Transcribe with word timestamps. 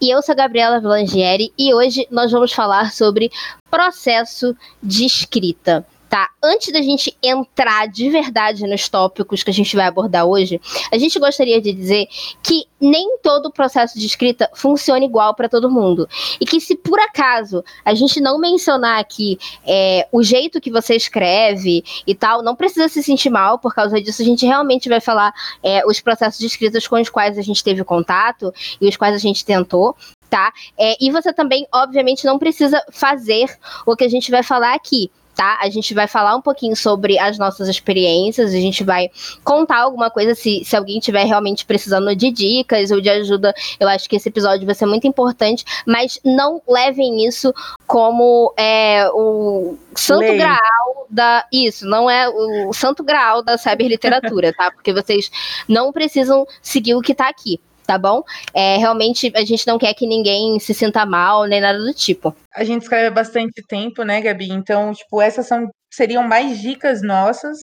E 0.00 0.10
eu 0.10 0.22
sou 0.22 0.34
a 0.34 0.36
Gabriela 0.36 0.80
Vilangieri 0.80 1.52
e 1.58 1.72
hoje 1.72 2.06
nós 2.10 2.30
vamos 2.30 2.52
falar 2.52 2.92
sobre 2.92 3.30
processo 3.70 4.54
de 4.82 5.06
escrita 5.06 5.86
tá? 6.08 6.30
Antes 6.42 6.72
da 6.72 6.80
gente 6.80 7.16
entrar 7.22 7.88
de 7.88 8.08
verdade 8.08 8.66
nos 8.66 8.88
tópicos 8.88 9.42
que 9.42 9.50
a 9.50 9.54
gente 9.54 9.74
vai 9.74 9.86
abordar 9.86 10.24
hoje, 10.24 10.60
a 10.92 10.98
gente 10.98 11.18
gostaria 11.18 11.60
de 11.60 11.72
dizer 11.72 12.06
que 12.42 12.66
nem 12.80 13.18
todo 13.22 13.46
o 13.46 13.52
processo 13.52 13.98
de 13.98 14.06
escrita 14.06 14.48
funciona 14.54 15.04
igual 15.04 15.34
para 15.34 15.48
todo 15.48 15.70
mundo. 15.70 16.08
E 16.40 16.46
que 16.46 16.60
se 16.60 16.76
por 16.76 16.98
acaso 17.00 17.64
a 17.84 17.94
gente 17.94 18.20
não 18.20 18.38
mencionar 18.38 19.00
aqui 19.00 19.38
é, 19.66 20.06
o 20.12 20.22
jeito 20.22 20.60
que 20.60 20.70
você 20.70 20.94
escreve 20.94 21.84
e 22.06 22.14
tal, 22.14 22.42
não 22.42 22.54
precisa 22.54 22.88
se 22.88 23.02
sentir 23.02 23.30
mal 23.30 23.58
por 23.58 23.74
causa 23.74 24.00
disso. 24.00 24.22
A 24.22 24.24
gente 24.24 24.46
realmente 24.46 24.88
vai 24.88 25.00
falar 25.00 25.32
é, 25.62 25.84
os 25.86 26.00
processos 26.00 26.38
de 26.38 26.46
escrita 26.46 26.78
com 26.88 27.00
os 27.00 27.08
quais 27.08 27.38
a 27.38 27.42
gente 27.42 27.64
teve 27.64 27.82
contato 27.82 28.52
e 28.80 28.88
os 28.88 28.96
quais 28.96 29.14
a 29.14 29.18
gente 29.18 29.44
tentou 29.44 29.96
tá? 30.28 30.52
É, 30.76 30.96
e 31.00 31.10
você 31.10 31.32
também, 31.32 31.66
obviamente, 31.72 32.24
não 32.24 32.36
precisa 32.36 32.82
fazer 32.90 33.48
o 33.86 33.94
que 33.94 34.02
a 34.02 34.08
gente 34.08 34.28
vai 34.28 34.42
falar 34.42 34.74
aqui 34.74 35.08
tá? 35.36 35.58
A 35.60 35.68
gente 35.68 35.92
vai 35.92 36.08
falar 36.08 36.34
um 36.34 36.40
pouquinho 36.40 36.74
sobre 36.74 37.18
as 37.18 37.38
nossas 37.38 37.68
experiências, 37.68 38.54
a 38.54 38.56
gente 38.56 38.82
vai 38.82 39.10
contar 39.44 39.82
alguma 39.82 40.10
coisa 40.10 40.34
se, 40.34 40.64
se 40.64 40.74
alguém 40.74 40.98
estiver 40.98 41.24
realmente 41.24 41.66
precisando 41.66 42.16
de 42.16 42.30
dicas 42.30 42.90
ou 42.90 43.00
de 43.00 43.10
ajuda. 43.10 43.54
Eu 43.78 43.86
acho 43.86 44.08
que 44.08 44.16
esse 44.16 44.30
episódio 44.30 44.64
vai 44.64 44.74
ser 44.74 44.86
muito 44.86 45.06
importante, 45.06 45.64
mas 45.86 46.18
não 46.24 46.62
levem 46.66 47.26
isso 47.26 47.52
como 47.86 48.52
é, 48.56 49.08
o 49.12 49.76
santo 49.94 50.20
Lei. 50.20 50.38
graal 50.38 51.06
da. 51.10 51.46
Isso, 51.52 51.86
não 51.86 52.10
é 52.10 52.28
o 52.28 52.72
santo 52.72 53.04
graal 53.04 53.42
da 53.42 53.58
cyberliteratura, 53.58 54.54
tá? 54.54 54.70
Porque 54.70 54.92
vocês 54.92 55.30
não 55.68 55.92
precisam 55.92 56.46
seguir 56.62 56.94
o 56.94 57.02
que 57.02 57.14
tá 57.14 57.28
aqui 57.28 57.60
tá 57.86 57.96
bom? 57.96 58.22
É, 58.52 58.76
realmente 58.76 59.32
a 59.34 59.44
gente 59.44 59.66
não 59.66 59.78
quer 59.78 59.94
que 59.94 60.06
ninguém 60.06 60.58
se 60.58 60.74
sinta 60.74 61.06
mal, 61.06 61.44
nem 61.44 61.60
nada 61.60 61.78
do 61.78 61.94
tipo. 61.94 62.34
A 62.54 62.64
gente 62.64 62.82
escreve 62.82 63.06
há 63.06 63.10
bastante 63.10 63.62
tempo, 63.66 64.02
né, 64.02 64.20
Gabi? 64.20 64.50
Então, 64.50 64.92
tipo, 64.92 65.20
essas 65.20 65.46
são 65.46 65.70
seriam 65.90 66.22
mais 66.22 66.60
dicas 66.60 67.00
nossas 67.00 67.60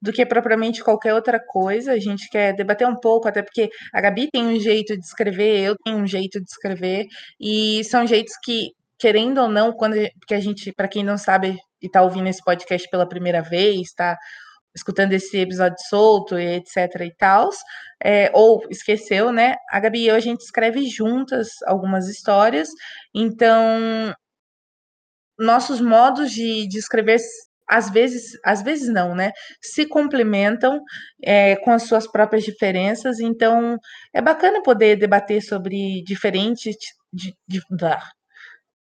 do 0.00 0.12
que 0.12 0.24
propriamente 0.24 0.82
qualquer 0.82 1.14
outra 1.14 1.38
coisa. 1.38 1.92
A 1.92 1.98
gente 1.98 2.28
quer 2.30 2.54
debater 2.54 2.86
um 2.86 2.96
pouco, 2.96 3.28
até 3.28 3.42
porque 3.42 3.68
a 3.92 4.00
Gabi 4.00 4.28
tem 4.30 4.46
um 4.46 4.58
jeito 4.58 4.96
de 4.96 5.04
escrever, 5.04 5.60
eu 5.60 5.76
tenho 5.84 5.98
um 5.98 6.06
jeito 6.06 6.40
de 6.40 6.46
escrever, 6.48 7.06
e 7.40 7.82
são 7.84 8.06
jeitos 8.06 8.34
que, 8.42 8.70
querendo 8.98 9.40
ou 9.40 9.48
não, 9.48 9.72
quando 9.72 9.96
porque 10.18 10.34
a 10.34 10.40
gente, 10.40 10.72
para 10.72 10.88
quem 10.88 11.04
não 11.04 11.18
sabe 11.18 11.58
e 11.82 11.88
tá 11.88 12.02
ouvindo 12.02 12.28
esse 12.28 12.42
podcast 12.42 12.88
pela 12.88 13.08
primeira 13.08 13.42
vez, 13.42 13.92
tá 13.94 14.16
escutando 14.74 15.12
esse 15.12 15.38
episódio 15.38 15.76
solto 15.88 16.38
e 16.38 16.56
etc 16.56 17.00
e 17.00 17.14
tal, 17.16 17.50
é, 18.02 18.30
ou 18.34 18.64
esqueceu, 18.70 19.32
né? 19.32 19.56
A 19.70 19.80
Gabi 19.80 20.00
e 20.00 20.08
eu, 20.08 20.16
a 20.16 20.20
gente 20.20 20.40
escreve 20.40 20.86
juntas 20.86 21.48
algumas 21.66 22.08
histórias, 22.08 22.68
então 23.14 24.14
nossos 25.38 25.80
modos 25.80 26.30
de, 26.30 26.66
de 26.68 26.78
escrever 26.78 27.18
às 27.66 27.90
vezes, 27.90 28.38
às 28.44 28.62
vezes 28.62 28.88
não, 28.88 29.14
né? 29.14 29.32
Se 29.62 29.86
complementam 29.86 30.82
é, 31.22 31.56
com 31.56 31.72
as 31.72 31.84
suas 31.84 32.06
próprias 32.06 32.44
diferenças, 32.44 33.20
então 33.20 33.78
é 34.12 34.20
bacana 34.20 34.62
poder 34.62 34.96
debater 34.96 35.42
sobre 35.42 36.02
diferentes 36.04 36.76
de, 37.12 37.34
de, 37.48 37.62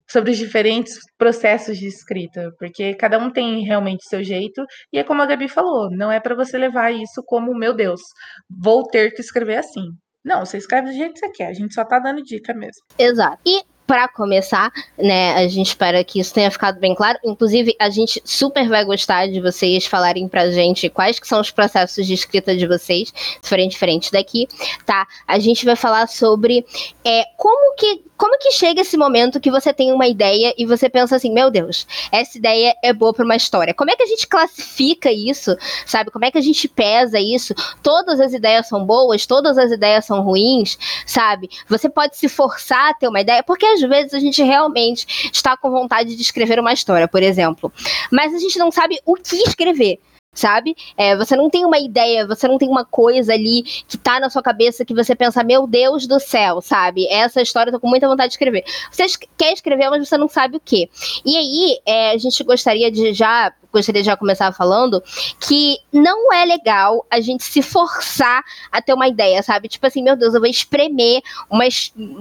sobre 0.09 0.31
os 0.31 0.37
diferentes 0.37 0.99
processos 1.17 1.77
de 1.77 1.87
escrita, 1.87 2.51
porque 2.59 2.93
cada 2.95 3.17
um 3.17 3.31
tem 3.31 3.63
realmente 3.63 4.07
seu 4.07 4.23
jeito, 4.23 4.65
e 4.91 4.99
é 4.99 5.03
como 5.03 5.21
a 5.21 5.25
Gabi 5.25 5.47
falou, 5.47 5.89
não 5.89 6.11
é 6.11 6.19
para 6.19 6.35
você 6.35 6.57
levar 6.57 6.91
isso 6.91 7.23
como, 7.25 7.57
meu 7.57 7.73
Deus, 7.73 8.01
vou 8.49 8.83
ter 8.83 9.11
que 9.11 9.21
escrever 9.21 9.57
assim. 9.57 9.85
Não, 10.23 10.45
você 10.45 10.57
escreve 10.57 10.89
do 10.89 10.93
jeito 10.93 11.13
que 11.13 11.19
você 11.19 11.29
quer, 11.29 11.47
a 11.47 11.53
gente 11.53 11.73
só 11.73 11.85
tá 11.85 11.99
dando 11.99 12.23
dica 12.23 12.53
mesmo. 12.53 12.81
Exato. 12.97 13.39
E 13.45 13.61
para 13.85 14.07
começar, 14.07 14.71
né, 14.97 15.33
a 15.33 15.47
gente 15.47 15.67
espera 15.67 16.03
que 16.03 16.19
isso 16.19 16.33
tenha 16.33 16.49
ficado 16.49 16.79
bem 16.79 16.95
claro. 16.95 17.19
Inclusive, 17.23 17.75
a 17.79 17.89
gente 17.89 18.21
super 18.25 18.67
vai 18.67 18.83
gostar 18.83 19.27
de 19.27 19.39
vocês 19.39 19.85
falarem 19.85 20.27
pra 20.27 20.49
gente 20.51 20.89
quais 20.89 21.19
que 21.19 21.27
são 21.27 21.39
os 21.39 21.51
processos 21.51 22.05
de 22.05 22.13
escrita 22.13 22.55
de 22.55 22.67
vocês, 22.67 23.13
se 23.41 23.49
forem 23.49 23.69
diferentes 23.69 24.11
daqui, 24.11 24.47
tá? 24.85 25.07
A 25.27 25.39
gente 25.39 25.65
vai 25.65 25.75
falar 25.75 26.07
sobre 26.07 26.65
é, 27.03 27.23
como 27.37 27.75
que 27.75 28.03
como 28.17 28.37
que 28.37 28.51
chega 28.51 28.81
esse 28.81 28.95
momento 28.95 29.39
que 29.39 29.51
você 29.51 29.73
tem 29.73 29.91
uma 29.91 30.07
ideia 30.07 30.53
e 30.57 30.65
você 30.65 30.89
pensa 30.89 31.15
assim, 31.17 31.33
meu 31.33 31.51
Deus, 31.51 31.85
essa 32.11 32.37
ideia 32.37 32.73
é 32.81 32.93
boa 32.93 33.13
para 33.13 33.25
uma 33.25 33.35
história? 33.35 33.73
Como 33.73 33.91
é 33.91 33.95
que 33.95 34.03
a 34.03 34.07
gente 34.07 34.25
classifica 34.25 35.11
isso, 35.11 35.55
sabe? 35.85 36.11
Como 36.11 36.23
é 36.23 36.31
que 36.31 36.37
a 36.37 36.41
gente 36.41 36.67
pesa 36.67 37.19
isso? 37.19 37.53
Todas 37.83 38.19
as 38.21 38.33
ideias 38.33 38.67
são 38.67 38.85
boas, 38.85 39.25
todas 39.25 39.57
as 39.57 39.71
ideias 39.71 40.05
são 40.05 40.21
ruins, 40.21 40.77
sabe? 41.05 41.49
Você 41.67 41.89
pode 41.89 42.15
se 42.15 42.29
forçar 42.29 42.91
a 42.91 42.93
ter 42.93 43.07
uma 43.07 43.19
ideia, 43.19 43.43
porque 43.43 43.65
às 43.75 43.89
vezes 43.89 44.13
a 44.13 44.19
gente 44.19 44.41
realmente 44.41 45.29
está 45.31 45.55
com 45.55 45.69
vontade 45.69 46.15
de 46.15 46.21
escrever 46.21 46.59
uma 46.59 46.73
história, 46.73 47.07
por 47.07 47.21
exemplo, 47.21 47.71
mas 48.11 48.33
a 48.33 48.39
gente 48.39 48.57
não 48.57 48.71
sabe 48.71 48.99
o 49.05 49.15
que 49.15 49.35
escrever 49.37 49.99
sabe? 50.35 50.75
É, 50.97 51.15
você 51.15 51.35
não 51.35 51.49
tem 51.49 51.65
uma 51.65 51.79
ideia, 51.79 52.27
você 52.27 52.47
não 52.47 52.57
tem 52.57 52.69
uma 52.69 52.85
coisa 52.85 53.33
ali 53.33 53.63
que 53.87 53.97
tá 53.97 54.19
na 54.19 54.29
sua 54.29 54.43
cabeça 54.43 54.85
que 54.85 54.93
você 54.93 55.15
pensa, 55.15 55.43
meu 55.43 55.65
Deus 55.65 56.05
do 56.05 56.19
céu, 56.19 56.61
sabe? 56.61 57.07
Essa 57.07 57.41
história 57.41 57.69
eu 57.69 57.73
tô 57.73 57.79
com 57.79 57.87
muita 57.87 58.07
vontade 58.07 58.29
de 58.29 58.33
escrever. 58.33 58.65
Você 58.91 59.05
quer 59.37 59.53
escrever, 59.53 59.89
mas 59.89 60.07
você 60.07 60.17
não 60.17 60.27
sabe 60.27 60.57
o 60.57 60.59
que. 60.59 60.89
E 61.25 61.37
aí, 61.37 61.79
é, 61.85 62.11
a 62.11 62.17
gente 62.17 62.43
gostaria 62.43 62.91
de 62.91 63.13
já 63.13 63.51
gostaria 63.71 64.01
de 64.01 64.05
já 64.05 64.15
começar 64.15 64.53
falando 64.53 65.03
que 65.37 65.77
não 65.91 66.31
é 66.31 66.45
legal 66.45 67.05
a 67.11 67.19
gente 67.19 67.43
se 67.43 67.61
forçar 67.61 68.41
a 68.71 68.81
ter 68.81 68.93
uma 68.93 69.07
ideia, 69.07 69.43
sabe? 69.43 69.67
Tipo 69.67 69.85
assim, 69.85 70.01
meu 70.01 70.15
Deus, 70.15 70.33
eu 70.33 70.39
vou 70.39 70.49
espremer 70.49 71.21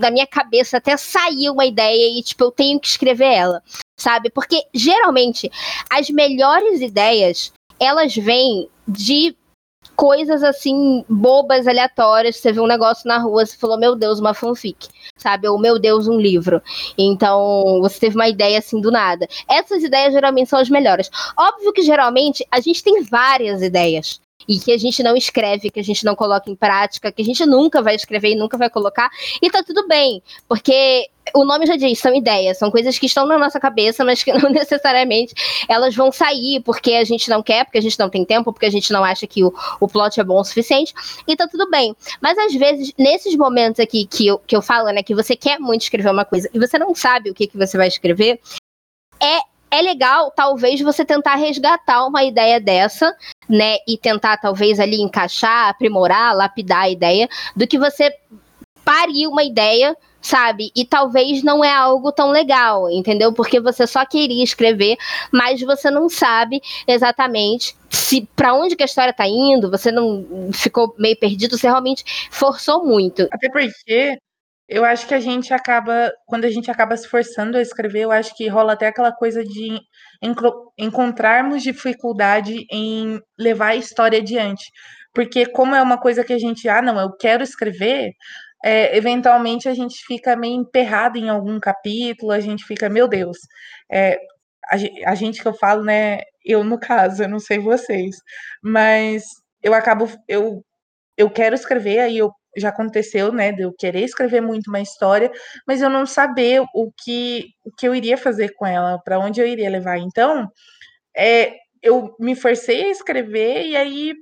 da 0.01 0.11
minha 0.11 0.27
cabeça 0.27 0.79
até 0.79 0.97
sair 0.97 1.49
uma 1.51 1.65
ideia 1.65 2.19
e, 2.19 2.23
tipo, 2.25 2.43
eu 2.43 2.51
tenho 2.51 2.81
que 2.81 2.89
escrever 2.89 3.33
ela, 3.33 3.63
sabe? 3.97 4.31
Porque 4.31 4.65
geralmente 4.75 5.49
as 5.89 6.11
melhores 6.11 6.81
ideias 6.81 7.53
elas 7.79 8.15
vêm 8.15 8.69
de 8.87 9.37
coisas 9.97 10.43
assim, 10.43 11.05
bobas, 11.09 11.67
aleatórias. 11.67 12.37
Você 12.37 12.53
viu 12.53 12.65
um 12.65 12.69
negócio 12.69 13.07
na 13.07 13.19
rua, 13.19 13.47
você 13.47 13.57
falou, 13.57 13.79
meu 13.79 13.95
Deus, 13.95 14.19
uma 14.19 14.35
fanfic, 14.35 14.89
sabe? 15.17 15.49
Ou 15.49 15.59
meu 15.59 15.79
Deus, 15.79 16.09
um 16.09 16.19
livro. 16.19 16.63
Então, 16.99 17.81
você 17.81 18.01
teve 18.01 18.17
uma 18.17 18.29
ideia 18.29 18.59
assim 18.59 18.81
do 18.81 18.91
nada. 18.91 19.29
Essas 19.49 19.83
ideias 19.83 20.13
geralmente 20.13 20.51
são 20.51 20.59
as 20.59 20.69
melhores. 20.69 21.11
Óbvio 21.37 21.73
que 21.73 21.83
geralmente 21.83 22.47
a 22.51 22.61
gente 22.61 22.83
tem 22.83 23.03
várias 23.03 23.63
ideias 23.63 24.21
e 24.47 24.59
que 24.59 24.73
a 24.73 24.79
gente 24.79 25.03
não 25.03 25.17
escreve, 25.17 25.71
que 25.71 25.81
a 25.81 25.85
gente 25.85 26.05
não 26.05 26.15
coloca 26.15 26.51
em 26.51 26.57
prática, 26.57 27.11
que 27.11 27.23
a 27.23 27.25
gente 27.25 27.47
nunca 27.47 27.81
vai 27.81 27.95
escrever 27.95 28.33
e 28.33 28.37
nunca 28.37 28.59
vai 28.59 28.69
colocar, 28.69 29.09
e 29.41 29.51
tá 29.51 29.63
tudo 29.63 29.87
bem, 29.89 30.23
porque 30.47 31.09
o 31.35 31.45
nome 31.45 31.67
já 31.67 31.77
diz, 31.77 31.99
são 31.99 32.15
ideias, 32.15 32.59
são 32.59 32.71
coisas 32.71 32.99
que 32.99 33.07
estão 33.07 33.27
na 33.27 33.37
nossa 33.37 33.59
cabeça, 33.59 34.05
mas 34.05 34.23
que 34.23 34.33
não 34.39 34.51
necessariamente 34.51 35.35
elas 35.69 35.95
vão 35.95 36.13
sair 36.13 36.61
porque 36.61 36.93
a 36.95 37.05
gente 37.05 37.29
não 37.29 37.43
quer, 37.43 37.65
porque 37.65 37.79
a 37.79 37.83
gente 37.83 37.99
não 37.99 38.09
tem 38.09 38.25
tempo, 38.25 38.53
porque 38.53 38.67
a 38.67 38.71
gente 38.71 38.93
não 38.93 39.05
acha 39.05 39.27
que 39.27 39.43
o, 39.45 39.53
o 39.81 39.89
plot 39.89 40.21
é 40.21 40.25
bom 40.25 40.41
o 40.41 40.45
suficiente, 40.45 40.95
e 41.27 41.37
tá 41.37 41.49
tudo 41.49 41.69
bem. 41.69 41.95
Mas 42.21 42.39
às 42.39 42.55
vezes, 42.55 42.93
nesses 42.97 43.37
momentos 43.37 43.81
aqui 43.81 44.07
que 44.07 44.27
eu, 44.29 44.39
que 44.39 44.55
eu 44.55 44.63
falo, 44.63 44.91
né, 44.91 45.03
que 45.03 45.15
você 45.15 45.35
quer 45.35 45.59
muito 45.59 45.83
escrever 45.83 46.11
uma 46.11 46.25
coisa 46.25 46.49
e 46.55 46.59
você 46.59 46.79
não 46.79 46.95
sabe 46.95 47.31
o 47.31 47.35
que, 47.35 47.47
que 47.47 47.59
você 47.59 47.77
vai 47.77 47.89
escrever, 47.89 48.41
é 49.21 49.55
é 49.71 49.83
legal, 49.83 50.31
talvez, 50.31 50.81
você 50.81 51.05
tentar 51.05 51.35
resgatar 51.35 52.07
uma 52.07 52.23
ideia 52.23 52.61
dessa, 52.61 53.13
né? 53.49 53.79
E 53.89 53.99
tentar, 53.99 54.37
talvez, 54.37 54.79
ali 54.79 55.01
encaixar, 55.01 55.69
aprimorar, 55.69 56.33
lapidar 56.33 56.83
a 56.83 56.89
ideia, 56.89 57.29
do 57.57 57.67
que 57.67 57.77
você 57.77 58.15
parir 58.85 59.27
uma 59.27 59.43
ideia 59.43 59.97
sabe? 60.25 60.73
E 60.75 60.87
talvez 60.87 61.43
não 61.43 61.63
é 61.63 61.73
algo 61.73 62.11
tão 62.11 62.31
legal, 62.31 62.91
entendeu? 62.91 63.33
Porque 63.33 63.61
você 63.61 63.87
só 63.87 64.07
queria 64.07 64.43
escrever, 64.43 64.97
mas 65.31 65.61
você 65.61 65.91
não 65.91 66.09
sabe 66.09 66.63
exatamente 66.89 67.77
se 67.91 68.27
para 68.35 68.55
onde 68.55 68.75
que 68.75 68.83
a 68.83 68.87
história 68.87 69.13
tá 69.13 69.27
indo, 69.27 69.71
você 69.71 69.93
não 69.93 70.51
ficou 70.53 70.95
meio 70.99 71.17
perdido, 71.19 71.59
você 71.59 71.67
realmente 71.67 72.03
forçou 72.31 72.85
muito. 72.85 73.29
Até 73.31 73.51
porque 73.51 74.19
eu 74.67 74.83
acho 74.83 75.07
que 75.07 75.15
a 75.15 75.21
gente 75.21 75.53
acaba, 75.53 76.11
quando 76.27 76.47
a 76.47 76.51
gente 76.51 76.71
acaba 76.71 76.97
se 76.97 77.07
forçando 77.07 77.59
a 77.59 77.63
escrever, 77.63 78.01
eu 78.01 78.11
acho 78.11 78.35
que 78.35 78.49
rola 78.49 78.73
até 78.73 78.87
aquela 78.87 79.13
coisa 79.13 79.45
de 79.45 79.79
encontrarmos 80.79 81.63
dificuldade 81.63 82.65
em 82.73 83.21
levar 83.39 83.69
a 83.69 83.77
história 83.77 84.21
adiante. 84.21 84.65
Porque 85.13 85.47
como 85.47 85.75
é 85.75 85.83
uma 85.83 85.99
coisa 85.99 86.25
que 86.25 86.33
a 86.33 86.39
gente, 86.39 86.69
ah, 86.69 86.83
não, 86.83 86.99
eu 86.99 87.13
quero 87.17 87.43
escrever, 87.45 88.13
é, 88.65 88.97
eventualmente 88.97 89.69
a 89.69 89.75
gente 89.75 90.03
fica 90.07 90.35
meio 90.35 90.55
emperrado 90.55 91.19
em 91.19 91.29
algum 91.29 91.61
capítulo, 91.61 92.33
a 92.33 92.41
gente 92.41 92.65
fica, 92.65 92.89
meu 92.89 93.07
Deus, 93.07 93.37
é, 93.93 94.19
a, 94.71 95.11
a, 95.11 95.15
gente 95.15 95.43
que 95.43 95.47
eu 95.47 95.53
falo, 95.53 95.85
né? 95.85 96.21
Eu 96.43 96.65
no 96.65 96.81
caso, 96.81 97.23
eu 97.23 97.29
não 97.29 97.39
sei 97.39 97.59
vocês, 97.59 98.17
mas 98.63 99.25
eu 99.63 99.75
acabo, 99.75 100.09
eu, 100.27 100.65
eu 101.15 101.29
quero 101.31 101.55
escrever, 101.55 102.01
aí 102.01 102.17
eu 102.17 102.33
já 102.57 102.71
aconteceu, 102.71 103.33
né, 103.33 103.53
de 103.53 103.63
eu 103.63 103.73
querer 103.77 104.03
escrever 104.05 104.41
muito 104.41 104.69
uma 104.69 104.81
história, 104.81 105.31
mas 105.67 105.83
eu 105.83 105.91
não 105.91 106.07
saber 106.07 106.63
o 106.75 106.91
que, 107.05 107.49
o 107.65 107.71
que 107.71 107.87
eu 107.87 107.95
iria 107.95 108.17
fazer 108.17 108.55
com 108.55 108.67
ela, 108.67 108.99
para 109.05 109.19
onde 109.19 109.41
eu 109.41 109.47
iria 109.47 109.69
levar. 109.69 109.99
Então, 109.99 110.49
é, 111.17 111.57
eu 111.83 112.15
me 112.19 112.35
forcei 112.35 112.85
a 112.85 112.91
escrever 112.91 113.67
e 113.67 113.77
aí 113.77 114.15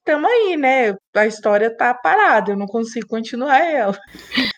estamos 0.00 0.30
aí, 0.30 0.56
né? 0.56 0.96
A 1.14 1.26
história 1.26 1.74
tá 1.74 1.94
parada, 1.94 2.52
eu 2.52 2.56
não 2.56 2.66
consigo 2.66 3.06
continuar 3.06 3.58
ela. 3.58 3.98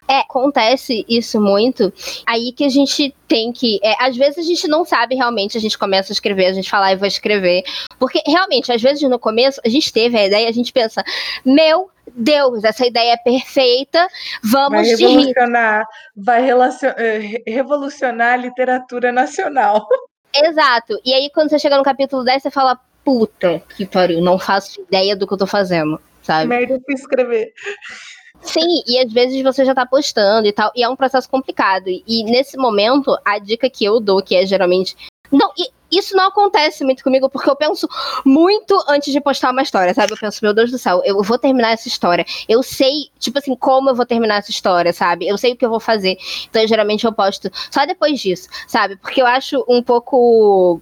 É, 0.09 0.19
acontece 0.21 1.05
isso 1.09 1.41
muito. 1.41 1.93
Aí 2.27 2.53
que 2.53 2.65
a 2.65 2.69
gente 2.69 3.15
tem 3.27 3.53
que. 3.53 3.79
É, 3.83 3.95
às 4.05 4.17
vezes 4.17 4.39
a 4.39 4.43
gente 4.43 4.67
não 4.69 4.85
sabe 4.85 5.15
realmente, 5.15 5.59
a 5.59 5.61
gente 5.61 5.79
começa 5.79 6.13
a 6.13 6.15
escrever, 6.15 6.47
a 6.47 6.53
gente 6.53 6.71
fala, 6.71 6.91
e 6.91 6.95
ah, 6.95 6.97
vou 6.97 7.07
escrever. 7.07 7.63
Porque 7.99 8.21
realmente, 8.27 8.73
às 8.73 8.81
vezes 8.81 9.09
no 9.09 9.19
começo, 9.19 9.61
a 9.65 9.69
gente 9.69 9.93
teve 9.93 10.17
a 10.19 10.27
ideia, 10.27 10.49
a 10.49 10.53
gente 10.53 10.73
pensa, 10.73 11.05
meu 11.45 11.91
Deus, 12.15 12.65
essa 12.65 12.87
ideia 12.87 13.13
é 13.13 13.17
perfeita, 13.17 14.07
vamos 14.43 14.71
vai 14.71 14.85
revolucionar, 14.85 15.87
vai 16.17 16.51
eh, 16.51 17.43
revolucionar 17.47 18.35
a 18.35 18.37
literatura 18.37 19.13
nacional. 19.13 19.87
Exato. 20.35 20.99
E 21.05 21.13
aí, 21.13 21.31
quando 21.35 21.51
você 21.51 21.59
chega 21.59 21.77
no 21.77 21.85
capítulo 21.85 22.25
10, 22.25 22.43
você 22.43 22.51
fala, 22.51 22.79
puta 23.05 23.63
que 23.77 23.87
pariu, 23.87 24.21
não 24.21 24.39
faço 24.39 24.81
ideia 24.81 25.17
do 25.17 25.27
que 25.27 25.35
eu 25.35 25.39
tô 25.39 25.47
fazendo, 25.47 26.01
sabe? 26.23 26.49
Merda, 26.49 26.75
eu 26.75 26.81
fui 26.85 26.95
escrever. 26.95 27.53
Sim, 28.43 28.83
e 28.87 28.99
às 28.99 29.13
vezes 29.13 29.41
você 29.43 29.65
já 29.65 29.75
tá 29.75 29.87
postando 29.87 30.49
e 30.49 30.53
tal, 30.53 30.73
e 30.75 30.83
é 30.83 30.89
um 30.89 30.97
processo 30.97 31.29
complicado. 31.29 31.89
E 31.89 32.25
nesse 32.25 32.57
momento, 32.57 33.17
a 33.25 33.39
dica 33.39 33.71
que 33.71 33.85
eu 33.85 34.01
dou, 34.01 34.23
que 34.23 34.35
é 34.35 34.45
geralmente. 34.45 34.97
Não, 35.31 35.51
e 35.57 35.71
isso 35.93 36.17
não 36.17 36.27
acontece 36.29 36.83
muito 36.85 37.05
comigo, 37.05 37.29
porque 37.29 37.49
eu 37.49 37.55
penso 37.55 37.89
muito 38.25 38.83
antes 38.89 39.13
de 39.13 39.21
postar 39.21 39.51
uma 39.51 39.63
história, 39.63 39.93
sabe? 39.95 40.13
Eu 40.13 40.17
penso, 40.17 40.41
meu 40.43 40.55
Deus 40.55 40.71
do 40.71 40.79
céu, 40.79 41.03
eu 41.05 41.23
vou 41.23 41.39
terminar 41.39 41.73
essa 41.73 41.87
história. 41.87 42.25
Eu 42.49 42.63
sei, 42.63 43.11
tipo 43.19 43.39
assim, 43.39 43.55
como 43.55 43.91
eu 43.91 43.95
vou 43.95 44.07
terminar 44.07 44.39
essa 44.39 44.51
história, 44.51 44.93
sabe? 44.93 45.29
Eu 45.29 45.39
sei 45.39 45.53
o 45.53 45.57
que 45.57 45.65
eu 45.65 45.71
vou 45.71 45.81
fazer. 45.81 46.17
Então, 46.49 46.67
geralmente, 46.67 47.05
eu 47.05 47.13
posto 47.13 47.51
só 47.71 47.85
depois 47.85 48.19
disso, 48.21 48.49
sabe? 48.67 48.97
Porque 48.97 49.21
eu 49.21 49.27
acho 49.27 49.65
um 49.69 49.83
pouco 49.83 50.81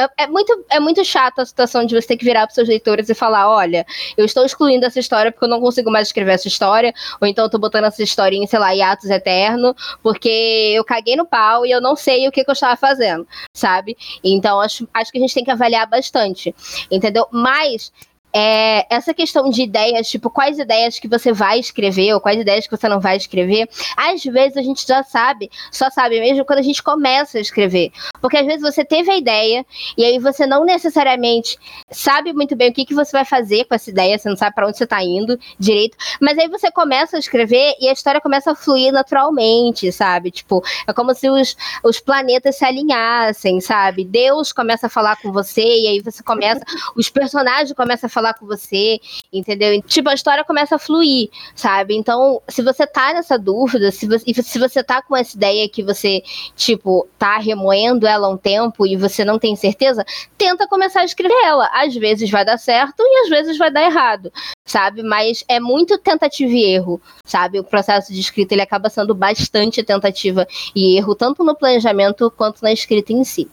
é, 0.00 0.24
é, 0.24 0.26
muito, 0.26 0.64
é 0.70 0.80
muito 0.80 1.04
chato 1.04 1.40
a 1.40 1.44
situação 1.44 1.84
de 1.84 1.94
você 1.94 2.08
ter 2.08 2.16
que 2.16 2.24
virar 2.24 2.46
para 2.46 2.54
seus 2.54 2.68
leitores 2.68 3.10
e 3.10 3.14
falar: 3.14 3.50
olha, 3.50 3.84
eu 4.16 4.24
estou 4.24 4.44
excluindo 4.44 4.86
essa 4.86 4.98
história 4.98 5.30
porque 5.30 5.44
eu 5.44 5.48
não 5.48 5.60
consigo 5.60 5.90
mais 5.90 6.08
escrever 6.08 6.32
essa 6.32 6.48
história, 6.48 6.94
ou 7.20 7.28
então 7.28 7.44
eu 7.44 7.50
tô 7.50 7.58
botando 7.58 7.84
essa 7.84 8.02
história 8.02 8.34
em, 8.34 8.46
sei 8.46 8.58
lá, 8.58 8.74
hiatos 8.74 9.10
eterno, 9.10 9.74
porque 10.02 10.72
eu 10.74 10.84
caguei 10.84 11.16
no 11.16 11.26
pau 11.26 11.66
e 11.66 11.70
eu 11.70 11.80
não 11.80 11.94
sei 11.96 12.26
o 12.26 12.32
que, 12.32 12.42
que 12.42 12.50
eu 12.50 12.54
estava 12.54 12.76
fazendo, 12.76 13.28
sabe? 13.54 13.96
Então 14.24 14.60
acho, 14.60 14.88
acho 14.94 15.12
que 15.12 15.18
a 15.18 15.20
gente 15.20 15.34
tem 15.34 15.44
que 15.44 15.50
avaliar 15.50 15.86
bastante, 15.86 16.54
entendeu? 16.90 17.26
Mas 17.30 17.92
é, 18.32 18.86
essa 18.94 19.12
questão 19.12 19.50
de 19.50 19.62
ideias, 19.62 20.08
tipo, 20.08 20.30
quais 20.30 20.58
ideias 20.58 20.98
que 20.98 21.08
você 21.08 21.32
vai 21.32 21.58
escrever 21.58 22.14
ou 22.14 22.20
quais 22.20 22.40
ideias 22.40 22.66
que 22.66 22.76
você 22.76 22.88
não 22.88 23.00
vai 23.00 23.16
escrever, 23.16 23.68
às 23.96 24.22
vezes 24.24 24.56
a 24.56 24.62
gente 24.62 24.86
já 24.86 25.02
sabe, 25.02 25.50
só 25.70 25.90
sabe 25.90 26.20
mesmo 26.20 26.44
quando 26.44 26.60
a 26.60 26.62
gente 26.62 26.82
começa 26.82 27.38
a 27.38 27.40
escrever. 27.40 27.92
Porque 28.20 28.36
às 28.36 28.46
vezes 28.46 28.62
você 28.62 28.84
teve 28.84 29.10
a 29.10 29.16
ideia 29.16 29.64
e 29.96 30.04
aí 30.04 30.18
você 30.18 30.46
não 30.46 30.64
necessariamente 30.64 31.58
sabe 31.90 32.32
muito 32.32 32.54
bem 32.54 32.70
o 32.70 32.72
que, 32.72 32.84
que 32.84 32.94
você 32.94 33.12
vai 33.12 33.24
fazer 33.24 33.64
com 33.64 33.74
essa 33.74 33.90
ideia, 33.90 34.18
você 34.18 34.28
não 34.28 34.36
sabe 34.36 34.54
para 34.54 34.66
onde 34.66 34.78
você 34.78 34.86
tá 34.86 35.02
indo 35.02 35.38
direito, 35.58 35.96
mas 36.20 36.38
aí 36.38 36.48
você 36.48 36.70
começa 36.70 37.16
a 37.16 37.18
escrever 37.18 37.74
e 37.80 37.88
a 37.88 37.92
história 37.92 38.20
começa 38.20 38.52
a 38.52 38.54
fluir 38.54 38.92
naturalmente, 38.92 39.90
sabe? 39.90 40.30
Tipo, 40.30 40.62
é 40.86 40.92
como 40.92 41.14
se 41.14 41.28
os, 41.28 41.56
os 41.82 41.98
planetas 41.98 42.56
se 42.56 42.64
alinhassem, 42.64 43.60
sabe? 43.60 44.04
Deus 44.04 44.52
começa 44.52 44.86
a 44.86 44.90
falar 44.90 45.16
com 45.16 45.32
você 45.32 45.62
e 45.62 45.88
aí 45.88 46.00
você 46.00 46.22
começa, 46.22 46.60
os 46.94 47.08
personagens 47.08 47.72
começam 47.72 48.06
a 48.06 48.10
falar 48.10 48.19
falar 48.20 48.34
com 48.34 48.46
você, 48.46 49.00
entendeu? 49.32 49.80
Tipo, 49.82 50.10
a 50.10 50.14
história 50.14 50.44
começa 50.44 50.76
a 50.76 50.78
fluir, 50.78 51.30
sabe? 51.54 51.96
Então, 51.96 52.40
se 52.46 52.62
você 52.62 52.86
tá 52.86 53.14
nessa 53.14 53.38
dúvida, 53.38 53.90
se 53.90 54.06
você, 54.06 54.42
se 54.42 54.58
você 54.58 54.84
tá 54.84 55.00
com 55.00 55.16
essa 55.16 55.36
ideia 55.36 55.68
que 55.68 55.82
você, 55.82 56.22
tipo, 56.54 57.08
tá 57.18 57.38
remoendo 57.38 58.06
ela 58.06 58.28
um 58.28 58.36
tempo 58.36 58.86
e 58.86 58.96
você 58.96 59.24
não 59.24 59.38
tem 59.38 59.56
certeza, 59.56 60.04
tenta 60.36 60.68
começar 60.68 61.00
a 61.00 61.04
escrever 61.04 61.34
ela. 61.44 61.68
Às 61.72 61.94
vezes 61.94 62.30
vai 62.30 62.44
dar 62.44 62.58
certo 62.58 63.00
e 63.00 63.22
às 63.22 63.28
vezes 63.30 63.56
vai 63.56 63.70
dar 63.70 63.82
errado, 63.82 64.30
sabe? 64.66 65.02
Mas 65.02 65.42
é 65.48 65.58
muito 65.58 65.96
tentativa 65.98 66.52
e 66.52 66.64
erro, 66.64 67.00
sabe? 67.24 67.58
O 67.58 67.64
processo 67.64 68.12
de 68.12 68.20
escrita 68.20 68.54
ele 68.54 68.62
acaba 68.62 68.90
sendo 68.90 69.14
bastante 69.14 69.82
tentativa 69.82 70.46
e 70.76 70.98
erro, 70.98 71.14
tanto 71.14 71.42
no 71.42 71.56
planejamento 71.56 72.30
quanto 72.36 72.62
na 72.62 72.72
escrita 72.72 73.12
em 73.12 73.24
si. 73.24 73.50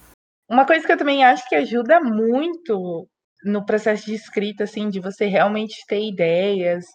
Uma 0.49 0.65
coisa 0.65 0.85
que 0.85 0.91
eu 0.91 0.97
também 0.97 1.23
acho 1.23 1.47
que 1.47 1.55
ajuda 1.55 1.99
muito 1.99 3.07
no 3.43 3.65
processo 3.65 4.05
de 4.05 4.15
escrita, 4.15 4.63
assim, 4.65 4.89
de 4.89 4.99
você 4.99 5.25
realmente 5.25 5.75
ter 5.87 6.01
ideias 6.01 6.85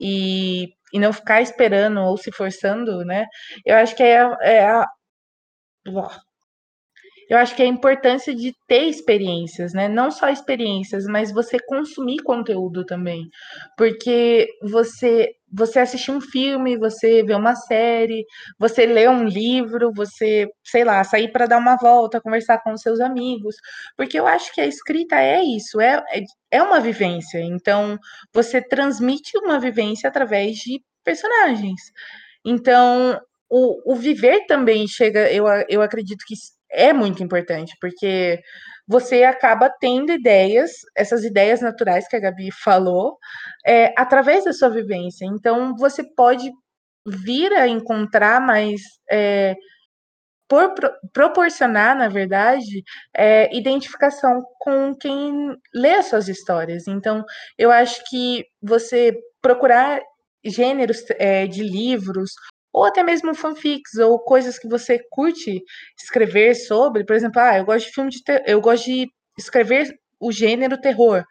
e, 0.00 0.68
e 0.92 0.98
não 0.98 1.12
ficar 1.12 1.42
esperando 1.42 2.00
ou 2.00 2.16
se 2.16 2.32
forçando, 2.32 3.04
né? 3.04 3.26
Eu 3.64 3.76
acho 3.76 3.96
que 3.96 4.02
é, 4.02 4.18
é 4.42 4.66
a. 4.66 4.86
Eu 7.28 7.38
acho 7.38 7.56
que 7.56 7.62
é 7.62 7.66
a 7.66 7.68
importância 7.68 8.34
de 8.34 8.52
ter 8.68 8.84
experiências, 8.84 9.72
né? 9.72 9.88
Não 9.88 10.10
só 10.10 10.28
experiências, 10.28 11.06
mas 11.06 11.32
você 11.32 11.58
consumir 11.58 12.22
conteúdo 12.22 12.84
também. 12.84 13.28
Porque 13.76 14.48
você 14.62 15.30
você 15.52 15.80
assistir 15.80 16.10
um 16.10 16.20
filme, 16.20 16.78
você 16.78 17.22
ver 17.22 17.36
uma 17.36 17.54
série, 17.54 18.24
você 18.58 18.86
ler 18.86 19.10
um 19.10 19.24
livro, 19.24 19.92
você, 19.94 20.48
sei 20.64 20.84
lá, 20.84 21.04
sair 21.04 21.30
para 21.30 21.46
dar 21.46 21.58
uma 21.58 21.76
volta, 21.76 22.20
conversar 22.20 22.62
com 22.62 22.76
seus 22.76 23.00
amigos, 23.00 23.56
porque 23.96 24.18
eu 24.18 24.26
acho 24.26 24.52
que 24.54 24.60
a 24.60 24.66
escrita 24.66 25.16
é 25.16 25.42
isso, 25.42 25.80
é, 25.80 26.02
é, 26.12 26.22
é 26.50 26.62
uma 26.62 26.80
vivência. 26.80 27.38
Então, 27.40 27.98
você 28.32 28.62
transmite 28.62 29.36
uma 29.38 29.60
vivência 29.60 30.08
através 30.08 30.56
de 30.56 30.82
personagens. 31.04 31.80
Então, 32.44 33.20
o, 33.50 33.92
o 33.92 33.96
viver 33.96 34.46
também 34.46 34.88
chega, 34.88 35.30
eu, 35.30 35.44
eu 35.68 35.82
acredito 35.82 36.24
que 36.26 36.34
é 36.72 36.92
muito 36.92 37.22
importante, 37.22 37.76
porque 37.80 38.40
você 38.86 39.22
acaba 39.24 39.70
tendo 39.80 40.12
ideias, 40.12 40.72
essas 40.96 41.24
ideias 41.24 41.60
naturais 41.60 42.08
que 42.08 42.16
a 42.16 42.20
Gabi 42.20 42.50
falou, 42.50 43.16
é, 43.66 43.92
através 43.96 44.44
da 44.44 44.52
sua 44.52 44.68
vivência. 44.68 45.24
Então, 45.24 45.74
você 45.76 46.02
pode 46.14 46.50
vir 47.06 47.52
a 47.52 47.68
encontrar 47.68 48.40
mais. 48.40 48.80
É, 49.10 49.54
por, 50.48 50.70
proporcionar, 51.14 51.96
na 51.96 52.08
verdade, 52.08 52.82
é, 53.16 53.56
identificação 53.56 54.42
com 54.58 54.94
quem 54.94 55.56
lê 55.74 55.94
as 55.94 56.06
suas 56.06 56.28
histórias. 56.28 56.86
Então, 56.86 57.24
eu 57.56 57.70
acho 57.70 58.02
que 58.10 58.44
você 58.60 59.18
procurar 59.40 59.98
gêneros 60.44 61.02
é, 61.18 61.46
de 61.46 61.62
livros 61.62 62.32
ou 62.72 62.84
até 62.84 63.02
mesmo 63.02 63.34
fanfics, 63.34 63.96
ou 63.98 64.18
coisas 64.18 64.58
que 64.58 64.68
você 64.68 64.98
curte 65.10 65.62
escrever 66.00 66.54
sobre. 66.54 67.04
Por 67.04 67.14
exemplo, 67.14 67.40
ah, 67.40 67.58
eu 67.58 67.64
gosto 67.64 67.86
de 67.86 67.92
filme 67.92 68.10
de 68.10 68.22
ter... 68.24 68.42
eu 68.46 68.60
gosto 68.60 68.84
de 68.86 69.08
escrever 69.38 69.94
o 70.20 70.32
gênero 70.32 70.80
terror. 70.80 71.24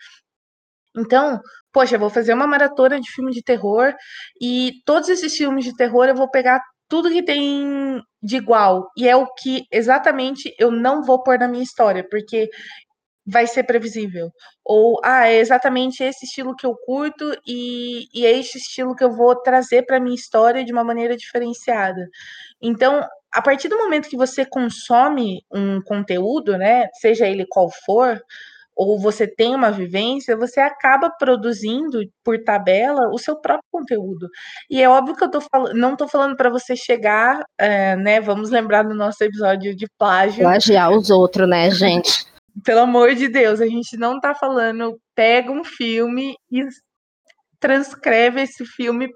Então, 0.96 1.40
poxa, 1.72 1.96
eu 1.96 2.00
vou 2.00 2.10
fazer 2.10 2.34
uma 2.34 2.48
maratona 2.48 3.00
de 3.00 3.10
filme 3.12 3.32
de 3.32 3.42
terror 3.42 3.94
e 4.42 4.74
todos 4.86 5.10
esses 5.10 5.36
filmes 5.36 5.64
de 5.64 5.76
terror 5.76 6.06
eu 6.06 6.16
vou 6.16 6.30
pegar 6.30 6.60
tudo 6.90 7.10
que 7.10 7.24
tem 7.24 8.02
de 8.22 8.36
igual. 8.36 8.90
E 8.98 9.08
é 9.08 9.16
o 9.16 9.26
que 9.34 9.64
exatamente 9.72 10.54
eu 10.60 10.70
não 10.70 11.04
vou 11.04 11.24
pôr 11.24 11.40
na 11.40 11.48
minha 11.48 11.64
história, 11.64 12.06
porque 12.10 12.50
vai 13.26 13.48
ser 13.48 13.64
previsível. 13.64 14.32
Ou, 14.66 15.00
ah, 15.04 15.28
é 15.28 15.38
exatamente 15.40 16.04
esse 16.04 16.26
estilo 16.26 16.56
que 16.56 16.66
eu 16.66 16.76
curto 16.76 17.32
e, 17.46 18.08
e 18.14 18.26
é 18.26 18.38
esse 18.38 18.58
estilo 18.58 18.96
que 18.96 19.04
eu 19.04 19.12
vou 19.12 19.36
trazer 19.36 19.86
para 19.86 20.00
minha 20.00 20.16
história 20.16 20.64
de 20.64 20.72
uma 20.72 20.84
maneira 20.84 21.16
diferenciada. 21.16 22.08
Então, 22.62 23.06
a 23.32 23.42
partir 23.42 23.68
do 23.68 23.78
momento 23.78 24.10
que 24.10 24.18
você 24.18 24.46
consome 24.46 25.44
um 25.52 25.82
conteúdo, 25.82 26.58
né, 26.58 26.88
seja 27.00 27.28
ele 27.28 27.46
qual 27.48 27.70
for, 27.86 28.22
ou 28.76 29.00
você 29.00 29.28
tem 29.28 29.54
uma 29.54 29.72
vivência, 29.72 30.36
você 30.36 30.60
acaba 30.60 31.10
produzindo 31.10 32.00
por 32.24 32.42
tabela 32.44 33.10
o 33.14 33.18
seu 33.18 33.36
próprio 33.36 33.68
conteúdo. 33.72 34.28
E 34.70 34.82
é 34.82 34.90
óbvio 34.90 35.16
que 35.16 35.24
eu 35.24 35.30
tô 35.30 35.42
falando, 35.42 35.76
não 35.76 35.94
estou 35.94 36.08
falando 36.08 36.36
para 36.36 36.50
você 36.50 36.76
chegar, 36.76 37.44
é, 37.58 37.96
né? 37.96 38.20
Vamos 38.20 38.50
lembrar 38.50 38.84
do 38.84 38.96
nosso 38.96 39.24
episódio 39.24 39.76
de 39.76 39.86
plágio. 40.00 40.44
Plagiar 40.44 40.90
os 40.92 41.10
outros, 41.10 41.48
né, 41.48 41.70
gente? 41.70 42.26
Pelo 42.64 42.82
amor 42.82 43.16
de 43.16 43.28
Deus, 43.28 43.62
a 43.62 43.68
gente 43.68 43.98
não 43.98 44.20
tá 44.20 44.36
falando 44.36 45.00
pega 45.16 45.52
um 45.52 45.64
filme 45.64 46.36
e 46.52 46.66
transcreve 47.60 48.42
esse 48.42 48.66
filme 48.66 49.08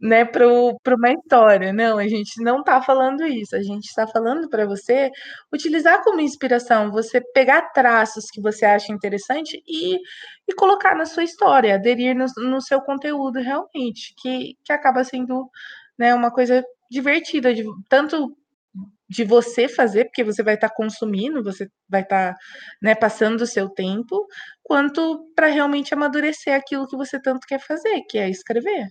né, 0.00 0.24
para 0.24 0.48
uma 0.48 1.12
história. 1.12 1.72
Não, 1.72 1.98
a 1.98 2.08
gente 2.08 2.42
não 2.42 2.60
está 2.60 2.80
falando 2.82 3.24
isso. 3.26 3.54
A 3.54 3.62
gente 3.62 3.84
está 3.84 4.06
falando 4.06 4.48
para 4.48 4.66
você 4.66 5.10
utilizar 5.52 6.02
como 6.02 6.20
inspiração, 6.20 6.90
você 6.90 7.20
pegar 7.32 7.70
traços 7.72 8.24
que 8.32 8.40
você 8.40 8.64
acha 8.64 8.92
interessante 8.92 9.62
e, 9.68 9.96
e 10.48 10.54
colocar 10.56 10.96
na 10.96 11.04
sua 11.04 11.24
história, 11.24 11.74
aderir 11.74 12.16
no, 12.16 12.26
no 12.38 12.60
seu 12.60 12.80
conteúdo 12.80 13.38
realmente, 13.38 14.14
que, 14.20 14.56
que 14.64 14.72
acaba 14.72 15.04
sendo 15.04 15.48
né, 15.98 16.14
uma 16.14 16.30
coisa 16.30 16.64
divertida, 16.90 17.54
de, 17.54 17.64
tanto 17.88 18.34
de 19.08 19.24
você 19.24 19.68
fazer, 19.68 20.04
porque 20.04 20.24
você 20.24 20.42
vai 20.42 20.54
estar 20.54 20.68
tá 20.68 20.74
consumindo, 20.74 21.42
você 21.42 21.68
vai 21.88 22.02
estar 22.02 22.32
tá, 22.32 22.38
né, 22.82 22.94
passando 22.94 23.42
o 23.42 23.46
seu 23.46 23.68
tempo, 23.68 24.26
quanto 24.62 25.26
para 25.36 25.48
realmente 25.48 25.92
amadurecer 25.92 26.54
aquilo 26.54 26.86
que 26.86 26.96
você 26.96 27.20
tanto 27.20 27.46
quer 27.46 27.60
fazer, 27.60 28.02
que 28.08 28.18
é 28.18 28.30
escrever. 28.30 28.88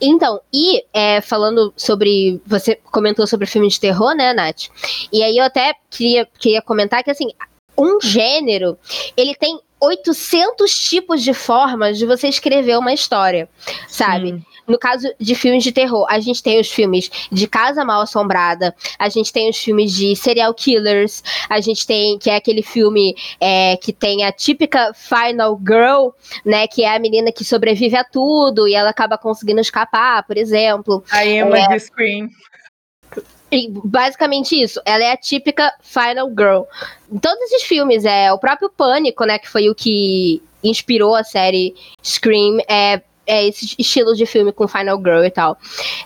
Então, 0.00 0.40
e 0.52 0.84
é, 0.92 1.20
falando 1.20 1.72
sobre. 1.76 2.40
Você 2.46 2.76
comentou 2.76 3.26
sobre 3.26 3.46
filme 3.46 3.68
de 3.68 3.80
terror, 3.80 4.14
né, 4.14 4.32
Nath? 4.34 4.68
E 5.12 5.22
aí 5.22 5.36
eu 5.38 5.44
até 5.44 5.72
queria, 5.90 6.26
queria 6.38 6.62
comentar 6.62 7.02
que, 7.02 7.10
assim, 7.10 7.30
um 7.76 7.98
gênero, 8.00 8.78
ele 9.16 9.34
tem 9.34 9.58
800 9.80 10.78
tipos 10.78 11.22
de 11.22 11.32
formas 11.32 11.96
de 11.96 12.04
você 12.04 12.28
escrever 12.28 12.76
uma 12.76 12.92
história, 12.92 13.48
sabe? 13.86 14.30
Sim. 14.32 14.44
No 14.68 14.78
caso 14.78 15.10
de 15.18 15.34
filmes 15.34 15.64
de 15.64 15.72
terror, 15.72 16.06
a 16.10 16.20
gente 16.20 16.42
tem 16.42 16.60
os 16.60 16.70
filmes 16.70 17.10
de 17.32 17.48
Casa 17.48 17.84
Mal 17.84 18.02
Assombrada, 18.02 18.74
a 18.98 19.08
gente 19.08 19.32
tem 19.32 19.48
os 19.48 19.56
filmes 19.56 19.92
de 19.92 20.14
serial 20.14 20.52
killers, 20.52 21.22
a 21.48 21.58
gente 21.60 21.86
tem 21.86 22.18
que 22.18 22.28
é 22.28 22.36
aquele 22.36 22.62
filme 22.62 23.16
é, 23.40 23.76
que 23.78 23.92
tem 23.92 24.24
a 24.24 24.32
típica 24.32 24.92
final 24.92 25.58
girl, 25.58 26.10
né? 26.44 26.66
Que 26.66 26.84
é 26.84 26.94
a 26.94 26.98
menina 26.98 27.32
que 27.32 27.44
sobrevive 27.44 27.96
a 27.96 28.04
tudo 28.04 28.68
e 28.68 28.74
ela 28.74 28.90
acaba 28.90 29.16
conseguindo 29.16 29.60
escapar, 29.60 30.22
por 30.24 30.36
exemplo. 30.36 31.02
A 31.10 31.24
Emma 31.24 31.58
é, 31.58 31.68
de 31.68 31.80
Scream. 31.80 32.28
E 33.50 33.70
basicamente 33.82 34.60
isso, 34.60 34.80
ela 34.84 35.02
é 35.02 35.12
a 35.12 35.16
típica 35.16 35.72
final 35.80 36.28
girl. 36.28 36.64
Em 37.10 37.18
todos 37.18 37.40
esses 37.44 37.62
filmes, 37.62 38.04
é 38.04 38.30
o 38.30 38.38
próprio 38.38 38.68
Pânico, 38.68 39.24
né, 39.24 39.38
que 39.38 39.48
foi 39.48 39.70
o 39.70 39.74
que 39.74 40.42
inspirou 40.62 41.14
a 41.14 41.24
série 41.24 41.74
Scream, 42.02 42.58
é 42.68 43.00
é, 43.28 43.46
esse 43.46 43.76
estilo 43.78 44.14
de 44.14 44.24
filme 44.24 44.52
com 44.52 44.66
Final 44.66 44.96
Girl 44.96 45.22
e 45.22 45.30
tal. 45.30 45.56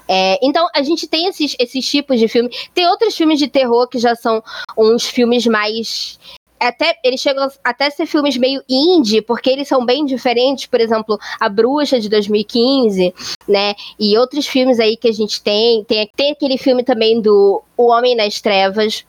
É, 0.09 0.39
então, 0.43 0.67
a 0.75 0.83
gente 0.83 1.07
tem 1.07 1.29
esses, 1.29 1.55
esses 1.59 1.89
tipos 1.89 2.19
de 2.19 2.27
filme. 2.27 2.51
Tem 2.75 2.87
outros 2.89 3.17
filmes 3.17 3.39
de 3.39 3.49
terror 3.49 3.89
que 3.89 3.99
já 3.99 4.15
são 4.15 4.43
uns 4.77 5.07
filmes 5.07 5.47
mais 5.47 6.19
até 6.63 6.97
eles 7.03 7.21
chegam 7.21 7.49
até 7.65 7.91
ser 7.91 8.07
filmes 8.07 8.37
meio 8.37 8.63
indie, 8.71 9.21
porque 9.21 9.51
eles 9.51 9.67
são 9.67 9.85
bem 9.85 10.05
diferentes, 10.05 10.67
por 10.67 10.81
exemplo, 10.81 11.19
A 11.41 11.49
Bruxa 11.49 11.99
de 11.99 12.09
2015, 12.09 13.13
né? 13.49 13.75
E 13.99 14.17
outros 14.17 14.47
filmes 14.47 14.79
aí 14.79 14.97
que 14.97 15.09
a 15.09 15.13
gente 15.13 15.43
tem, 15.43 15.83
tem, 15.85 16.09
tem 16.17 16.33
aquele 16.33 16.57
filme 16.57 16.85
também 16.85 17.21
do 17.21 17.63
O 17.77 17.89
Homem 17.89 18.15
nas 18.15 18.41
Trevas, 18.41 19.05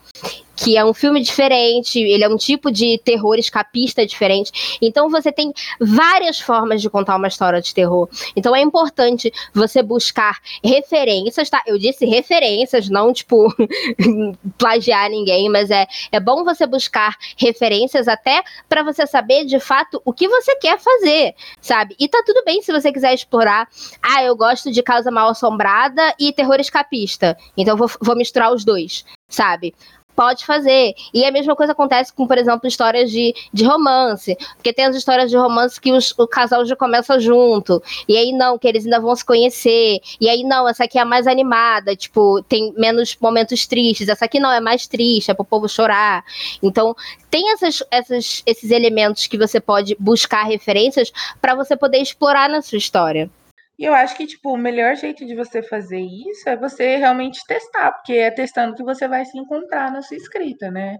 que 0.55 0.77
é 0.77 0.85
um 0.85 0.93
filme 0.93 1.21
diferente, 1.21 1.99
ele 1.99 2.23
é 2.23 2.29
um 2.29 2.37
tipo 2.37 2.71
de 2.71 2.97
terror 3.03 3.35
escapista 3.35 4.05
diferente. 4.05 4.77
Então 4.81 5.09
você 5.09 5.31
tem 5.31 5.51
várias 5.79 6.39
formas 6.39 6.81
de 6.81 6.89
contar 6.89 7.15
uma 7.15 7.27
história 7.27 7.61
de 7.61 7.73
terror. 7.73 8.07
Então 8.35 8.55
é 8.55 8.61
importante 8.61 9.31
você 9.53 9.81
buscar 9.81 10.39
referências, 10.63 11.49
tá? 11.49 11.61
Eu 11.65 11.77
disse 11.77 12.05
referências, 12.05 12.89
não 12.89 13.11
tipo 13.11 13.53
plagiar 14.57 15.09
ninguém, 15.09 15.49
mas 15.49 15.69
é, 15.69 15.87
é 16.11 16.19
bom 16.19 16.43
você 16.43 16.65
buscar 16.65 17.15
referências 17.37 18.07
até 18.07 18.43
para 18.69 18.83
você 18.83 19.05
saber 19.07 19.45
de 19.45 19.59
fato 19.59 20.01
o 20.05 20.13
que 20.13 20.27
você 20.27 20.55
quer 20.55 20.79
fazer, 20.79 21.35
sabe? 21.59 21.95
E 21.99 22.07
tá 22.07 22.21
tudo 22.25 22.43
bem 22.45 22.61
se 22.61 22.71
você 22.71 22.91
quiser 22.91 23.13
explorar. 23.13 23.67
Ah, 24.01 24.23
eu 24.23 24.35
gosto 24.35 24.71
de 24.71 24.83
Casa 24.83 25.09
Mal 25.11 25.29
Assombrada 25.29 26.13
e 26.19 26.31
terror 26.31 26.59
escapista. 26.59 27.35
Então 27.57 27.75
vou, 27.75 27.89
vou 27.99 28.15
misturar 28.15 28.53
os 28.53 28.63
dois, 28.63 29.03
sabe? 29.27 29.73
Pode 30.15 30.45
fazer. 30.45 30.93
E 31.13 31.25
a 31.25 31.31
mesma 31.31 31.55
coisa 31.55 31.73
acontece 31.73 32.13
com, 32.13 32.27
por 32.27 32.37
exemplo, 32.37 32.67
histórias 32.67 33.11
de, 33.11 33.33
de 33.51 33.63
romance. 33.63 34.35
Porque 34.55 34.73
tem 34.73 34.85
as 34.85 34.95
histórias 34.95 35.29
de 35.29 35.37
romance 35.37 35.79
que 35.79 35.91
os, 35.91 36.13
o 36.17 36.27
casal 36.27 36.65
já 36.65 36.75
começa 36.75 37.19
junto. 37.19 37.81
E 38.07 38.17
aí 38.17 38.31
não, 38.31 38.57
que 38.57 38.67
eles 38.67 38.85
ainda 38.85 38.99
vão 38.99 39.15
se 39.15 39.25
conhecer. 39.25 39.99
E 40.19 40.29
aí 40.29 40.43
não, 40.43 40.67
essa 40.67 40.85
aqui 40.85 40.97
é 40.97 41.01
a 41.01 41.05
mais 41.05 41.27
animada, 41.27 41.95
tipo, 41.95 42.41
tem 42.43 42.73
menos 42.77 43.15
momentos 43.19 43.65
tristes. 43.65 44.07
Essa 44.07 44.25
aqui 44.25 44.39
não 44.39 44.51
é 44.51 44.59
mais 44.59 44.87
triste, 44.87 45.31
é 45.31 45.33
pro 45.33 45.45
povo 45.45 45.67
chorar. 45.67 46.23
Então, 46.61 46.95
tem 47.29 47.51
essas, 47.51 47.83
essas, 47.89 48.43
esses 48.45 48.71
elementos 48.71 49.27
que 49.27 49.37
você 49.37 49.59
pode 49.59 49.95
buscar 49.99 50.43
referências 50.43 51.11
para 51.41 51.55
você 51.55 51.75
poder 51.75 51.97
explorar 51.97 52.49
na 52.49 52.61
sua 52.61 52.77
história. 52.77 53.29
E 53.77 53.85
eu 53.85 53.93
acho 53.93 54.15
que, 54.15 54.27
tipo, 54.27 54.53
o 54.53 54.57
melhor 54.57 54.95
jeito 54.95 55.25
de 55.25 55.35
você 55.35 55.63
fazer 55.63 55.99
isso 56.01 56.47
é 56.47 56.55
você 56.55 56.97
realmente 56.97 57.39
testar, 57.47 57.91
porque 57.91 58.13
é 58.13 58.29
testando 58.29 58.75
que 58.75 58.83
você 58.83 59.07
vai 59.07 59.25
se 59.25 59.37
encontrar 59.37 59.91
na 59.91 60.01
sua 60.01 60.17
escrita, 60.17 60.69
né? 60.69 60.97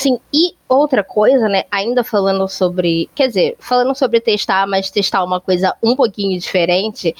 Sim, 0.00 0.18
e 0.34 0.56
outra 0.68 1.04
coisa, 1.04 1.48
né, 1.48 1.62
ainda 1.70 2.02
falando 2.02 2.48
sobre, 2.48 3.08
quer 3.14 3.28
dizer, 3.28 3.56
falando 3.60 3.94
sobre 3.94 4.20
testar, 4.20 4.66
mas 4.66 4.90
testar 4.90 5.22
uma 5.22 5.40
coisa 5.40 5.76
um 5.80 5.94
pouquinho 5.94 6.38
diferente, 6.40 7.14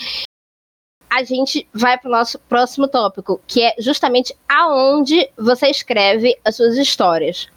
a 1.09 1.23
gente 1.23 1.69
vai 1.73 1.97
para 1.97 2.09
o 2.09 2.11
nosso 2.11 2.39
próximo 2.41 2.89
tópico, 2.89 3.41
que 3.47 3.63
é 3.63 3.75
justamente 3.79 4.35
aonde 4.49 5.31
você 5.37 5.69
escreve 5.69 6.37
as 6.45 6.57
suas 6.57 6.77
histórias. 6.77 7.49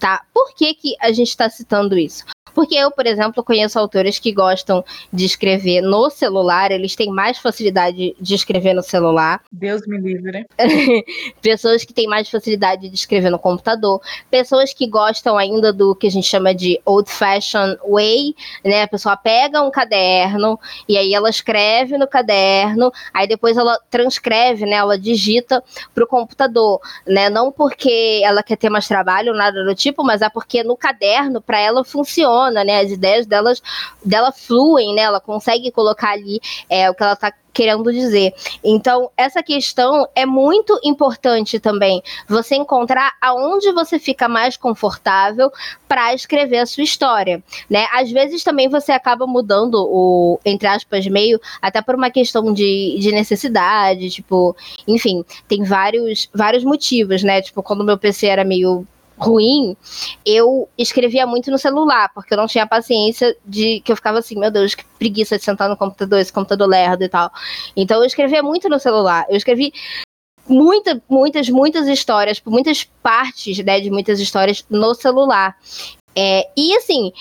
Tá? 0.00 0.24
Por 0.34 0.54
que, 0.54 0.74
que 0.74 0.96
a 1.00 1.12
gente 1.12 1.28
está 1.28 1.48
citando 1.48 1.96
isso? 1.96 2.24
Porque 2.56 2.74
eu, 2.74 2.90
por 2.90 3.06
exemplo, 3.06 3.44
conheço 3.44 3.78
autores 3.78 4.18
que 4.18 4.32
gostam 4.32 4.82
de 5.12 5.26
escrever 5.26 5.82
no 5.82 6.08
celular, 6.08 6.70
eles 6.70 6.96
têm 6.96 7.10
mais 7.10 7.36
facilidade 7.36 8.16
de 8.18 8.34
escrever 8.34 8.72
no 8.72 8.82
celular. 8.82 9.42
Deus 9.52 9.82
me 9.86 9.98
livre. 9.98 10.46
pessoas 11.42 11.84
que 11.84 11.92
têm 11.92 12.06
mais 12.06 12.30
facilidade 12.30 12.88
de 12.88 12.94
escrever 12.94 13.28
no 13.28 13.38
computador, 13.38 14.00
pessoas 14.30 14.72
que 14.72 14.86
gostam 14.86 15.36
ainda 15.36 15.70
do 15.70 15.94
que 15.94 16.06
a 16.06 16.10
gente 16.10 16.26
chama 16.26 16.54
de 16.54 16.80
old 16.86 17.10
fashioned 17.10 17.78
way, 17.86 18.34
né? 18.64 18.84
A 18.84 18.88
pessoa 18.88 19.18
pega 19.18 19.60
um 19.60 19.70
caderno 19.70 20.58
e 20.88 20.96
aí 20.96 21.12
ela 21.12 21.28
escreve 21.28 21.98
no 21.98 22.08
caderno, 22.08 22.90
aí 23.12 23.28
depois 23.28 23.58
ela 23.58 23.78
transcreve, 23.90 24.64
né? 24.64 24.76
Ela 24.76 24.98
digita 24.98 25.62
para 25.94 26.04
o 26.04 26.06
computador, 26.06 26.80
né? 27.06 27.28
Não 27.28 27.52
porque 27.52 28.22
ela 28.24 28.42
quer 28.42 28.56
ter 28.56 28.70
mais 28.70 28.88
trabalho, 28.88 29.34
nada 29.34 29.62
do 29.62 29.74
tipo, 29.74 30.02
mas 30.02 30.22
é 30.22 30.30
porque 30.30 30.64
no 30.64 30.74
caderno 30.74 31.42
para 31.42 31.60
ela 31.60 31.84
funciona 31.84 32.45
funciona, 32.46 32.64
né? 32.64 32.80
As 32.80 32.90
ideias 32.90 33.26
delas, 33.26 33.62
dela 34.04 34.32
fluem, 34.32 34.94
né? 34.94 35.02
Ela 35.02 35.20
consegue 35.20 35.70
colocar 35.70 36.12
ali 36.12 36.40
é, 36.68 36.90
o 36.90 36.94
que 36.94 37.02
ela 37.02 37.12
está 37.12 37.32
querendo 37.52 37.90
dizer. 37.90 38.34
Então, 38.62 39.10
essa 39.16 39.42
questão 39.42 40.06
é 40.14 40.26
muito 40.26 40.78
importante 40.84 41.58
também. 41.58 42.02
Você 42.28 42.54
encontrar 42.54 43.12
aonde 43.20 43.72
você 43.72 43.98
fica 43.98 44.28
mais 44.28 44.58
confortável 44.58 45.50
para 45.88 46.12
escrever 46.12 46.58
a 46.58 46.66
sua 46.66 46.84
história, 46.84 47.42
né? 47.70 47.86
Às 47.94 48.10
vezes 48.10 48.44
também 48.44 48.68
você 48.68 48.92
acaba 48.92 49.26
mudando 49.26 49.76
o, 49.76 50.38
entre 50.44 50.68
aspas, 50.68 51.06
meio, 51.06 51.40
até 51.62 51.80
por 51.80 51.94
uma 51.94 52.10
questão 52.10 52.52
de, 52.52 52.98
de 53.00 53.10
necessidade, 53.10 54.10
tipo, 54.10 54.54
enfim, 54.86 55.24
tem 55.48 55.64
vários, 55.64 56.28
vários 56.34 56.62
motivos, 56.62 57.22
né? 57.22 57.40
Tipo, 57.40 57.62
quando 57.62 57.84
meu 57.84 57.96
PC 57.96 58.26
era 58.26 58.44
meio 58.44 58.86
ruim, 59.18 59.76
eu 60.24 60.68
escrevia 60.76 61.26
muito 61.26 61.50
no 61.50 61.58
celular, 61.58 62.10
porque 62.14 62.34
eu 62.34 62.38
não 62.38 62.46
tinha 62.46 62.66
paciência 62.66 63.36
de 63.44 63.80
que 63.80 63.90
eu 63.90 63.96
ficava 63.96 64.18
assim, 64.18 64.38
meu 64.38 64.50
Deus, 64.50 64.74
que 64.74 64.84
preguiça 64.98 65.38
de 65.38 65.44
sentar 65.44 65.68
no 65.68 65.76
computador, 65.76 66.18
esse 66.18 66.32
computador 66.32 66.68
lerdo 66.68 67.04
e 67.04 67.08
tal. 67.08 67.30
Então 67.76 67.98
eu 67.98 68.04
escrevia 68.04 68.42
muito 68.42 68.68
no 68.68 68.78
celular. 68.78 69.24
Eu 69.28 69.36
escrevi 69.36 69.72
muita, 70.48 71.02
muitas, 71.08 71.48
muitas 71.48 71.86
histórias, 71.88 72.40
muitas 72.44 72.84
partes 73.02 73.58
né, 73.64 73.80
de 73.80 73.90
muitas 73.90 74.20
histórias 74.20 74.64
no 74.70 74.94
celular. 74.94 75.56
É, 76.14 76.48
e 76.56 76.74
assim, 76.76 77.12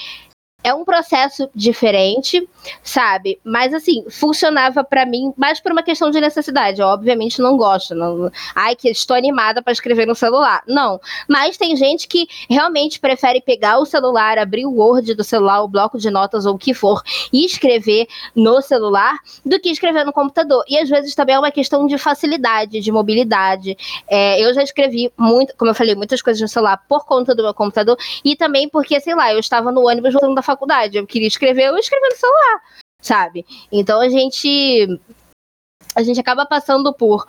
é 0.65 0.74
um 0.74 0.84
processo 0.84 1.48
diferente, 1.53 2.50
sabe? 2.81 3.39
Mas 3.43 3.72
assim, 3.72 4.03
funcionava 4.10 4.84
para 4.84 5.05
mim 5.05 5.31
mais 5.38 5.60
por 5.60 5.72
uma 5.72 5.84
questão 5.84 6.10
de 6.10 6.19
necessidade. 6.19 6.81
Eu, 6.81 6.88
obviamente 6.88 7.39
não 7.39 7.55
gosto, 7.55 7.93
não, 7.93 8.31
ai 8.55 8.75
que 8.75 8.89
estou 8.89 9.15
animada 9.15 9.62
para 9.62 9.72
escrever 9.72 10.07
no 10.07 10.15
celular. 10.15 10.63
Não, 10.67 11.00
mas 11.29 11.55
tem 11.55 11.75
gente 11.75 12.07
que 12.07 12.27
realmente 12.50 13.00
prefere 13.00 13.39
pegar 13.41 13.77
o 13.77 13.86
celular, 13.86 14.39
abrir 14.39 14.65
o 14.65 14.72
Word 14.72 15.13
do 15.13 15.24
celular, 15.24 15.62
o 15.62 15.67
bloco 15.67 16.00
de 16.00 16.10
notas 16.10 16.48
ou 16.48 16.55
o 16.55 16.57
que 16.57 16.74
for 16.74 17.03
e 17.31 17.45
escrever 17.45 18.07
no 18.36 18.60
celular 18.60 19.19
do 19.45 19.60
que 19.60 19.69
escrever 19.69 20.03
no 20.03 20.12
computador. 20.12 20.65
E 20.67 20.79
às 20.79 20.89
vezes 20.89 21.13
também 21.13 21.36
é 21.36 21.39
uma 21.39 21.51
questão 21.51 21.86
de 21.86 21.95
facilidade, 22.00 22.81
de 22.81 22.91
mobilidade. 22.91 23.77
É, 24.07 24.43
eu 24.43 24.51
já 24.51 24.63
escrevi 24.63 25.13
muito, 25.15 25.55
como 25.57 25.69
eu 25.69 25.75
falei, 25.75 25.93
muitas 25.93 26.24
coisas 26.24 26.41
no 26.41 26.48
celular 26.48 26.81
por 26.89 27.05
conta 27.05 27.36
do 27.36 27.43
meu 27.43 27.53
computador 27.53 27.95
e 28.24 28.36
também 28.36 28.67
porque, 28.67 29.00
sei 29.00 29.13
lá, 29.13 29.31
eu 29.31 29.39
estava 29.39 29.72
no 29.72 29.88
ônibus 29.88 30.12
voltando 30.12 30.34
da 30.34 30.41
faculdade 30.41 30.55
faculdade. 30.56 30.98
Eu 30.98 31.06
queria 31.06 31.28
escrever, 31.28 31.66
eu 31.66 31.78
escrevi 31.78 32.08
no 32.10 32.16
celular, 32.16 32.62
sabe? 33.02 33.46
Então 33.72 34.00
a 34.00 34.10
gente 34.10 35.00
a 35.96 36.04
gente 36.04 36.20
acaba 36.20 36.46
passando 36.46 36.94
por 36.94 37.26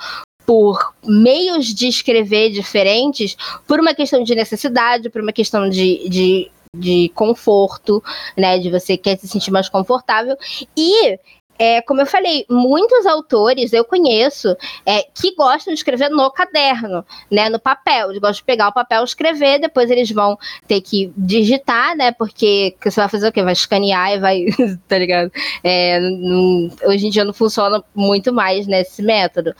por 0.46 0.94
meios 1.04 1.74
de 1.74 1.88
escrever 1.88 2.50
diferentes 2.50 3.36
por 3.66 3.80
uma 3.80 3.92
questão 3.92 4.22
de 4.22 4.32
necessidade, 4.32 5.10
por 5.10 5.20
uma 5.20 5.32
questão 5.32 5.68
de, 5.68 6.08
de, 6.08 6.50
de 6.74 7.10
conforto, 7.16 8.02
né? 8.36 8.56
De 8.58 8.70
você 8.70 8.96
quer 8.96 9.18
se 9.18 9.26
sentir 9.26 9.50
mais 9.50 9.68
confortável. 9.68 10.36
E 10.76 11.18
é, 11.58 11.80
como 11.82 12.00
eu 12.00 12.06
falei, 12.06 12.44
muitos 12.48 13.06
autores 13.06 13.72
eu 13.72 13.84
conheço 13.84 14.56
é, 14.84 15.02
que 15.14 15.34
gostam 15.34 15.72
de 15.72 15.78
escrever 15.80 16.10
no 16.10 16.30
caderno, 16.30 17.04
né, 17.30 17.48
no 17.48 17.58
papel. 17.58 18.10
Eles 18.10 18.20
gostam 18.20 18.40
de 18.40 18.44
pegar 18.44 18.68
o 18.68 18.74
papel, 18.74 19.04
escrever, 19.04 19.60
depois 19.60 19.90
eles 19.90 20.10
vão 20.10 20.38
ter 20.66 20.80
que 20.80 21.12
digitar, 21.16 21.96
né, 21.96 22.12
porque 22.12 22.76
você 22.82 23.00
vai 23.00 23.08
fazer 23.08 23.28
o 23.28 23.32
quê? 23.32 23.42
Vai 23.42 23.52
escanear 23.52 24.12
e 24.12 24.18
vai, 24.18 24.44
tá 24.88 24.98
ligado? 24.98 25.30
É, 25.62 25.98
não, 26.00 26.70
hoje 26.84 27.06
em 27.06 27.10
dia 27.10 27.24
não 27.24 27.32
funciona 27.32 27.82
muito 27.94 28.32
mais 28.32 28.66
nesse 28.66 29.02
método. 29.02 29.54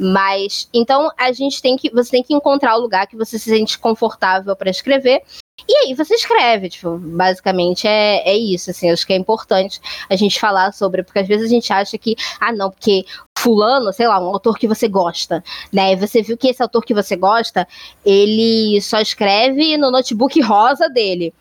Mas 0.00 0.68
então 0.72 1.10
a 1.18 1.30
gente 1.32 1.60
tem 1.60 1.76
que 1.76 1.90
você 1.90 2.10
tem 2.10 2.22
que 2.22 2.34
encontrar 2.34 2.76
o 2.76 2.80
lugar 2.80 3.06
que 3.06 3.16
você 3.16 3.38
se 3.38 3.50
sente 3.50 3.78
confortável 3.78 4.56
para 4.56 4.70
escrever 4.70 5.22
e 5.68 5.76
aí 5.76 5.94
você 5.94 6.14
escreve, 6.14 6.68
tipo, 6.68 6.98
basicamente 6.98 7.86
é, 7.86 8.28
é 8.28 8.36
isso, 8.36 8.70
assim, 8.70 8.90
acho 8.90 9.06
que 9.06 9.12
é 9.12 9.16
importante 9.16 9.80
a 10.08 10.16
gente 10.16 10.40
falar 10.40 10.72
sobre, 10.72 11.02
porque 11.02 11.20
às 11.20 11.28
vezes 11.28 11.46
a 11.46 11.48
gente 11.48 11.72
acha 11.72 11.96
que, 11.98 12.16
ah, 12.40 12.52
não, 12.52 12.70
porque 12.70 13.04
fulano, 13.38 13.92
sei 13.92 14.08
lá, 14.08 14.20
um 14.20 14.28
autor 14.28 14.58
que 14.58 14.66
você 14.66 14.88
gosta, 14.88 15.44
né, 15.72 15.92
e 15.92 15.96
você 15.96 16.22
viu 16.22 16.36
que 16.36 16.48
esse 16.48 16.62
autor 16.62 16.84
que 16.84 16.94
você 16.94 17.16
gosta, 17.16 17.66
ele 18.04 18.80
só 18.80 19.00
escreve 19.00 19.76
no 19.76 19.90
notebook 19.90 20.40
rosa 20.40 20.88
dele. 20.88 21.32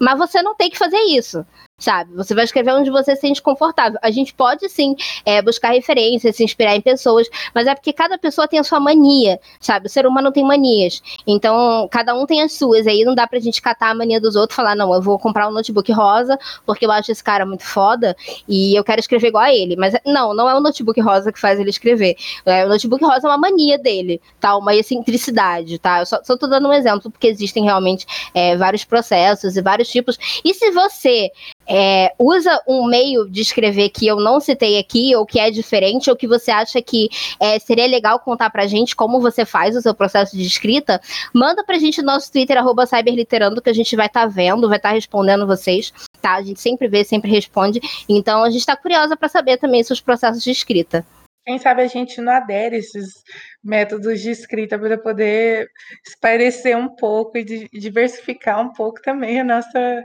Mas 0.00 0.18
você 0.18 0.42
não 0.42 0.56
tem 0.56 0.68
que 0.68 0.78
fazer 0.78 0.98
isso 1.04 1.46
sabe? 1.78 2.14
Você 2.14 2.34
vai 2.34 2.44
escrever 2.44 2.72
onde 2.72 2.90
você 2.90 3.14
se 3.14 3.22
sente 3.22 3.42
confortável. 3.42 3.98
A 4.02 4.10
gente 4.10 4.32
pode 4.32 4.68
sim 4.68 4.94
é, 5.24 5.42
buscar 5.42 5.70
referências, 5.72 6.36
se 6.36 6.44
inspirar 6.44 6.76
em 6.76 6.80
pessoas, 6.80 7.28
mas 7.54 7.66
é 7.66 7.74
porque 7.74 7.92
cada 7.92 8.16
pessoa 8.16 8.46
tem 8.46 8.58
a 8.58 8.64
sua 8.64 8.78
mania, 8.78 9.40
sabe? 9.60 9.86
O 9.86 9.90
ser 9.90 10.06
humano 10.06 10.30
tem 10.30 10.44
manias. 10.44 11.02
Então, 11.26 11.88
cada 11.90 12.14
um 12.14 12.26
tem 12.26 12.42
as 12.42 12.52
suas. 12.52 12.86
Aí 12.86 13.04
não 13.04 13.14
dá 13.14 13.26
pra 13.26 13.40
gente 13.40 13.60
catar 13.60 13.90
a 13.90 13.94
mania 13.94 14.20
dos 14.20 14.36
outros 14.36 14.54
e 14.54 14.56
falar, 14.56 14.76
não, 14.76 14.92
eu 14.94 15.02
vou 15.02 15.18
comprar 15.18 15.48
um 15.48 15.52
notebook 15.52 15.90
rosa 15.92 16.38
porque 16.64 16.86
eu 16.86 16.92
acho 16.92 17.10
esse 17.10 17.22
cara 17.22 17.44
muito 17.44 17.64
foda 17.64 18.16
e 18.48 18.78
eu 18.78 18.84
quero 18.84 19.00
escrever 19.00 19.28
igual 19.28 19.44
a 19.44 19.52
ele. 19.52 19.76
Mas 19.76 19.94
não, 20.06 20.32
não 20.32 20.48
é 20.48 20.54
o 20.54 20.60
notebook 20.60 21.00
rosa 21.00 21.32
que 21.32 21.40
faz 21.40 21.58
ele 21.58 21.70
escrever. 21.70 22.16
É, 22.46 22.64
o 22.64 22.68
notebook 22.68 23.04
rosa 23.04 23.26
é 23.26 23.30
uma 23.30 23.38
mania 23.38 23.78
dele, 23.78 24.20
tá? 24.38 24.56
Uma 24.56 24.74
excentricidade, 24.74 25.78
tá? 25.78 26.00
Eu 26.00 26.06
só, 26.06 26.20
só 26.22 26.36
tô 26.36 26.46
dando 26.46 26.68
um 26.68 26.72
exemplo 26.72 27.10
porque 27.10 27.26
existem 27.26 27.64
realmente 27.64 28.06
é, 28.32 28.56
vários 28.56 28.84
processos 28.84 29.56
e 29.56 29.62
vários 29.62 29.88
tipos. 29.88 30.16
E 30.44 30.54
se 30.54 30.70
você 30.70 31.30
é, 31.68 32.12
usa 32.18 32.60
um 32.66 32.86
meio 32.86 33.28
de 33.28 33.40
escrever 33.40 33.90
que 33.90 34.06
eu 34.06 34.16
não 34.16 34.40
citei 34.40 34.78
aqui, 34.78 35.14
ou 35.16 35.24
que 35.24 35.38
é 35.38 35.50
diferente, 35.50 36.10
ou 36.10 36.16
que 36.16 36.26
você 36.26 36.50
acha 36.50 36.80
que 36.82 37.08
é, 37.40 37.58
seria 37.58 37.86
legal 37.86 38.18
contar 38.20 38.50
pra 38.50 38.66
gente 38.66 38.94
como 38.94 39.20
você 39.20 39.44
faz 39.44 39.76
o 39.76 39.82
seu 39.82 39.94
processo 39.94 40.36
de 40.36 40.46
escrita, 40.46 41.00
manda 41.32 41.64
pra 41.64 41.78
gente 41.78 42.00
no 42.00 42.06
nosso 42.06 42.30
Twitter, 42.30 42.56
arroba 42.56 42.86
cyberliterando, 42.86 43.62
que 43.62 43.70
a 43.70 43.74
gente 43.74 43.96
vai 43.96 44.06
estar 44.06 44.22
tá 44.22 44.26
vendo, 44.26 44.68
vai 44.68 44.76
estar 44.76 44.90
tá 44.90 44.94
respondendo 44.94 45.46
vocês, 45.46 45.92
tá? 46.20 46.34
A 46.34 46.42
gente 46.42 46.60
sempre 46.60 46.88
vê, 46.88 47.04
sempre 47.04 47.30
responde. 47.30 47.80
Então 48.08 48.42
a 48.44 48.50
gente 48.50 48.66
tá 48.66 48.76
curiosa 48.76 49.16
para 49.16 49.28
saber 49.28 49.58
também 49.58 49.82
seus 49.82 50.00
processos 50.00 50.42
de 50.42 50.50
escrita. 50.50 51.04
Quem 51.44 51.58
sabe 51.58 51.82
a 51.82 51.86
gente 51.86 52.22
não 52.22 52.32
adere 52.32 52.76
esses 52.76 53.22
métodos 53.62 54.22
de 54.22 54.30
escrita 54.30 54.78
para 54.78 54.96
poder 54.96 55.68
esparecer 56.06 56.74
um 56.74 56.88
pouco 56.88 57.36
e 57.36 57.68
diversificar 57.70 58.62
um 58.62 58.72
pouco 58.72 59.02
também 59.02 59.40
a 59.40 59.44
nossa, 59.44 60.04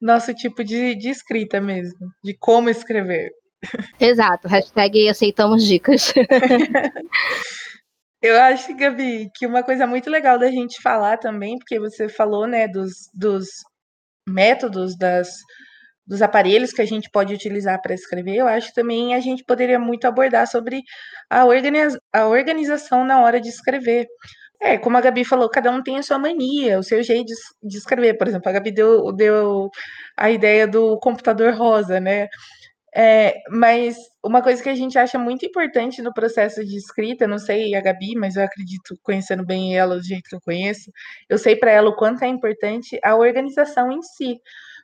nosso 0.00 0.34
tipo 0.34 0.64
de, 0.64 0.94
de 0.94 1.10
escrita 1.10 1.60
mesmo, 1.60 2.10
de 2.22 2.36
como 2.38 2.70
escrever. 2.70 3.30
Exato, 3.98 4.48
hashtag 4.48 5.08
aceitamos 5.08 5.64
dicas. 5.64 6.14
Eu 8.22 8.38
acho, 8.38 8.76
Gabi, 8.76 9.30
que 9.34 9.46
uma 9.46 9.62
coisa 9.62 9.86
muito 9.86 10.10
legal 10.10 10.38
da 10.38 10.50
gente 10.50 10.80
falar 10.82 11.16
também, 11.16 11.56
porque 11.58 11.78
você 11.78 12.06
falou, 12.06 12.46
né, 12.46 12.68
dos, 12.68 13.08
dos 13.14 13.48
métodos, 14.28 14.94
das, 14.96 15.38
dos 16.06 16.20
aparelhos 16.20 16.72
que 16.72 16.82
a 16.82 16.86
gente 16.86 17.08
pode 17.10 17.32
utilizar 17.32 17.80
para 17.80 17.94
escrever, 17.94 18.36
eu 18.36 18.46
acho 18.46 18.68
que 18.68 18.74
também 18.74 19.14
a 19.14 19.20
gente 19.20 19.42
poderia 19.44 19.78
muito 19.78 20.06
abordar 20.06 20.46
sobre 20.46 20.82
a, 21.30 21.46
organiza 21.46 21.98
a 22.12 22.26
organização 22.26 23.04
na 23.06 23.22
hora 23.22 23.40
de 23.40 23.48
escrever. 23.48 24.06
É, 24.62 24.76
como 24.76 24.96
a 24.96 25.00
Gabi 25.00 25.24
falou, 25.24 25.48
cada 25.48 25.70
um 25.70 25.82
tem 25.82 25.96
a 25.98 26.02
sua 26.02 26.18
mania, 26.18 26.78
o 26.78 26.82
seu 26.82 27.02
jeito 27.02 27.26
de, 27.28 27.34
de 27.62 27.78
escrever. 27.78 28.18
Por 28.18 28.28
exemplo, 28.28 28.48
a 28.48 28.52
Gabi 28.52 28.70
deu, 28.70 29.10
deu 29.12 29.70
a 30.16 30.30
ideia 30.30 30.68
do 30.68 30.98
computador 30.98 31.54
rosa, 31.54 31.98
né? 31.98 32.28
É, 32.94 33.34
mas 33.48 33.96
uma 34.22 34.42
coisa 34.42 34.62
que 34.62 34.68
a 34.68 34.74
gente 34.74 34.98
acha 34.98 35.18
muito 35.18 35.46
importante 35.46 36.02
no 36.02 36.12
processo 36.12 36.64
de 36.64 36.76
escrita, 36.76 37.26
não 37.26 37.38
sei 37.38 37.74
a 37.74 37.80
Gabi, 37.80 38.16
mas 38.16 38.36
eu 38.36 38.42
acredito, 38.42 38.98
conhecendo 39.02 39.46
bem 39.46 39.76
ela 39.76 39.96
do 39.96 40.02
jeito 40.02 40.28
que 40.28 40.34
eu 40.34 40.40
conheço, 40.40 40.90
eu 41.28 41.38
sei 41.38 41.56
para 41.56 41.70
ela 41.70 41.90
o 41.90 41.96
quanto 41.96 42.24
é 42.24 42.28
importante 42.28 42.98
a 43.02 43.16
organização 43.16 43.90
em 43.92 44.02
si. 44.02 44.40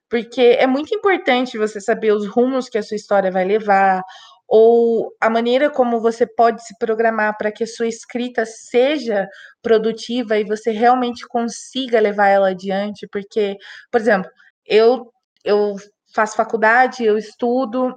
Porque 0.08 0.40
é 0.40 0.66
muito 0.66 0.94
importante 0.94 1.58
você 1.58 1.80
saber 1.80 2.12
os 2.12 2.26
rumos 2.28 2.68
que 2.68 2.78
a 2.78 2.82
sua 2.82 2.96
história 2.96 3.30
vai 3.30 3.44
levar, 3.44 4.02
ou 4.48 5.12
a 5.20 5.28
maneira 5.30 5.70
como 5.70 6.00
você 6.00 6.26
pode 6.26 6.64
se 6.66 6.76
programar 6.78 7.36
para 7.38 7.52
que 7.52 7.64
a 7.64 7.66
sua 7.66 7.88
escrita 7.88 8.44
seja 8.46 9.28
produtiva 9.62 10.38
e 10.38 10.44
você 10.44 10.70
realmente 10.70 11.26
consiga 11.28 12.00
levar 12.00 12.28
ela 12.28 12.50
adiante, 12.50 13.08
porque, 13.12 13.56
por 13.90 14.00
exemplo, 14.00 14.30
eu 14.66 15.12
eu 15.44 15.76
faço 16.14 16.36
faculdade, 16.36 17.04
eu 17.04 17.16
estudo, 17.18 17.94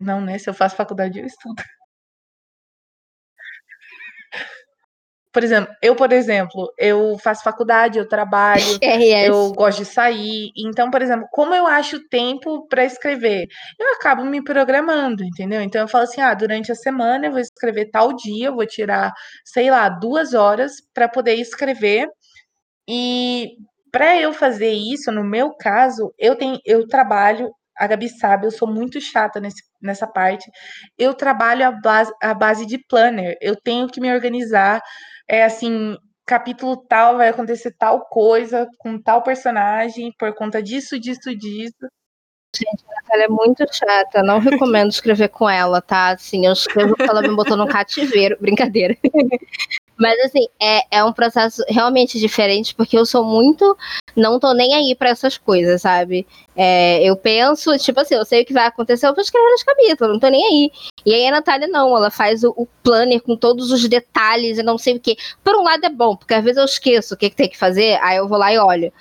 não, 0.00 0.20
né? 0.20 0.38
Se 0.38 0.48
eu 0.50 0.54
faço 0.54 0.76
faculdade, 0.76 1.18
eu 1.20 1.26
estudo. 1.26 1.62
Por 5.36 5.44
exemplo, 5.44 5.70
eu, 5.82 5.94
por 5.94 6.14
exemplo, 6.14 6.72
eu 6.78 7.18
faço 7.18 7.44
faculdade, 7.44 7.98
eu 7.98 8.08
trabalho, 8.08 8.62
é, 8.82 9.28
eu 9.28 9.52
gosto 9.52 9.80
de 9.80 9.84
sair. 9.84 10.50
Então, 10.56 10.90
por 10.90 11.02
exemplo, 11.02 11.28
como 11.30 11.52
eu 11.54 11.66
acho 11.66 12.08
tempo 12.08 12.66
para 12.68 12.86
escrever? 12.86 13.46
Eu 13.78 13.92
acabo 13.96 14.24
me 14.24 14.42
programando, 14.42 15.22
entendeu? 15.22 15.60
Então 15.60 15.82
eu 15.82 15.88
falo 15.88 16.04
assim: 16.04 16.22
ah, 16.22 16.32
durante 16.32 16.72
a 16.72 16.74
semana 16.74 17.26
eu 17.26 17.32
vou 17.32 17.40
escrever 17.40 17.90
tal 17.90 18.16
dia, 18.16 18.46
eu 18.46 18.54
vou 18.54 18.66
tirar, 18.66 19.12
sei 19.44 19.70
lá, 19.70 19.90
duas 19.90 20.32
horas 20.32 20.72
para 20.94 21.06
poder 21.06 21.34
escrever. 21.34 22.08
E 22.88 23.56
para 23.92 24.18
eu 24.18 24.32
fazer 24.32 24.72
isso, 24.72 25.12
no 25.12 25.22
meu 25.22 25.54
caso, 25.54 26.14
eu 26.18 26.34
tenho, 26.34 26.58
eu 26.64 26.88
trabalho 26.88 27.50
a 27.78 27.86
Gabi 27.86 28.08
sabe, 28.08 28.46
eu 28.46 28.50
sou 28.50 28.66
muito 28.66 28.98
chata 29.00 29.38
nesse, 29.38 29.62
nessa 29.82 30.06
parte. 30.06 30.50
Eu 30.98 31.12
trabalho 31.12 31.66
à 31.66 31.70
base, 31.70 32.10
à 32.22 32.32
base 32.32 32.64
de 32.64 32.78
planner. 32.78 33.36
Eu 33.40 33.54
tenho 33.54 33.86
que 33.86 34.00
me 34.00 34.10
organizar 34.12 34.80
é 35.28 35.44
assim, 35.44 35.96
capítulo 36.24 36.76
tal 36.76 37.16
vai 37.16 37.28
acontecer 37.28 37.72
tal 37.78 38.06
coisa 38.06 38.68
com 38.78 39.00
tal 39.00 39.22
personagem 39.22 40.12
por 40.18 40.34
conta 40.34 40.62
disso, 40.62 40.98
disso, 40.98 41.34
disso. 41.36 41.86
Gente, 42.54 42.84
a 42.88 43.02
Natália 43.02 43.24
é 43.24 43.28
muito 43.28 43.64
chata, 43.70 44.22
não 44.22 44.38
recomendo 44.38 44.90
escrever 44.90 45.28
com 45.28 45.48
ela, 45.48 45.82
tá? 45.82 46.08
Assim, 46.10 46.46
eu 46.46 46.52
escrevo 46.52 46.96
porque 46.96 47.10
ela 47.10 47.20
me 47.20 47.34
botou 47.34 47.56
no 47.56 47.68
cativeiro, 47.68 48.36
brincadeira. 48.40 48.96
Mas 49.98 50.18
assim, 50.20 50.46
é, 50.60 50.98
é 50.98 51.04
um 51.04 51.12
processo 51.12 51.62
realmente 51.68 52.18
diferente, 52.18 52.74
porque 52.74 52.96
eu 52.96 53.06
sou 53.06 53.24
muito. 53.24 53.76
Não 54.14 54.38
tô 54.38 54.52
nem 54.52 54.74
aí 54.74 54.94
para 54.94 55.10
essas 55.10 55.36
coisas, 55.38 55.82
sabe? 55.82 56.26
É, 56.54 57.02
eu 57.02 57.16
penso, 57.16 57.76
tipo 57.78 58.00
assim, 58.00 58.14
eu 58.14 58.24
sei 58.24 58.42
o 58.42 58.46
que 58.46 58.52
vai 58.52 58.66
acontecer, 58.66 59.06
eu 59.06 59.14
vou 59.14 59.22
escrever 59.22 59.50
nos 59.50 59.62
capítulos, 59.62 60.12
não 60.12 60.20
tô 60.20 60.28
nem 60.28 60.44
aí. 60.46 60.72
E 61.04 61.14
aí 61.14 61.26
a 61.26 61.30
Natália 61.30 61.68
não, 61.68 61.96
ela 61.96 62.10
faz 62.10 62.42
o, 62.42 62.52
o, 62.56 62.66
planner 62.82 63.20
com 63.22 63.36
todos 63.36 63.70
os 63.70 63.86
detalhes 63.88 64.58
e 64.58 64.62
não 64.62 64.78
sei 64.78 64.96
o 64.96 65.00
que. 65.00 65.16
Por 65.44 65.54
um 65.56 65.62
lado 65.62 65.84
é 65.84 65.90
bom, 65.90 66.16
porque 66.16 66.34
às 66.34 66.42
vezes 66.42 66.58
eu 66.58 66.64
esqueço 66.64 67.14
o 67.14 67.16
que, 67.16 67.30
que 67.30 67.36
tem 67.36 67.48
que 67.48 67.58
fazer, 67.58 67.98
aí 68.02 68.16
eu 68.16 68.28
vou 68.28 68.38
lá 68.38 68.52
e 68.52 68.58
olho. 68.58 68.92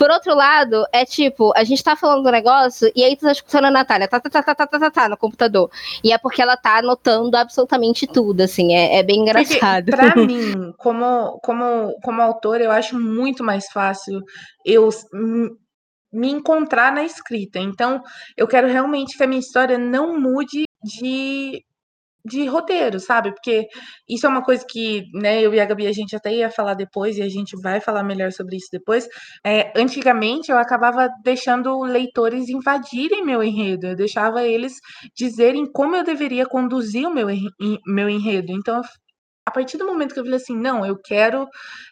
Por 0.00 0.10
outro 0.10 0.34
lado, 0.34 0.86
é 0.94 1.04
tipo, 1.04 1.52
a 1.54 1.62
gente 1.62 1.84
tá 1.84 1.94
falando 1.94 2.22
do 2.22 2.30
negócio 2.30 2.90
e 2.96 3.04
aí 3.04 3.14
tu 3.14 3.26
tá 3.26 3.32
escutando 3.32 3.66
a 3.66 3.70
Natália, 3.70 4.08
tá, 4.08 4.18
tá, 4.18 4.30
tá, 4.30 4.42
tá, 4.42 4.54
tá, 4.54 4.66
tá, 4.66 4.78
tá, 4.78 4.90
tá 4.90 5.08
no 5.10 5.16
computador. 5.18 5.70
E 6.02 6.10
é 6.10 6.16
porque 6.16 6.40
ela 6.40 6.56
tá 6.56 6.78
anotando 6.78 7.36
absolutamente 7.36 8.06
tudo, 8.06 8.40
assim, 8.40 8.72
é, 8.72 8.96
é 8.96 9.02
bem 9.02 9.20
engraçado. 9.20 9.90
Porque, 9.90 10.10
pra 10.10 10.16
mim, 10.24 10.72
como, 10.78 11.38
como, 11.42 12.00
como 12.02 12.22
autor, 12.22 12.62
eu 12.62 12.70
acho 12.70 12.98
muito 12.98 13.44
mais 13.44 13.66
fácil 13.66 14.22
eu 14.64 14.88
me 16.10 16.30
encontrar 16.30 16.90
na 16.94 17.04
escrita. 17.04 17.58
Então, 17.58 18.02
eu 18.38 18.48
quero 18.48 18.68
realmente 18.68 19.18
que 19.18 19.22
a 19.22 19.26
minha 19.26 19.38
história 19.38 19.76
não 19.76 20.18
mude 20.18 20.64
de 20.82 21.62
de 22.24 22.46
roteiro, 22.46 23.00
sabe? 23.00 23.32
Porque 23.32 23.66
isso 24.08 24.26
é 24.26 24.28
uma 24.28 24.42
coisa 24.42 24.64
que, 24.68 25.04
né, 25.14 25.40
eu 25.40 25.54
e 25.54 25.60
a 25.60 25.64
Gabi 25.64 25.86
a 25.86 25.92
gente 25.92 26.14
até 26.14 26.32
ia 26.32 26.50
falar 26.50 26.74
depois 26.74 27.16
e 27.16 27.22
a 27.22 27.28
gente 27.28 27.56
vai 27.60 27.80
falar 27.80 28.02
melhor 28.02 28.32
sobre 28.32 28.56
isso 28.56 28.68
depois. 28.72 29.08
É, 29.44 29.72
antigamente 29.76 30.50
eu 30.50 30.58
acabava 30.58 31.08
deixando 31.24 31.80
leitores 31.82 32.48
invadirem 32.48 33.24
meu 33.24 33.42
enredo, 33.42 33.88
eu 33.88 33.96
deixava 33.96 34.44
eles 34.44 34.74
dizerem 35.16 35.70
como 35.70 35.96
eu 35.96 36.04
deveria 36.04 36.46
conduzir 36.46 37.06
o 37.06 37.14
meu, 37.14 37.28
meu 37.86 38.08
enredo. 38.08 38.52
Então, 38.52 38.82
a 39.46 39.50
partir 39.50 39.76
do 39.78 39.86
momento 39.86 40.14
que 40.14 40.20
eu 40.20 40.24
falei 40.24 40.38
assim, 40.38 40.56
não, 40.56 40.86
eu 40.86 40.96
quero 40.96 41.48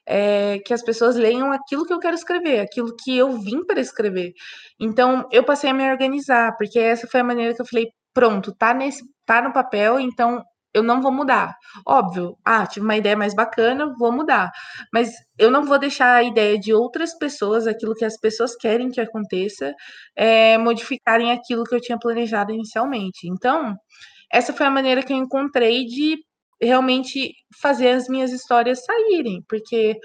é, 0.06 0.58
que 0.64 0.72
as 0.72 0.82
pessoas 0.82 1.16
leiam 1.16 1.52
aquilo 1.52 1.84
que 1.84 1.92
eu 1.92 1.98
quero 1.98 2.14
escrever, 2.14 2.60
aquilo 2.60 2.94
que 2.96 3.16
eu 3.16 3.32
vim 3.40 3.64
para 3.64 3.80
escrever. 3.80 4.32
Então, 4.80 5.28
eu 5.32 5.44
passei 5.44 5.70
a 5.70 5.74
me 5.74 5.90
organizar, 5.90 6.56
porque 6.56 6.78
essa 6.78 7.06
foi 7.08 7.20
a 7.20 7.24
maneira 7.24 7.54
que 7.54 7.62
eu 7.62 7.66
falei, 7.66 7.88
pronto, 8.14 8.54
tá 8.54 8.72
nesse 8.74 9.02
tá 9.28 9.42
no 9.42 9.52
papel, 9.52 10.00
então 10.00 10.42
eu 10.72 10.82
não 10.82 11.02
vou 11.02 11.12
mudar. 11.12 11.54
Óbvio, 11.86 12.36
ah, 12.44 12.66
tive 12.66 12.84
uma 12.84 12.96
ideia 12.96 13.16
mais 13.16 13.34
bacana, 13.34 13.94
vou 13.98 14.10
mudar. 14.10 14.50
Mas 14.92 15.12
eu 15.38 15.50
não 15.50 15.64
vou 15.64 15.78
deixar 15.78 16.14
a 16.14 16.22
ideia 16.22 16.58
de 16.58 16.72
outras 16.72 17.16
pessoas, 17.18 17.66
aquilo 17.66 17.94
que 17.94 18.04
as 18.06 18.18
pessoas 18.18 18.56
querem 18.56 18.90
que 18.90 19.00
aconteça, 19.00 19.74
é, 20.16 20.56
modificarem 20.56 21.30
aquilo 21.30 21.64
que 21.64 21.74
eu 21.74 21.80
tinha 21.80 21.98
planejado 21.98 22.52
inicialmente. 22.52 23.28
Então, 23.28 23.76
essa 24.32 24.52
foi 24.52 24.66
a 24.66 24.70
maneira 24.70 25.02
que 25.02 25.12
eu 25.12 25.18
encontrei 25.18 25.84
de 25.84 26.16
realmente 26.60 27.34
fazer 27.60 27.90
as 27.90 28.08
minhas 28.08 28.32
histórias 28.32 28.84
saírem, 28.84 29.42
porque 29.48 29.98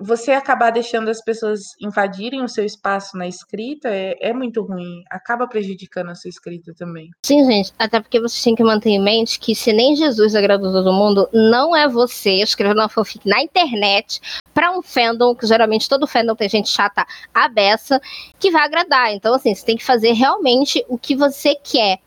você 0.00 0.32
acabar 0.32 0.70
deixando 0.70 1.08
as 1.08 1.22
pessoas 1.22 1.60
invadirem 1.80 2.42
o 2.42 2.48
seu 2.48 2.64
espaço 2.64 3.16
na 3.16 3.26
escrita 3.26 3.88
é, 3.88 4.16
é, 4.20 4.32
muito 4.32 4.62
ruim, 4.62 5.02
acaba 5.10 5.46
prejudicando 5.46 6.10
a 6.10 6.14
sua 6.14 6.28
escrita 6.28 6.72
também. 6.76 7.10
Sim, 7.24 7.44
gente, 7.46 7.72
até 7.78 8.00
porque 8.00 8.20
você 8.20 8.42
tem 8.42 8.54
que 8.54 8.62
manter 8.62 8.90
em 8.90 9.02
mente 9.02 9.38
que 9.38 9.54
se 9.54 9.72
nem 9.72 9.96
Jesus 9.96 10.34
agradou 10.34 10.72
todo 10.72 10.92
mundo, 10.92 11.28
não 11.32 11.74
é 11.74 11.88
você 11.88 12.42
escrevendo 12.42 12.78
uma 12.78 12.88
fanfic 12.88 13.28
na 13.28 13.42
internet 13.42 14.20
para 14.54 14.70
um 14.70 14.82
fandom, 14.82 15.34
que 15.34 15.46
geralmente 15.46 15.88
todo 15.88 16.06
fandom 16.06 16.34
tem 16.34 16.48
gente 16.48 16.68
chata 16.68 17.06
a 17.32 17.48
beça, 17.48 18.00
que 18.38 18.50
vai 18.50 18.64
agradar. 18.64 19.12
Então, 19.12 19.34
assim, 19.34 19.54
você 19.54 19.64
tem 19.64 19.76
que 19.76 19.84
fazer 19.84 20.12
realmente 20.12 20.84
o 20.88 20.98
que 20.98 21.14
você 21.14 21.54
quer 21.54 21.98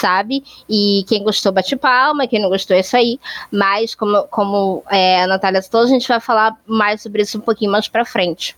sabe? 0.00 0.42
E 0.68 1.04
quem 1.08 1.22
gostou, 1.22 1.52
bate 1.52 1.76
palma, 1.76 2.26
quem 2.26 2.40
não 2.40 2.48
gostou, 2.48 2.76
é 2.76 2.80
isso 2.80 2.96
aí. 2.96 3.18
Mas, 3.50 3.94
como, 3.94 4.24
como 4.28 4.82
é, 4.90 5.22
a 5.22 5.26
Natália 5.26 5.62
citou, 5.62 5.82
a 5.82 5.86
gente 5.86 6.06
vai 6.08 6.20
falar 6.20 6.56
mais 6.66 7.02
sobre 7.02 7.22
isso 7.22 7.38
um 7.38 7.42
pouquinho 7.42 7.70
mais 7.70 7.88
pra 7.88 8.04
frente. 8.04 8.56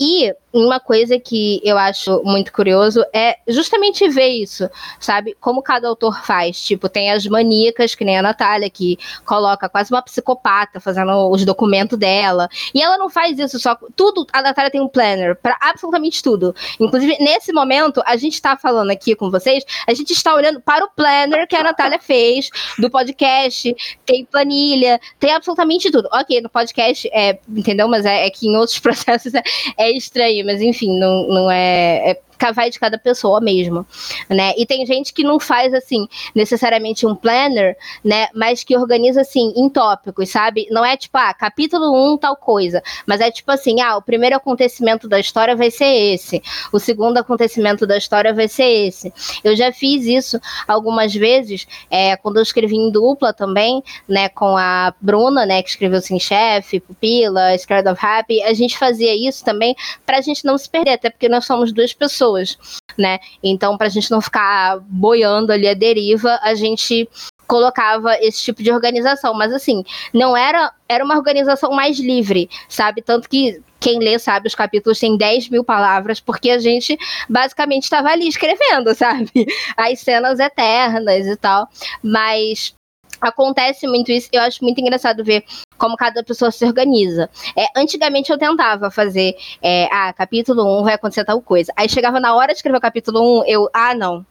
E 0.00 0.34
uma 0.54 0.78
coisa 0.78 1.18
que 1.18 1.60
eu 1.64 1.76
acho 1.76 2.22
muito 2.24 2.52
curioso 2.52 3.04
é 3.12 3.36
justamente 3.48 4.08
ver 4.08 4.28
isso, 4.28 4.70
sabe? 5.00 5.36
Como 5.40 5.60
cada 5.60 5.88
autor 5.88 6.24
faz. 6.24 6.62
Tipo, 6.62 6.88
tem 6.88 7.10
as 7.10 7.26
maníacas, 7.26 7.96
que 7.96 8.04
nem 8.04 8.16
a 8.16 8.22
Natália, 8.22 8.70
que 8.70 8.96
coloca 9.26 9.68
quase 9.68 9.92
uma 9.92 10.00
psicopata 10.00 10.78
fazendo 10.78 11.28
os 11.28 11.44
documentos 11.44 11.98
dela. 11.98 12.48
E 12.72 12.80
ela 12.80 12.96
não 12.96 13.10
faz 13.10 13.36
isso 13.36 13.58
só. 13.58 13.76
Tudo, 13.96 14.24
a 14.32 14.40
Natália 14.40 14.70
tem 14.70 14.80
um 14.80 14.86
planner 14.86 15.34
para 15.34 15.56
absolutamente 15.60 16.22
tudo. 16.22 16.54
Inclusive, 16.78 17.16
nesse 17.18 17.52
momento, 17.52 18.00
a 18.06 18.16
gente 18.16 18.40
tá 18.40 18.56
falando 18.56 18.90
aqui 18.92 19.16
com 19.16 19.32
vocês, 19.32 19.64
a 19.88 19.92
gente 19.92 20.12
está 20.12 20.36
olhando 20.36 20.60
para 20.60 20.84
o 20.84 20.90
planner 20.90 21.48
que 21.48 21.56
a 21.56 21.64
Natália 21.64 21.98
fez 21.98 22.48
do 22.78 22.88
podcast. 22.88 23.74
Tem 24.06 24.24
planilha, 24.24 25.00
tem 25.18 25.32
absolutamente 25.32 25.90
tudo. 25.90 26.08
Ok, 26.12 26.40
no 26.40 26.48
podcast, 26.48 27.10
é, 27.12 27.40
entendeu? 27.48 27.88
Mas 27.88 28.06
é, 28.06 28.24
é 28.24 28.30
que 28.30 28.46
em 28.46 28.56
outros 28.56 28.78
processos 28.84 29.34
é, 29.34 29.42
é 29.76 29.90
estranho 29.90 30.43
mas 30.44 30.60
enfim, 30.60 30.98
não, 30.98 31.26
não 31.28 31.50
é, 31.50 32.10
é 32.10 32.20
vai 32.52 32.70
de 32.70 32.78
cada 32.78 32.98
pessoa 32.98 33.40
mesmo, 33.40 33.86
né? 34.28 34.52
E 34.56 34.66
tem 34.66 34.84
gente 34.86 35.12
que 35.12 35.22
não 35.22 35.38
faz 35.38 35.72
assim 35.72 36.08
necessariamente 36.34 37.06
um 37.06 37.14
planner, 37.14 37.76
né? 38.02 38.28
Mas 38.34 38.62
que 38.64 38.76
organiza 38.76 39.20
assim 39.20 39.52
em 39.56 39.68
tópicos, 39.68 40.30
sabe? 40.30 40.66
Não 40.70 40.84
é 40.84 40.96
tipo, 40.96 41.16
ah, 41.16 41.32
capítulo 41.32 41.92
1 41.92 42.12
um, 42.12 42.16
tal 42.16 42.36
coisa, 42.36 42.82
mas 43.06 43.20
é 43.20 43.30
tipo 43.30 43.50
assim, 43.50 43.80
ah, 43.80 43.96
o 43.96 44.02
primeiro 44.02 44.36
acontecimento 44.36 45.08
da 45.08 45.18
história 45.18 45.56
vai 45.56 45.70
ser 45.70 45.86
esse, 45.86 46.42
o 46.72 46.78
segundo 46.78 47.18
acontecimento 47.18 47.86
da 47.86 47.96
história 47.96 48.32
vai 48.32 48.48
ser 48.48 48.86
esse. 48.86 49.12
Eu 49.42 49.56
já 49.56 49.72
fiz 49.72 50.04
isso 50.06 50.40
algumas 50.66 51.14
vezes, 51.14 51.66
é, 51.90 52.16
quando 52.16 52.36
eu 52.36 52.42
escrevi 52.42 52.76
em 52.76 52.90
dupla 52.90 53.32
também, 53.32 53.82
né, 54.08 54.28
com 54.28 54.56
a 54.56 54.94
Bruna, 55.00 55.46
né, 55.46 55.62
que 55.62 55.70
escreveu 55.70 56.00
Sim 56.00 56.18
Chefe, 56.18 56.80
Pupila, 56.80 57.56
Scared 57.58 57.88
of 57.88 58.04
Happy, 58.04 58.42
a 58.42 58.52
gente 58.52 58.76
fazia 58.78 59.14
isso 59.14 59.44
também 59.44 59.74
pra 60.04 60.20
gente 60.20 60.44
não 60.44 60.58
se 60.58 60.68
perder, 60.68 60.92
até 60.92 61.10
porque 61.10 61.28
nós 61.28 61.44
somos 61.44 61.72
duas 61.72 61.92
pessoas 61.92 62.23
pessoas, 62.24 62.58
né? 62.98 63.18
Então, 63.42 63.76
para 63.76 63.86
a 63.86 63.90
gente 63.90 64.10
não 64.10 64.20
ficar 64.20 64.78
boiando 64.80 65.52
ali 65.52 65.68
a 65.68 65.74
deriva, 65.74 66.38
a 66.42 66.54
gente 66.54 67.08
colocava 67.46 68.16
esse 68.20 68.42
tipo 68.42 68.62
de 68.62 68.72
organização, 68.72 69.34
mas 69.34 69.52
assim, 69.52 69.84
não 70.14 70.34
era 70.34 70.72
era 70.88 71.04
uma 71.04 71.16
organização 71.16 71.72
mais 71.72 71.98
livre, 71.98 72.48
sabe? 72.68 73.02
Tanto 73.02 73.28
que 73.28 73.60
quem 73.78 73.98
lê 73.98 74.18
sabe, 74.18 74.48
os 74.48 74.54
capítulos 74.54 74.98
têm 74.98 75.16
10 75.16 75.50
mil 75.50 75.62
palavras, 75.62 76.20
porque 76.20 76.50
a 76.50 76.58
gente 76.58 76.96
basicamente 77.28 77.82
estava 77.82 78.08
ali 78.08 78.26
escrevendo, 78.26 78.94
sabe? 78.96 79.30
As 79.76 80.00
cenas 80.00 80.40
eternas 80.40 81.26
e 81.26 81.36
tal. 81.36 81.68
Mas 82.02 82.74
acontece 83.20 83.86
muito 83.86 84.10
isso, 84.12 84.28
eu 84.32 84.42
acho 84.42 84.62
muito 84.62 84.80
engraçado 84.80 85.24
ver 85.24 85.44
como 85.76 85.96
cada 85.96 86.22
pessoa 86.22 86.50
se 86.50 86.64
organiza. 86.64 87.28
É, 87.56 87.66
antigamente 87.76 88.30
eu 88.30 88.38
tentava 88.38 88.90
fazer, 88.90 89.34
é, 89.62 89.86
ah, 89.92 90.12
capítulo 90.12 90.80
1 90.80 90.84
vai 90.84 90.94
acontecer 90.94 91.24
tal 91.24 91.40
coisa. 91.40 91.72
Aí 91.76 91.88
chegava 91.88 92.20
na 92.20 92.34
hora 92.34 92.52
de 92.52 92.58
escrever 92.58 92.78
o 92.78 92.80
capítulo 92.80 93.40
1, 93.42 93.44
eu, 93.46 93.68
ah, 93.72 93.94
não. 93.94 94.24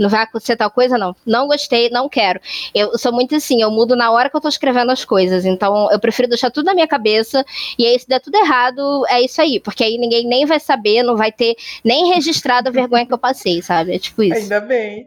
Não 0.00 0.08
vai 0.08 0.22
acontecer 0.22 0.56
tal 0.56 0.70
coisa, 0.70 0.96
não. 0.96 1.14
Não 1.26 1.46
gostei, 1.46 1.90
não 1.90 2.08
quero. 2.08 2.40
Eu 2.74 2.96
sou 2.96 3.12
muito 3.12 3.36
assim, 3.36 3.60
eu 3.60 3.70
mudo 3.70 3.94
na 3.94 4.10
hora 4.10 4.30
que 4.30 4.36
eu 4.36 4.40
tô 4.40 4.48
escrevendo 4.48 4.90
as 4.90 5.04
coisas. 5.04 5.44
Então, 5.44 5.90
eu 5.92 6.00
prefiro 6.00 6.26
deixar 6.26 6.50
tudo 6.50 6.64
na 6.64 6.74
minha 6.74 6.88
cabeça. 6.88 7.44
E 7.78 7.86
aí, 7.86 7.98
se 7.98 8.08
der 8.08 8.18
tudo 8.18 8.36
errado, 8.36 9.04
é 9.10 9.20
isso 9.20 9.42
aí. 9.42 9.60
Porque 9.60 9.84
aí 9.84 9.98
ninguém 9.98 10.26
nem 10.26 10.46
vai 10.46 10.58
saber, 10.58 11.02
não 11.02 11.18
vai 11.18 11.30
ter 11.30 11.54
nem 11.84 12.14
registrado 12.14 12.70
a 12.70 12.72
vergonha 12.72 13.04
que 13.04 13.12
eu 13.12 13.18
passei, 13.18 13.60
sabe? 13.60 13.94
É 13.94 13.98
tipo 13.98 14.22
isso. 14.22 14.40
Ainda 14.40 14.60
bem. 14.60 15.06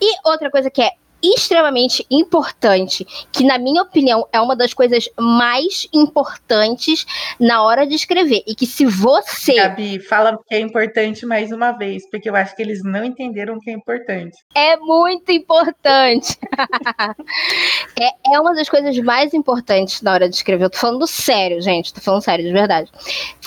E 0.00 0.28
outra 0.28 0.50
coisa 0.50 0.68
que 0.68 0.82
é 0.82 0.90
extremamente 1.22 2.06
importante, 2.10 3.06
que 3.32 3.44
na 3.44 3.58
minha 3.58 3.82
opinião 3.82 4.26
é 4.32 4.40
uma 4.40 4.56
das 4.56 4.74
coisas 4.74 5.08
mais 5.18 5.86
importantes 5.92 7.06
na 7.38 7.62
hora 7.62 7.86
de 7.86 7.94
escrever 7.94 8.42
e 8.46 8.54
que 8.54 8.66
se 8.66 8.86
você 8.86 9.54
Gabi, 9.54 10.00
fala 10.00 10.38
que 10.46 10.54
é 10.54 10.60
importante 10.60 11.26
mais 11.26 11.52
uma 11.52 11.72
vez, 11.72 12.08
porque 12.10 12.28
eu 12.28 12.36
acho 12.36 12.54
que 12.56 12.62
eles 12.62 12.82
não 12.82 13.04
entenderam 13.04 13.54
o 13.54 13.60
que 13.60 13.70
é 13.70 13.72
importante. 13.72 14.36
É 14.54 14.76
muito 14.76 15.30
importante. 15.32 16.38
é, 18.00 18.34
é 18.34 18.40
uma 18.40 18.54
das 18.54 18.68
coisas 18.68 18.96
mais 18.98 19.34
importantes 19.34 20.02
na 20.02 20.12
hora 20.12 20.28
de 20.28 20.36
escrever. 20.36 20.64
Eu 20.64 20.70
tô 20.70 20.78
falando 20.78 21.06
sério, 21.06 21.60
gente, 21.60 21.92
tô 21.92 22.00
falando 22.00 22.22
sério 22.22 22.44
de 22.44 22.52
verdade. 22.52 22.90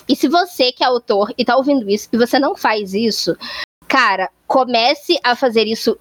E 0.07 0.15
se 0.15 0.27
você 0.27 0.71
que 0.71 0.83
é 0.83 0.87
autor 0.87 1.33
e 1.37 1.45
tá 1.45 1.55
ouvindo 1.55 1.89
isso 1.89 2.09
e 2.11 2.17
você 2.17 2.37
não 2.37 2.55
faz 2.55 2.93
isso, 2.93 3.37
cara, 3.93 4.27
comece 4.47 5.19
a 5.23 5.35
fazer 5.35 5.67
isso 5.67 5.95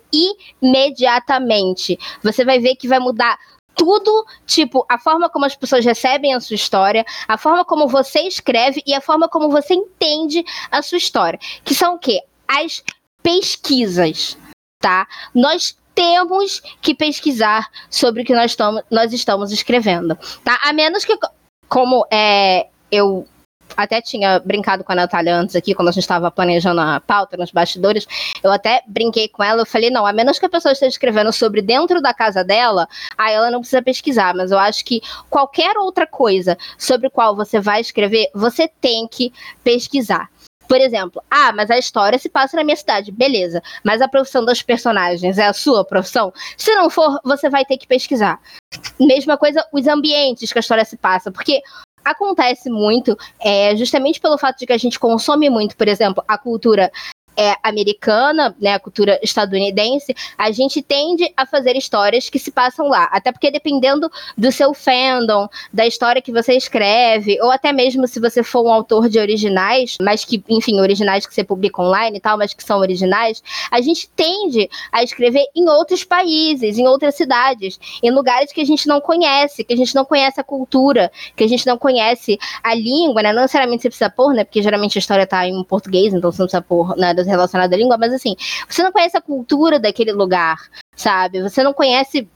imediatamente. 0.63 1.99
Você 2.23 2.43
vai 2.43 2.59
ver 2.59 2.75
que 2.75 2.89
vai 2.89 2.99
mudar 2.99 3.39
tudo, 3.75 4.25
tipo, 4.47 4.87
a 4.89 4.99
forma 4.99 5.29
como 5.29 5.45
as 5.45 5.55
pessoas 5.55 5.85
recebem 5.85 6.33
a 6.33 6.41
sua 6.41 6.55
história, 6.55 7.05
a 7.29 7.37
forma 7.37 7.67
como 7.67 7.87
você 7.87 8.21
escreve 8.21 8.83
e 8.87 8.95
a 8.95 9.01
forma 9.03 9.29
como 9.29 9.51
você 9.51 9.75
entende 9.75 10.43
a 10.71 10.81
sua 10.81 10.97
história. 10.97 11.39
Que 11.63 11.75
são 11.75 11.97
o 11.97 11.99
quê? 11.99 12.23
As 12.49 12.83
pesquisas, 13.23 14.39
tá? 14.81 15.07
Nós 15.35 15.77
temos 15.95 16.63
que 16.81 16.95
pesquisar 16.95 17.69
sobre 17.91 18.23
o 18.23 18.25
que 18.25 18.35
nós, 18.35 18.57
nós 18.91 19.13
estamos 19.13 19.53
escrevendo, 19.53 20.17
tá? 20.43 20.59
A 20.63 20.73
menos 20.73 21.05
que, 21.05 21.15
como 21.69 22.07
é, 22.11 22.69
eu 22.91 23.29
até 23.77 24.01
tinha 24.01 24.39
brincado 24.41 24.85
com 24.85 24.93
a 24.93 24.95
Natália 24.95 25.37
antes 25.37 25.57
aqui, 25.57 25.75
quando 25.75 25.89
a 25.89 25.93
gente 25.93 26.03
estava 26.03 26.31
planejando 26.31 26.81
a 26.81 27.01
pauta 27.01 27.37
nos 27.37 27.51
bastidores, 27.51 28.07
eu 28.43 28.51
até 28.51 28.83
brinquei 28.87 29.29
com 29.29 29.43
ela, 29.43 29.63
eu 29.63 29.67
falei, 29.67 29.91
não, 29.91 30.07
a 30.07 30.13
menos 30.13 30.39
que 30.39 30.47
a 30.47 30.51
pessoa 30.51 30.73
esteja 30.73 30.91
escrevendo 30.91 31.33
sobre 31.33 31.63
dentro 31.63 32.01
da 32.01 32.15
casa 32.15 32.45
dela, 32.45 32.89
aí 33.17 33.35
ela 33.35 33.51
não 33.51 33.61
precisa 33.61 33.83
pesquisar, 33.83 34.35
mas 34.35 34.51
eu 34.51 34.59
acho 34.59 34.85
que 34.85 35.01
qualquer 35.29 35.77
outra 35.77 36.07
coisa 36.07 36.57
sobre 36.79 37.11
qual 37.11 37.35
você 37.35 37.61
vai 37.61 37.81
escrever, 37.81 38.29
você 38.35 38.69
tem 38.69 39.07
que 39.09 39.33
pesquisar. 39.63 40.31
Por 40.69 40.81
exemplo, 40.81 41.23
ah, 41.31 41.53
mas 41.53 41.71
a 41.71 41.79
história 41.79 42.19
se 42.19 42.31
passa 42.31 42.57
na 42.57 42.65
minha 42.65 42.77
cidade, 42.77 43.13
beleza. 43.13 43.63
Mas 43.85 44.01
a 44.01 44.09
profissão 44.09 44.43
dos 44.43 44.63
personagens 44.63 45.37
é 45.37 45.47
a 45.47 45.53
sua 45.53 45.85
profissão? 45.85 46.33
Se 46.57 46.75
não 46.75 46.89
for, 46.89 47.21
você 47.25 47.51
vai 47.51 47.63
ter 47.65 47.77
que 47.77 47.87
pesquisar. 47.87 48.41
Mesma 48.99 49.37
coisa, 49.37 49.63
os 49.71 49.87
ambientes 49.87 50.51
que 50.51 50.59
a 50.59 50.61
história 50.61 50.85
se 50.85 50.97
passa, 50.97 51.31
porque 51.31 51.61
acontece 52.05 52.71
muito, 52.71 53.17
é, 53.41 53.77
justamente 53.77 54.21
pelo 54.21 54.39
fato 54.39 54.59
de 54.59 54.67
que 54.67 54.73
a 54.73 54.79
gente 54.79 54.99
consome 54.99 55.49
muito, 55.49 55.77
por 55.77 55.89
exemplo, 55.89 56.23
a 56.27 56.39
cultura 56.39 56.91
é, 57.37 57.55
americana, 57.63 58.55
né, 58.61 58.75
a 58.75 58.81
cultura 58.81 59.19
estadunidense, 59.23 60.15
a 60.37 60.51
gente 60.51 60.83
tende 60.83 61.33
a 61.37 61.47
fazer 61.47 61.77
histórias 61.77 62.29
que 62.29 62.39
se 62.39 62.51
passam 62.51 62.89
lá. 62.89 63.05
Até 63.13 63.33
porque 63.33 63.51
dependendo 63.51 64.11
do 64.37 64.53
seu 64.53 64.75
fandom, 64.75 65.49
da 65.73 65.87
história 65.87 66.23
que 66.23 66.33
você 66.33 66.55
escreve, 66.55 67.41
ou 67.41 67.51
até 67.51 67.73
mesmo 67.73 68.07
se 68.07 68.21
você 68.21 68.43
for 68.43 68.65
um 68.65 68.73
autor 68.73 69.09
de 69.09 69.19
originais, 69.19 69.97
mas 70.01 70.25
que, 70.25 70.43
enfim, 70.49 70.81
originais 70.81 71.27
que 71.27 71.35
você 71.35 71.45
publica 71.45 71.83
online 71.83 72.19
e 72.19 72.21
tal, 72.21 72.37
mas 72.37 72.55
que 72.55 72.63
são 72.63 72.79
originais, 72.79 73.43
a 73.71 73.81
gente 73.81 74.09
tende 74.15 74.69
a 74.91 75.03
escrever 75.03 75.45
em 75.55 75.69
outros 75.69 76.05
países, 76.05 76.79
em 76.79 76.87
outras 76.87 77.15
cidades, 77.15 77.79
em 78.03 78.11
lugares 78.11 78.53
que 78.53 78.61
a 78.61 78.67
gente 78.67 78.87
não 78.87 79.01
conhece, 79.01 79.65
que 79.65 79.73
a 79.73 79.77
gente 79.77 79.95
não 79.95 80.05
conhece 80.05 80.41
a 80.41 80.45
cultura, 80.45 81.11
que 81.37 81.45
a 81.45 81.49
gente 81.49 81.67
não 81.67 81.79
conhece 81.79 82.39
a 82.63 82.75
língua, 82.75 83.23
né? 83.23 83.33
Não 83.33 83.43
necessariamente 83.43 83.83
você 83.83 83.89
precisa 83.89 84.11
pôr, 84.11 84.35
né? 84.35 84.45
Porque 84.45 84.63
geralmente 84.63 84.99
a 84.99 85.01
história 85.01 85.27
tá 85.27 85.47
em 85.47 85.65
português, 85.65 86.13
então 86.13 86.31
você 86.31 86.43
não 86.43 86.47
precisa 86.47 86.63
pôr 86.63 86.97
nada 86.97 87.22
relacionadas 87.27 87.73
à 87.75 87.77
língua, 87.77 87.97
mas 87.99 88.13
assim, 88.13 88.35
você 88.69 88.83
não 88.83 88.93
conhece 88.93 89.17
a 89.17 89.21
cultura 89.21 89.79
daquele 89.79 90.13
lugar, 90.13 90.57
sabe? 90.97 91.43
Você 91.43 91.63
não 91.63 91.73
conhece 91.73 92.29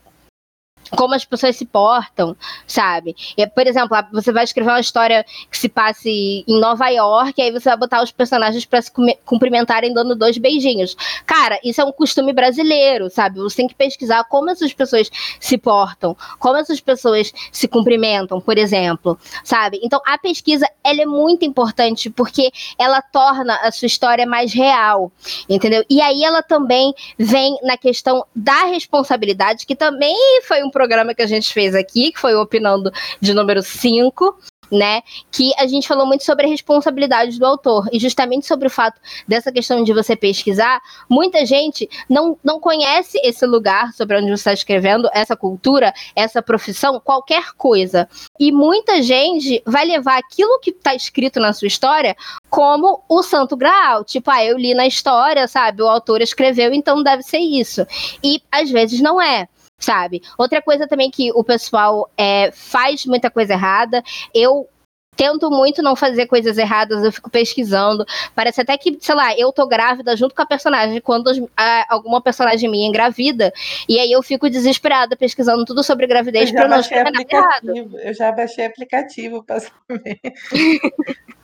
como 0.90 1.14
as 1.14 1.24
pessoas 1.24 1.56
se 1.56 1.64
portam, 1.64 2.36
sabe? 2.66 3.16
E, 3.36 3.46
por 3.46 3.66
exemplo, 3.66 3.96
você 4.12 4.32
vai 4.32 4.44
escrever 4.44 4.70
uma 4.70 4.80
história 4.80 5.24
que 5.50 5.58
se 5.58 5.68
passe 5.68 6.44
em 6.46 6.60
Nova 6.60 6.88
York, 6.88 7.40
aí 7.40 7.50
você 7.50 7.68
vai 7.68 7.78
botar 7.78 8.02
os 8.02 8.12
personagens 8.12 8.64
para 8.64 8.82
se 8.82 8.90
cumprimentarem 9.24 9.92
dando 9.92 10.14
dois 10.14 10.38
beijinhos. 10.38 10.96
Cara, 11.24 11.58
isso 11.64 11.80
é 11.80 11.84
um 11.84 11.92
costume 11.92 12.32
brasileiro, 12.32 13.10
sabe? 13.10 13.38
Você 13.40 13.56
tem 13.56 13.68
que 13.68 13.74
pesquisar 13.74 14.24
como 14.24 14.50
essas 14.50 14.72
pessoas 14.72 15.10
se 15.40 15.58
portam, 15.58 16.16
como 16.38 16.56
essas 16.56 16.80
pessoas 16.80 17.32
se 17.50 17.66
cumprimentam, 17.68 18.40
por 18.40 18.58
exemplo, 18.58 19.18
sabe? 19.44 19.80
Então, 19.82 20.00
a 20.06 20.18
pesquisa, 20.18 20.68
ela 20.84 21.02
é 21.02 21.06
muito 21.06 21.44
importante 21.44 22.10
porque 22.10 22.50
ela 22.78 23.00
torna 23.02 23.56
a 23.56 23.70
sua 23.72 23.86
história 23.86 24.26
mais 24.26 24.52
real, 24.52 25.10
entendeu? 25.48 25.84
E 25.88 26.00
aí 26.00 26.24
ela 26.24 26.42
também 26.42 26.94
vem 27.18 27.56
na 27.62 27.76
questão 27.76 28.24
da 28.34 28.64
responsabilidade, 28.64 29.66
que 29.66 29.74
também 29.74 30.16
foi 30.46 30.62
um 30.62 30.70
programa 30.76 31.14
que 31.14 31.22
a 31.22 31.26
gente 31.26 31.54
fez 31.54 31.74
aqui, 31.74 32.12
que 32.12 32.20
foi 32.20 32.34
o 32.34 32.42
Opinando 32.42 32.92
de 33.18 33.32
número 33.32 33.62
5, 33.62 34.36
né? 34.70 35.02
Que 35.30 35.52
a 35.56 35.66
gente 35.66 35.88
falou 35.88 36.04
muito 36.04 36.22
sobre 36.22 36.44
a 36.44 36.48
responsabilidade 36.48 37.38
do 37.38 37.46
autor 37.46 37.88
e 37.90 37.98
justamente 37.98 38.46
sobre 38.46 38.66
o 38.66 38.70
fato 38.70 39.00
dessa 39.26 39.50
questão 39.50 39.82
de 39.82 39.92
você 39.94 40.14
pesquisar. 40.14 40.80
Muita 41.08 41.46
gente 41.46 41.88
não, 42.10 42.38
não 42.44 42.60
conhece 42.60 43.18
esse 43.24 43.46
lugar 43.46 43.94
sobre 43.94 44.18
onde 44.18 44.26
você 44.26 44.34
está 44.34 44.52
escrevendo, 44.52 45.08
essa 45.14 45.34
cultura, 45.34 45.94
essa 46.14 46.42
profissão, 46.42 47.00
qualquer 47.00 47.52
coisa. 47.56 48.06
E 48.38 48.52
muita 48.52 49.00
gente 49.00 49.62
vai 49.64 49.86
levar 49.86 50.18
aquilo 50.18 50.60
que 50.60 50.72
está 50.72 50.94
escrito 50.94 51.40
na 51.40 51.54
sua 51.54 51.68
história 51.68 52.14
como 52.50 53.02
o 53.08 53.22
santo 53.22 53.56
graal. 53.56 54.04
Tipo, 54.04 54.30
ah, 54.30 54.44
eu 54.44 54.58
li 54.58 54.74
na 54.74 54.86
história, 54.86 55.48
sabe? 55.48 55.82
O 55.82 55.88
autor 55.88 56.20
escreveu, 56.20 56.74
então 56.74 57.02
deve 57.02 57.22
ser 57.22 57.38
isso. 57.38 57.86
E 58.22 58.42
às 58.52 58.70
vezes 58.70 59.00
não 59.00 59.20
é 59.20 59.48
sabe? 59.78 60.22
Outra 60.38 60.62
coisa 60.62 60.86
também 60.86 61.10
que 61.10 61.30
o 61.32 61.44
pessoal 61.44 62.10
é, 62.16 62.50
faz 62.52 63.04
muita 63.06 63.30
coisa 63.30 63.52
errada. 63.52 64.02
Eu 64.34 64.68
tento 65.16 65.50
muito 65.50 65.82
não 65.82 65.96
fazer 65.96 66.26
coisas 66.26 66.58
erradas, 66.58 67.02
eu 67.02 67.10
fico 67.10 67.30
pesquisando. 67.30 68.04
Parece 68.34 68.60
até 68.60 68.76
que, 68.76 68.98
sei 69.00 69.14
lá, 69.14 69.36
eu 69.36 69.50
tô 69.50 69.66
grávida 69.66 70.14
junto 70.14 70.34
com 70.34 70.42
a 70.42 70.46
personagem, 70.46 71.00
quando 71.00 71.30
a, 71.56 71.94
alguma 71.94 72.20
personagem 72.20 72.70
minha 72.70 72.86
engravida, 72.86 73.52
e 73.88 73.98
aí 73.98 74.12
eu 74.12 74.22
fico 74.22 74.50
desesperada 74.50 75.16
pesquisando 75.16 75.64
tudo 75.64 75.82
sobre 75.82 76.06
gravidez 76.06 76.52
para 76.52 76.68
não 76.68 76.78
escrever 76.78 77.10
nada 77.10 77.26
errado. 77.28 77.98
Eu 78.02 78.14
já 78.14 78.30
baixei 78.30 78.66
aplicativo 78.66 79.42
para 79.42 79.60
saber. 79.60 80.20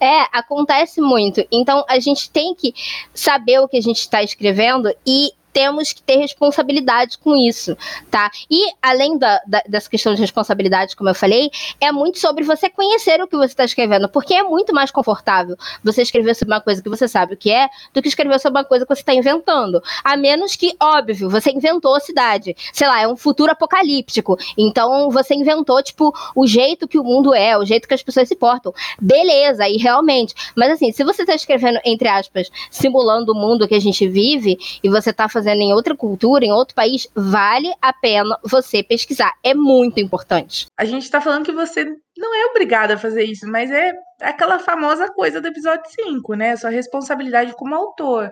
É, 0.00 0.22
acontece 0.32 1.02
muito. 1.02 1.46
Então 1.52 1.84
a 1.86 1.98
gente 1.98 2.30
tem 2.30 2.54
que 2.54 2.72
saber 3.12 3.58
o 3.58 3.68
que 3.68 3.76
a 3.76 3.82
gente 3.82 3.98
está 3.98 4.22
escrevendo 4.22 4.90
e 5.06 5.32
temos 5.52 5.92
que 5.92 6.02
ter 6.02 6.16
responsabilidade 6.16 7.18
com 7.18 7.36
isso, 7.36 7.76
tá? 8.10 8.30
E 8.50 8.70
além 8.80 9.18
da, 9.18 9.40
da, 9.46 9.62
dessa 9.68 9.88
questão 9.88 10.14
de 10.14 10.20
responsabilidade, 10.20 10.96
como 10.96 11.10
eu 11.10 11.14
falei, 11.14 11.50
é 11.80 11.92
muito 11.92 12.18
sobre 12.18 12.44
você 12.44 12.68
conhecer 12.70 13.20
o 13.20 13.28
que 13.28 13.36
você 13.36 13.52
está 13.52 13.64
escrevendo, 13.64 14.08
porque 14.08 14.34
é 14.34 14.42
muito 14.42 14.72
mais 14.74 14.90
confortável 14.90 15.56
você 15.82 16.02
escrever 16.02 16.34
sobre 16.34 16.54
uma 16.54 16.60
coisa 16.60 16.82
que 16.82 16.88
você 16.88 17.06
sabe 17.08 17.34
o 17.34 17.36
que 17.36 17.50
é, 17.50 17.68
do 17.92 18.00
que 18.00 18.08
escrever 18.08 18.38
sobre 18.40 18.58
uma 18.58 18.64
coisa 18.64 18.84
que 18.84 18.94
você 18.94 19.02
está 19.02 19.14
inventando. 19.14 19.82
A 20.04 20.16
menos 20.16 20.56
que, 20.56 20.74
óbvio, 20.80 21.28
você 21.28 21.50
inventou 21.50 21.94
a 21.94 22.00
cidade. 22.00 22.56
Sei 22.72 22.86
lá, 22.86 23.00
é 23.00 23.08
um 23.08 23.16
futuro 23.16 23.50
apocalíptico. 23.52 24.38
Então 24.56 25.10
você 25.10 25.34
inventou, 25.34 25.82
tipo, 25.82 26.12
o 26.34 26.46
jeito 26.46 26.88
que 26.88 26.98
o 26.98 27.04
mundo 27.04 27.34
é, 27.34 27.56
o 27.58 27.64
jeito 27.64 27.88
que 27.88 27.94
as 27.94 28.02
pessoas 28.02 28.28
se 28.28 28.36
portam. 28.36 28.72
Beleza, 29.00 29.68
e 29.68 29.76
realmente. 29.76 30.34
Mas 30.54 30.72
assim, 30.72 30.92
se 30.92 31.04
você 31.04 31.22
está 31.22 31.34
escrevendo, 31.34 31.80
entre 31.84 32.08
aspas, 32.08 32.50
simulando 32.70 33.32
o 33.32 33.34
mundo 33.34 33.66
que 33.66 33.74
a 33.74 33.80
gente 33.80 34.06
vive, 34.08 34.58
e 34.82 34.88
você 34.88 35.10
está 35.10 35.28
fazendo 35.28 35.39
fazendo 35.40 35.62
em 35.62 35.72
outra 35.72 35.96
cultura, 35.96 36.44
em 36.44 36.52
outro 36.52 36.74
país, 36.74 37.08
vale 37.14 37.72
a 37.80 37.92
pena 37.92 38.38
você 38.44 38.82
pesquisar. 38.82 39.32
É 39.42 39.54
muito 39.54 39.98
importante. 39.98 40.66
A 40.76 40.84
gente 40.84 41.04
está 41.04 41.20
falando 41.20 41.46
que 41.46 41.52
você 41.52 41.84
não 42.16 42.34
é 42.34 42.46
obrigada 42.46 42.94
a 42.94 42.98
fazer 42.98 43.24
isso, 43.24 43.48
mas 43.48 43.70
é 43.70 43.92
aquela 44.20 44.58
famosa 44.58 45.08
coisa 45.08 45.40
do 45.40 45.48
episódio 45.48 45.90
5, 45.90 46.34
né? 46.34 46.54
Sua 46.56 46.68
responsabilidade 46.68 47.54
como 47.54 47.74
autor. 47.74 48.30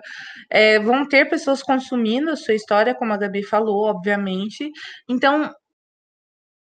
É, 0.49 0.79
vão 0.79 1.07
ter 1.07 1.27
pessoas 1.29 1.63
consumindo 1.63 2.29
a 2.29 2.35
sua 2.35 2.53
história, 2.53 2.93
como 2.93 3.11
a 3.11 3.17
Gabi 3.17 3.43
falou, 3.43 3.85
obviamente. 3.85 4.71
Então, 5.09 5.45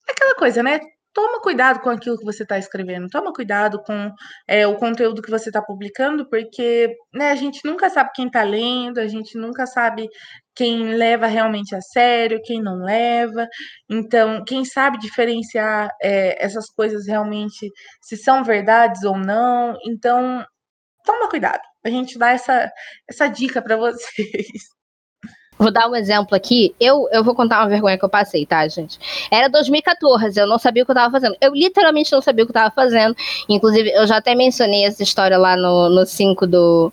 é 0.09 0.12
aquela 0.12 0.37
coisa, 0.37 0.62
né? 0.62 0.78
Toma 1.16 1.40
cuidado 1.40 1.81
com 1.81 1.88
aquilo 1.88 2.18
que 2.18 2.26
você 2.26 2.42
está 2.42 2.59
escrevendo, 2.59 3.09
toma 3.09 3.33
cuidado 3.33 3.83
com 3.83 4.12
é, 4.46 4.66
o 4.66 4.76
conteúdo 4.76 5.22
que 5.22 5.31
você 5.31 5.48
está 5.48 5.62
publicando, 5.62 6.29
porque 6.29 6.94
né, 7.14 7.31
a 7.31 7.35
gente 7.35 7.64
nunca 7.64 7.88
sabe 7.88 8.11
quem 8.14 8.26
está 8.26 8.42
lendo, 8.42 8.98
a 8.98 9.09
gente 9.09 9.38
nunca 9.38 9.66
sabe 9.66 10.11
quem 10.55 10.94
leva 10.94 11.26
realmente 11.26 11.74
a 11.74 11.81
sério, 11.81 12.42
quem 12.44 12.62
não 12.62 12.85
leva. 12.85 13.48
Então, 13.88 14.44
quem 14.44 14.62
sabe 14.66 14.98
diferenciar 14.98 15.88
é, 16.02 16.44
essas 16.44 16.68
coisas 16.68 17.07
realmente 17.07 17.72
se 18.02 18.18
são 18.18 18.44
verdades 18.44 19.02
ou 19.02 19.16
não. 19.16 19.74
Então, 19.87 20.44
toma 21.02 21.31
cuidado. 21.31 21.62
A 21.83 21.88
gente 21.88 22.18
dá 22.18 22.33
essa, 22.33 22.70
essa 23.09 23.26
dica 23.26 23.62
para 23.62 23.76
vocês. 23.79 24.75
Vou 25.58 25.70
dar 25.70 25.88
um 25.88 25.94
exemplo 25.94 26.36
aqui. 26.36 26.74
Eu, 26.78 27.08
eu 27.10 27.24
vou 27.24 27.34
contar 27.34 27.60
uma 27.60 27.68
vergonha 27.68 27.98
que 27.98 28.04
eu 28.04 28.08
passei, 28.08 28.44
tá, 28.44 28.66
gente? 28.68 28.98
Era 29.30 29.48
2014, 29.48 30.38
eu 30.38 30.46
não 30.46 30.58
sabia 30.58 30.82
o 30.82 30.86
que 30.86 30.92
eu 30.92 30.96
tava 30.96 31.10
fazendo. 31.10 31.36
Eu 31.40 31.54
literalmente 31.54 32.12
não 32.12 32.20
sabia 32.20 32.44
o 32.44 32.46
que 32.46 32.50
eu 32.50 32.54
tava 32.54 32.74
fazendo. 32.74 33.16
Inclusive, 33.48 33.90
eu 33.90 34.06
já 34.06 34.18
até 34.18 34.34
mencionei 34.34 34.84
essa 34.84 35.02
história 35.02 35.38
lá 35.38 35.56
no 35.56 36.04
5 36.04 36.46
do, 36.46 36.92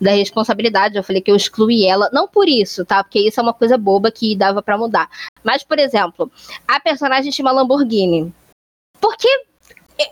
da 0.00 0.12
responsabilidade. 0.12 0.96
Eu 0.96 1.04
falei 1.04 1.20
que 1.20 1.30
eu 1.30 1.36
excluí 1.36 1.86
ela, 1.86 2.10
não 2.12 2.26
por 2.26 2.48
isso, 2.48 2.84
tá? 2.84 3.04
Porque 3.04 3.20
isso 3.20 3.38
é 3.38 3.42
uma 3.42 3.54
coisa 3.54 3.78
boba 3.78 4.10
que 4.10 4.34
dava 4.34 4.62
para 4.62 4.78
mudar. 4.78 5.08
Mas, 5.44 5.62
por 5.62 5.78
exemplo, 5.78 6.30
a 6.66 6.80
personagem 6.80 7.30
chama 7.30 7.52
Lamborghini. 7.52 8.34
Por 9.00 9.16
que 9.16 9.44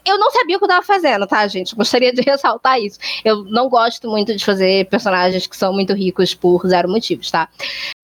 eu 0.05 0.19
não 0.19 0.31
sabia 0.31 0.57
o 0.57 0.59
que 0.59 0.65
eu 0.65 0.69
tava 0.69 0.85
fazendo, 0.85 1.27
tá, 1.27 1.47
gente? 1.47 1.75
Gostaria 1.75 2.13
de 2.13 2.23
ressaltar 2.29 2.81
isso. 2.81 2.99
Eu 3.25 3.45
não 3.45 3.69
gosto 3.69 4.09
muito 4.09 4.37
de 4.37 4.45
fazer 4.45 4.89
personagens 4.89 5.47
que 5.47 5.57
são 5.57 5.73
muito 5.73 5.93
ricos 5.93 6.35
por 6.35 6.67
zero 6.67 6.89
motivos, 6.89 7.31
tá? 7.31 7.49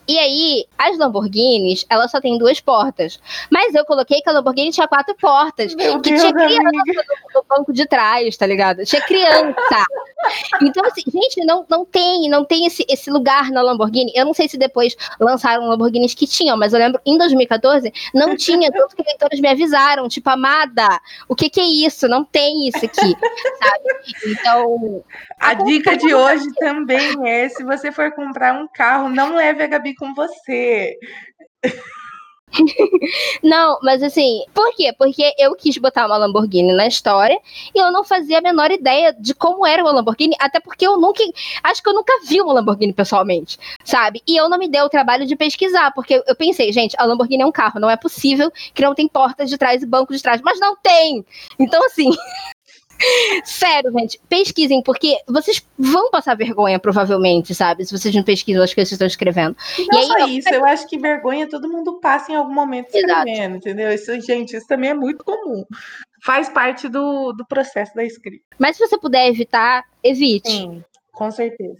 E 0.08 0.18
aí, 0.18 0.64
as 0.78 0.96
Lamborghinis, 0.96 1.84
ela 1.90 2.06
só 2.06 2.20
tem 2.20 2.38
duas 2.38 2.60
portas. 2.60 3.18
Mas 3.50 3.74
eu 3.74 3.84
coloquei 3.84 4.20
que 4.20 4.30
a 4.30 4.32
Lamborghini 4.32 4.70
tinha 4.70 4.86
quatro 4.86 5.14
portas. 5.16 5.74
Meu 5.74 6.00
que 6.00 6.10
Deus 6.10 6.20
tinha 6.20 6.32
criança 6.32 6.62
no, 6.62 7.40
no, 7.40 7.44
banco 7.48 7.72
de 7.72 7.86
trás, 7.86 8.36
tá 8.36 8.46
ligado? 8.46 8.84
Tinha 8.84 9.02
criança. 9.02 9.54
então, 10.62 10.84
assim, 10.84 11.02
gente, 11.06 11.44
não, 11.44 11.64
não 11.68 11.84
tem, 11.84 12.28
não 12.28 12.44
tem 12.44 12.66
esse, 12.66 12.84
esse 12.88 13.10
lugar 13.10 13.50
na 13.50 13.62
Lamborghini. 13.62 14.12
Eu 14.14 14.24
não 14.24 14.34
sei 14.34 14.48
se 14.48 14.56
depois 14.56 14.96
lançaram 15.20 15.66
Lamborghinis 15.68 16.14
que 16.14 16.26
tinham, 16.26 16.56
mas 16.56 16.72
eu 16.72 16.78
lembro, 16.78 17.00
em 17.04 17.16
2014, 17.18 17.92
não 18.14 18.36
tinha, 18.36 18.70
tanto 18.70 18.96
que 18.96 19.02
leitores 19.02 19.40
me 19.40 19.48
avisaram, 19.48 20.08
tipo, 20.08 20.28
amada, 20.30 21.00
o 21.28 21.34
que 21.34 21.50
que 21.50 21.60
é 21.60 21.64
isso? 21.64 22.08
Não 22.08 22.24
tem 22.24 22.68
isso 22.68 22.84
aqui, 22.84 22.96
sabe? 22.96 24.26
Então... 24.26 25.04
A 25.38 25.54
dica 25.54 25.96
de 25.96 26.14
hoje 26.14 26.46
também 26.54 27.28
é, 27.28 27.48
se 27.48 27.62
você 27.62 27.92
for 27.92 28.10
comprar 28.12 28.54
um 28.54 28.66
carro, 28.66 29.08
não 29.08 29.34
leve 29.34 29.62
a 29.62 29.66
Gabi 29.66 29.94
com 29.94 30.14
você. 30.14 30.96
não, 33.42 33.78
mas 33.82 34.02
assim, 34.02 34.44
por 34.54 34.74
quê? 34.74 34.92
Porque 34.96 35.35
eu 35.38 35.54
quis 35.54 35.76
botar 35.78 36.06
uma 36.06 36.16
Lamborghini 36.16 36.72
na 36.72 36.87
história 36.87 37.38
e 37.74 37.78
eu 37.78 37.90
não 37.92 38.04
fazia 38.04 38.38
a 38.38 38.42
menor 38.42 38.70
ideia 38.70 39.12
de 39.12 39.35
como 39.35 39.66
era 39.66 39.82
uma 39.82 39.92
Lamborghini, 39.92 40.35
até 40.38 40.61
porque 40.61 40.87
eu 40.87 40.98
nunca, 40.98 41.22
acho 41.62 41.82
que 41.82 41.88
eu 41.88 41.94
nunca 41.94 42.12
vi 42.26 42.40
uma 42.40 42.52
Lamborghini 42.52 42.92
pessoalmente, 42.92 43.59
sabe? 43.85 44.22
E 44.26 44.37
eu 44.37 44.48
não 44.48 44.59
me 44.59 44.68
dei 44.68 44.80
o 44.80 44.88
trabalho 44.88 45.26
de 45.26 45.37
pesquisar, 45.37 45.92
porque 45.92 46.22
eu 46.26 46.37
pensei, 46.37 46.72
gente, 46.72 46.96
a 46.98 47.04
Lamborghini 47.04 47.42
é 47.42 47.46
um 47.46 47.52
carro, 47.52 47.80
não 47.80 47.90
é 47.90 47.96
possível 47.96 48.50
que 48.74 48.82
não 48.82 48.94
tem 48.94 49.09
porta 49.09 49.44
de 49.44 49.59
trás 49.59 49.82
e 49.82 49.87
banco 49.87 50.14
de 50.14 50.22
trás, 50.22 50.40
mas 50.42 50.59
não 50.61 50.76
tem. 50.76 51.24
Então 51.59 51.85
assim, 51.85 52.11
Sério, 53.44 53.92
gente, 53.92 54.20
pesquisem, 54.28 54.82
porque 54.82 55.18
vocês 55.28 55.64
vão 55.78 56.11
passar 56.11 56.35
vergonha, 56.35 56.78
provavelmente, 56.78 57.54
sabe? 57.54 57.85
Se 57.85 57.96
vocês 57.96 58.14
não 58.14 58.22
pesquisam 58.22 58.62
as 58.62 58.72
coisas 58.72 58.88
que 58.90 58.96
vocês 58.96 58.96
estão 58.96 59.06
escrevendo. 59.06 59.56
Não 59.90 60.00
e 60.00 60.02
aí, 60.02 60.06
só 60.06 60.26
isso, 60.26 60.54
eu 60.54 60.64
acho 60.64 60.88
que 60.88 60.98
vergonha 60.98 61.48
todo 61.48 61.68
mundo 61.68 62.00
passa 62.00 62.32
em 62.32 62.35
algum 62.35 62.54
momento 62.54 62.87
escrevendo, 62.87 63.30
Exato. 63.30 63.56
entendeu? 63.56 63.92
Isso, 63.92 64.20
gente, 64.20 64.56
isso 64.56 64.66
também 64.66 64.90
é 64.90 64.94
muito 64.94 65.24
comum. 65.24 65.64
Faz 66.22 66.48
parte 66.48 66.88
do, 66.88 67.32
do 67.32 67.46
processo 67.46 67.94
da 67.94 68.04
escrita. 68.04 68.44
Mas 68.59 68.76
se 68.76 68.87
você 68.87 68.98
puder 68.98 69.28
evitar, 69.28 69.85
evite. 70.02 70.50
Sim, 70.50 70.85
com 71.12 71.30
certeza. 71.30 71.78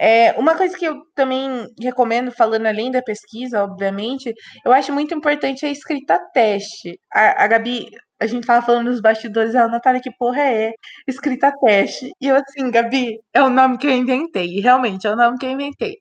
É, 0.00 0.32
uma 0.32 0.56
coisa 0.56 0.76
que 0.76 0.84
eu 0.84 1.02
também 1.14 1.68
recomendo, 1.80 2.32
falando 2.32 2.66
além 2.66 2.90
da 2.90 3.02
pesquisa, 3.02 3.62
obviamente, 3.62 4.34
eu 4.64 4.72
acho 4.72 4.92
muito 4.92 5.14
importante 5.14 5.64
a 5.64 5.70
escrita 5.70 6.18
teste. 6.32 6.98
A, 7.12 7.44
a 7.44 7.46
Gabi 7.46 7.90
a 8.20 8.26
gente 8.26 8.46
tava 8.46 8.64
falando 8.64 8.86
nos 8.86 9.00
bastidores, 9.00 9.54
ela, 9.54 9.68
Natália, 9.68 10.00
que 10.00 10.10
porra 10.16 10.40
é? 10.40 10.72
Escrita 11.06 11.52
teste. 11.60 12.10
E 12.20 12.28
eu 12.28 12.36
assim, 12.36 12.70
Gabi, 12.70 13.20
é 13.32 13.42
o 13.42 13.50
nome 13.50 13.78
que 13.78 13.86
eu 13.86 13.92
inventei. 13.92 14.60
Realmente, 14.60 15.06
é 15.06 15.10
o 15.10 15.16
nome 15.16 15.38
que 15.38 15.46
eu 15.46 15.50
inventei. 15.50 15.98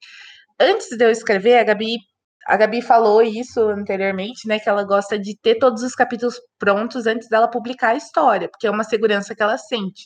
Antes 0.60 0.89
de 0.97 1.03
eu 1.03 1.12
escrever, 1.12 1.58
a 1.58 1.63
Gabi, 1.63 1.97
a 2.47 2.58
Gabi 2.58 2.82
falou 2.82 3.21
isso 3.21 3.62
anteriormente, 3.62 4.47
né? 4.47 4.60
Que 4.60 4.69
ela 4.69 4.84
gosta 4.84 5.17
de 5.19 5.38
ter 5.41 5.56
todos 5.56 5.84
os 5.84 5.93
capítulos 5.95 6.39
prontos 6.60 7.08
antes 7.08 7.27
dela 7.29 7.49
publicar 7.49 7.89
a 7.89 7.95
história, 7.95 8.47
porque 8.49 8.67
é 8.67 8.71
uma 8.71 8.84
segurança 8.84 9.36
que 9.36 9.43
ela 9.43 9.58
sente. 9.58 10.06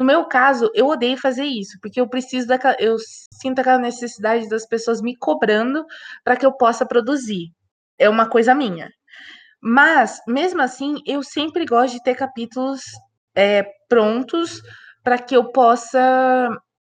No 0.00 0.06
meu 0.06 0.24
caso, 0.24 0.70
eu 0.74 0.86
odeio 0.88 1.18
fazer 1.18 1.44
isso, 1.44 1.78
porque 1.82 2.00
eu 2.00 2.08
preciso 2.08 2.46
daquela, 2.46 2.74
eu 2.80 2.96
sinto 3.34 3.60
aquela 3.60 3.78
necessidade 3.78 4.48
das 4.48 4.66
pessoas 4.66 5.02
me 5.02 5.14
cobrando 5.14 5.84
para 6.24 6.36
que 6.36 6.46
eu 6.46 6.52
possa 6.56 6.86
produzir. 6.86 7.52
é 7.98 8.08
uma 8.08 8.28
coisa 8.28 8.54
minha. 8.54 8.90
Mas, 9.62 10.20
mesmo 10.26 10.62
assim, 10.62 10.96
eu 11.06 11.22
sempre 11.22 11.66
gosto 11.66 11.94
de 11.94 12.02
ter 12.02 12.16
capítulos 12.16 12.80
é, 13.36 13.64
prontos 13.88 14.62
para 15.04 15.18
que 15.18 15.36
eu 15.36 15.52
possa 15.52 16.48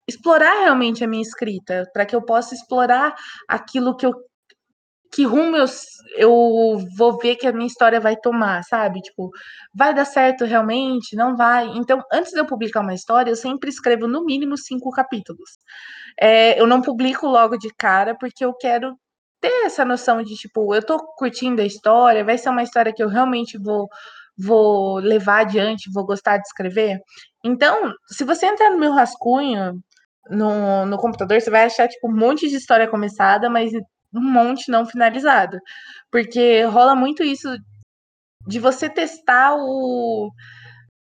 explorar 0.07 0.63
realmente 0.63 1.03
a 1.03 1.07
minha 1.07 1.21
escrita, 1.21 1.85
para 1.93 2.05
que 2.07 2.15
eu 2.15 2.23
possa 2.23 2.55
explorar 2.55 3.15
aquilo 3.47 3.95
que 3.95 4.05
eu 4.05 4.13
que 5.11 5.23
rumo 5.25 5.55
eu, 5.57 5.65
eu 6.17 6.77
vou 6.97 7.17
ver 7.17 7.35
que 7.35 7.47
a 7.47 7.51
minha 7.53 7.67
história 7.67 7.99
vai 7.99 8.15
tomar, 8.15 8.63
sabe? 8.63 9.01
Tipo, 9.01 9.29
vai 9.73 9.93
dar 9.93 10.05
certo 10.05 10.45
realmente? 10.45 11.15
Não 11.15 11.35
vai? 11.35 11.67
Então, 11.77 12.01
antes 12.11 12.31
de 12.31 12.39
eu 12.39 12.45
publicar 12.45 12.81
uma 12.81 12.93
história, 12.93 13.31
eu 13.31 13.35
sempre 13.35 13.69
escrevo 13.69 14.07
no 14.07 14.25
mínimo 14.25 14.57
cinco 14.57 14.89
capítulos. 14.91 15.57
É, 16.19 16.59
eu 16.59 16.67
não 16.67 16.81
publico 16.81 17.27
logo 17.27 17.57
de 17.57 17.69
cara, 17.77 18.15
porque 18.17 18.43
eu 18.45 18.53
quero 18.53 18.97
ter 19.41 19.65
essa 19.65 19.85
noção 19.85 20.23
de, 20.23 20.35
tipo, 20.35 20.73
eu 20.75 20.83
tô 20.83 20.97
curtindo 21.15 21.61
a 21.61 21.65
história, 21.65 22.23
vai 22.23 22.37
ser 22.37 22.49
uma 22.49 22.63
história 22.63 22.93
que 22.93 23.03
eu 23.03 23.09
realmente 23.09 23.57
vou, 23.57 23.87
vou 24.37 24.97
levar 24.99 25.41
adiante, 25.41 25.91
vou 25.93 26.05
gostar 26.05 26.37
de 26.37 26.43
escrever. 26.47 26.99
Então, 27.43 27.93
se 28.07 28.23
você 28.23 28.45
entrar 28.47 28.71
no 28.71 28.79
meu 28.79 28.91
rascunho, 28.91 29.79
no, 30.29 30.85
no 30.85 30.97
computador, 30.97 31.39
você 31.41 31.49
vai 31.49 31.65
achar, 31.65 31.87
tipo, 31.87 32.09
um 32.09 32.15
monte 32.15 32.49
de 32.49 32.55
história 32.55 32.87
começada, 32.87 33.49
mas 33.49 33.71
um 34.15 34.31
monte 34.31 34.71
não 34.71 34.85
finalizado. 34.85 35.59
Porque 36.11 36.63
rola 36.63 36.95
muito 36.95 37.23
isso 37.23 37.49
de 38.47 38.59
você 38.59 38.89
testar 38.89 39.55
o, 39.55 40.31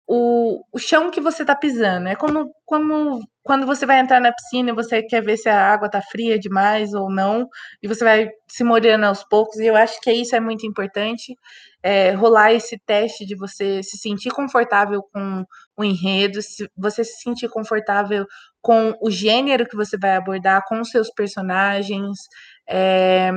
o, 0.08 0.62
o 0.72 0.80
chão 0.80 1.12
que 1.12 1.22
você 1.22 1.46
tá 1.46 1.56
pisando. 1.56 2.08
É 2.08 2.16
como, 2.16 2.52
como 2.66 3.20
quando 3.44 3.66
você 3.66 3.86
vai 3.86 4.00
entrar 4.00 4.20
na 4.22 4.32
piscina 4.32 4.70
e 4.70 4.74
você 4.74 5.04
quer 5.04 5.22
ver 5.22 5.38
se 5.38 5.50
a 5.50 5.74
água 5.74 5.90
tá 5.90 6.02
fria 6.02 6.40
demais 6.40 6.94
ou 6.94 7.10
não, 7.10 7.48
e 7.82 7.88
você 7.88 8.04
vai 8.04 8.30
se 8.48 8.64
molhando 8.64 9.06
aos 9.06 9.24
poucos, 9.24 9.58
e 9.58 9.66
eu 9.66 9.76
acho 9.76 10.00
que 10.02 10.12
isso 10.12 10.36
é 10.36 10.40
muito 10.40 10.66
importante, 10.66 11.36
é, 11.82 12.12
rolar 12.12 12.54
esse 12.54 12.78
teste 12.86 13.26
de 13.26 13.36
você 13.36 13.84
se 13.84 13.98
sentir 13.98 14.32
confortável 14.32 15.04
com 15.12 15.44
o 15.78 15.84
enredo, 15.84 16.42
se 16.42 16.70
você 16.78 17.04
se 17.04 17.22
sentir 17.22 17.50
confortável 17.50 18.26
com 18.62 18.96
o 19.02 19.12
gênero 19.12 19.68
que 19.68 19.76
você 19.76 19.98
vai 19.98 20.16
abordar, 20.16 20.64
com 20.66 20.80
os 20.80 20.90
seus 20.90 21.10
personagens, 21.10 22.18
é, 22.68 23.32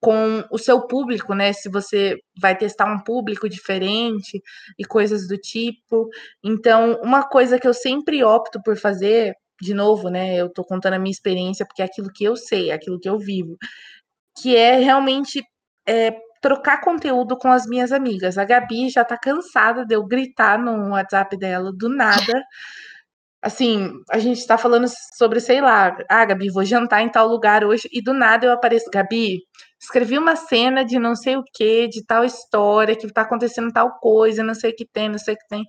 com 0.00 0.44
o 0.50 0.58
seu 0.58 0.86
público, 0.86 1.34
né? 1.34 1.52
Se 1.54 1.68
você 1.70 2.18
vai 2.38 2.56
testar 2.56 2.92
um 2.92 3.02
público 3.02 3.48
diferente 3.48 4.42
e 4.78 4.84
coisas 4.84 5.26
do 5.26 5.38
tipo. 5.38 6.08
Então, 6.42 7.00
uma 7.02 7.26
coisa 7.26 7.58
que 7.58 7.66
eu 7.66 7.72
sempre 7.72 8.22
opto 8.22 8.62
por 8.62 8.76
fazer, 8.76 9.34
de 9.60 9.72
novo, 9.72 10.10
né? 10.10 10.36
Eu 10.36 10.50
tô 10.50 10.62
contando 10.62 10.94
a 10.94 10.98
minha 10.98 11.10
experiência 11.12 11.64
porque 11.66 11.80
é 11.82 11.86
aquilo 11.86 12.12
que 12.12 12.24
eu 12.24 12.36
sei, 12.36 12.70
é 12.70 12.74
aquilo 12.74 13.00
que 13.00 13.08
eu 13.08 13.18
vivo, 13.18 13.56
que 14.38 14.56
é 14.56 14.76
realmente 14.76 15.42
é, 15.88 16.14
trocar 16.42 16.82
conteúdo 16.82 17.38
com 17.38 17.50
as 17.50 17.66
minhas 17.66 17.90
amigas. 17.90 18.36
A 18.36 18.44
Gabi 18.44 18.90
já 18.90 19.04
tá 19.04 19.16
cansada 19.16 19.86
de 19.86 19.94
eu 19.94 20.04
gritar 20.04 20.58
no 20.58 20.90
WhatsApp 20.90 21.36
dela 21.38 21.72
do 21.72 21.88
nada 21.88 22.44
assim, 23.44 23.92
a 24.10 24.18
gente 24.18 24.38
está 24.38 24.56
falando 24.56 24.86
sobre, 25.18 25.38
sei 25.38 25.60
lá, 25.60 25.94
ah, 26.08 26.24
Gabi, 26.24 26.48
vou 26.50 26.64
jantar 26.64 27.02
em 27.02 27.10
tal 27.10 27.28
lugar 27.28 27.62
hoje, 27.62 27.86
e 27.92 28.02
do 28.02 28.14
nada 28.14 28.46
eu 28.46 28.52
apareço, 28.52 28.90
Gabi, 28.90 29.42
escrevi 29.78 30.16
uma 30.16 30.34
cena 30.34 30.82
de 30.82 30.98
não 30.98 31.14
sei 31.14 31.36
o 31.36 31.44
que, 31.52 31.86
de 31.88 32.02
tal 32.06 32.24
história, 32.24 32.96
que 32.96 33.06
está 33.06 33.20
acontecendo 33.20 33.70
tal 33.70 33.98
coisa, 34.00 34.42
não 34.42 34.54
sei 34.54 34.70
o 34.70 34.74
que 34.74 34.86
tem, 34.86 35.10
não 35.10 35.18
sei 35.18 35.34
o 35.34 35.36
que 35.36 35.46
tem. 35.46 35.64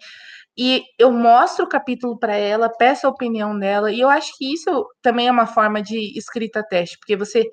E 0.58 0.84
eu 0.98 1.12
mostro 1.12 1.66
o 1.66 1.70
capítulo 1.70 2.18
para 2.18 2.34
ela, 2.34 2.70
peço 2.70 3.06
a 3.06 3.10
opinião 3.10 3.60
dela, 3.60 3.92
e 3.92 4.00
eu 4.00 4.10
acho 4.10 4.32
que 4.38 4.54
isso 4.54 4.88
também 5.02 5.28
é 5.28 5.32
uma 5.32 5.46
forma 5.46 5.82
de 5.82 6.18
escrita 6.18 6.64
teste, 6.64 6.98
porque 6.98 7.18
você 7.18 7.44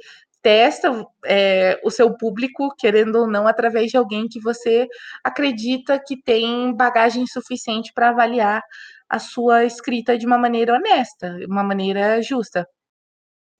testa 0.40 1.04
é, 1.24 1.80
o 1.84 1.90
seu 1.90 2.16
público, 2.16 2.72
querendo 2.78 3.16
ou 3.16 3.26
não, 3.26 3.46
através 3.48 3.90
de 3.90 3.96
alguém 3.96 4.28
que 4.28 4.40
você 4.40 4.86
acredita 5.24 6.00
que 6.04 6.20
tem 6.20 6.74
bagagem 6.76 7.26
suficiente 7.26 7.92
para 7.92 8.10
avaliar 8.10 8.62
a 9.12 9.18
sua 9.18 9.64
escrita 9.66 10.16
de 10.16 10.24
uma 10.26 10.38
maneira 10.38 10.74
honesta, 10.74 11.34
de 11.34 11.44
uma 11.44 11.62
maneira 11.62 12.22
justa. 12.22 12.66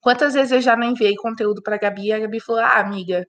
Quantas 0.01 0.33
vezes 0.33 0.51
eu 0.51 0.59
já 0.59 0.75
não 0.75 0.87
enviei 0.87 1.15
conteúdo 1.15 1.61
para 1.61 1.75
a 1.75 1.77
Gabi 1.77 2.07
e 2.07 2.11
a 2.11 2.17
Gabi 2.17 2.39
falou: 2.39 2.59
Ah, 2.59 2.79
amiga, 2.79 3.27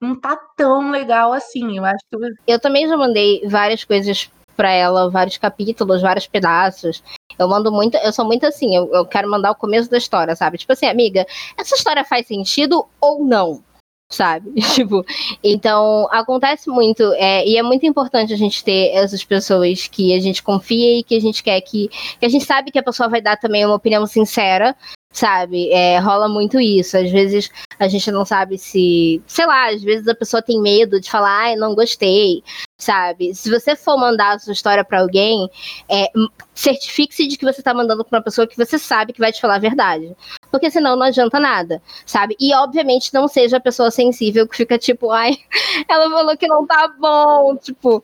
não 0.00 0.18
tá 0.18 0.38
tão 0.56 0.90
legal 0.90 1.34
assim. 1.34 1.76
Eu 1.76 1.84
acho 1.84 1.98
que. 2.10 2.16
Eu 2.46 2.58
também 2.58 2.88
já 2.88 2.96
mandei 2.96 3.46
várias 3.46 3.84
coisas 3.84 4.30
para 4.56 4.70
ela, 4.70 5.10
vários 5.10 5.36
capítulos, 5.36 6.00
vários 6.00 6.26
pedaços. 6.26 7.02
Eu 7.38 7.46
mando 7.46 7.70
muito, 7.70 7.96
eu 7.98 8.12
sou 8.12 8.24
muito 8.24 8.46
assim, 8.46 8.74
eu, 8.74 8.90
eu 8.92 9.06
quero 9.06 9.30
mandar 9.30 9.50
o 9.50 9.54
começo 9.54 9.90
da 9.90 9.98
história, 9.98 10.34
sabe? 10.36 10.58
Tipo 10.58 10.72
assim, 10.72 10.86
amiga, 10.86 11.26
essa 11.58 11.74
história 11.74 12.04
faz 12.04 12.26
sentido 12.26 12.86
ou 13.00 13.24
não? 13.24 13.62
Sabe? 14.10 14.50
Tipo, 14.74 15.04
então 15.42 16.08
acontece 16.10 16.68
muito, 16.68 17.02
é, 17.14 17.46
e 17.46 17.56
é 17.56 17.62
muito 17.62 17.86
importante 17.86 18.32
a 18.32 18.36
gente 18.36 18.62
ter 18.64 18.90
essas 18.92 19.22
pessoas 19.24 19.86
que 19.86 20.14
a 20.14 20.20
gente 20.20 20.42
confia 20.42 20.98
e 20.98 21.02
que 21.02 21.14
a 21.14 21.20
gente 21.20 21.42
quer 21.42 21.60
que, 21.60 21.88
que 22.18 22.26
a 22.26 22.28
gente 22.28 22.44
sabe 22.44 22.70
que 22.70 22.78
a 22.78 22.82
pessoa 22.82 23.08
vai 23.08 23.20
dar 23.20 23.36
também 23.36 23.64
uma 23.64 23.74
opinião 23.76 24.06
sincera, 24.06 24.76
sabe? 25.12 25.70
É, 25.72 25.98
rola 25.98 26.28
muito 26.28 26.60
isso. 26.60 26.96
Às 26.96 27.10
vezes 27.10 27.50
a 27.78 27.88
gente 27.88 28.10
não 28.10 28.24
sabe 28.24 28.58
se, 28.58 29.22
sei 29.26 29.46
lá, 29.46 29.70
às 29.70 29.82
vezes 29.82 30.06
a 30.06 30.14
pessoa 30.14 30.42
tem 30.42 30.60
medo 30.60 31.00
de 31.00 31.10
falar, 31.10 31.46
ai, 31.46 31.56
não 31.56 31.74
gostei, 31.74 32.42
sabe? 32.78 33.34
Se 33.34 33.50
você 33.50 33.74
for 33.74 33.98
mandar 33.98 34.36
a 34.36 34.38
sua 34.38 34.52
história 34.52 34.84
para 34.84 35.00
alguém, 35.00 35.48
é, 35.88 36.06
certifique-se 36.54 37.26
de 37.26 37.36
que 37.36 37.44
você 37.44 37.62
tá 37.62 37.74
mandando 37.74 38.04
para 38.04 38.18
uma 38.18 38.24
pessoa 38.24 38.46
que 38.46 38.56
você 38.56 38.78
sabe 38.78 39.12
que 39.12 39.20
vai 39.20 39.32
te 39.32 39.40
falar 39.40 39.56
a 39.56 39.58
verdade. 39.60 40.14
Porque 40.50 40.70
senão 40.70 40.96
não 40.96 41.06
adianta 41.06 41.40
nada, 41.40 41.82
sabe? 42.06 42.36
E 42.40 42.54
obviamente 42.54 43.12
não 43.12 43.26
seja 43.28 43.56
a 43.56 43.60
pessoa 43.60 43.90
sensível 43.90 44.46
que 44.46 44.56
fica 44.56 44.78
tipo, 44.78 45.10
ai, 45.10 45.36
ela 45.88 46.08
falou 46.10 46.36
que 46.36 46.46
não 46.46 46.66
tá 46.66 46.88
bom, 46.98 47.56
tipo. 47.56 48.02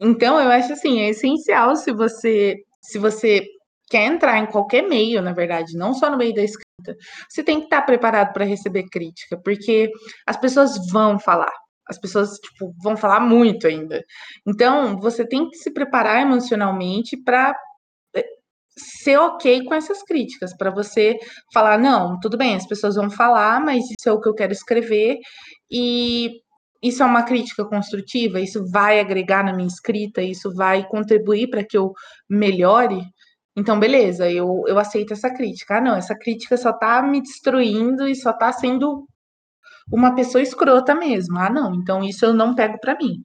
Então, 0.00 0.40
eu 0.40 0.50
acho 0.50 0.72
assim, 0.72 1.00
é 1.00 1.10
essencial 1.10 1.76
se 1.76 1.92
você 1.92 2.64
se 2.80 2.98
você 2.98 3.46
quer 3.90 4.06
entrar 4.06 4.38
em 4.38 4.46
qualquer 4.46 4.82
meio, 4.88 5.20
na 5.20 5.32
verdade, 5.32 5.76
não 5.76 5.92
só 5.92 6.08
no 6.08 6.16
meio 6.16 6.32
da 6.32 6.42
escrita, 6.42 6.96
você 7.28 7.42
tem 7.42 7.58
que 7.58 7.64
estar 7.64 7.82
preparado 7.82 8.32
para 8.32 8.44
receber 8.44 8.84
crítica, 8.84 9.38
porque 9.44 9.90
as 10.26 10.36
pessoas 10.36 10.78
vão 10.90 11.18
falar. 11.18 11.52
As 11.88 11.98
pessoas 11.98 12.30
tipo, 12.38 12.72
vão 12.82 12.96
falar 12.96 13.20
muito 13.20 13.66
ainda. 13.66 14.02
Então, 14.46 14.98
você 15.00 15.26
tem 15.26 15.50
que 15.50 15.56
se 15.56 15.72
preparar 15.72 16.22
emocionalmente 16.22 17.16
para 17.20 17.52
eh, 18.14 18.24
ser 18.78 19.18
ok 19.18 19.64
com 19.64 19.74
essas 19.74 20.02
críticas, 20.04 20.56
para 20.56 20.70
você 20.70 21.18
falar, 21.52 21.78
não, 21.78 22.18
tudo 22.20 22.38
bem, 22.38 22.54
as 22.54 22.66
pessoas 22.66 22.94
vão 22.94 23.10
falar, 23.10 23.60
mas 23.60 23.84
isso 23.84 24.08
é 24.08 24.12
o 24.12 24.20
que 24.20 24.28
eu 24.28 24.34
quero 24.34 24.52
escrever, 24.52 25.18
e 25.70 26.40
isso 26.82 27.02
é 27.02 27.06
uma 27.06 27.24
crítica 27.24 27.64
construtiva, 27.64 28.40
isso 28.40 28.64
vai 28.70 29.00
agregar 29.00 29.44
na 29.44 29.52
minha 29.52 29.68
escrita, 29.68 30.22
isso 30.22 30.54
vai 30.54 30.86
contribuir 30.88 31.50
para 31.50 31.64
que 31.64 31.76
eu 31.76 31.92
melhore. 32.28 33.02
Então, 33.60 33.78
beleza, 33.78 34.30
eu, 34.30 34.62
eu 34.66 34.78
aceito 34.78 35.12
essa 35.12 35.30
crítica. 35.30 35.76
Ah, 35.76 35.80
não, 35.82 35.94
essa 35.94 36.16
crítica 36.16 36.56
só 36.56 36.72
tá 36.72 37.02
me 37.02 37.20
destruindo 37.20 38.08
e 38.08 38.14
só 38.16 38.32
tá 38.32 38.50
sendo 38.52 39.06
uma 39.92 40.14
pessoa 40.14 40.40
escrota 40.40 40.94
mesmo. 40.94 41.38
Ah, 41.38 41.50
não, 41.50 41.74
então 41.74 42.02
isso 42.02 42.24
eu 42.24 42.32
não 42.32 42.54
pego 42.54 42.78
para 42.80 42.96
mim. 42.96 43.16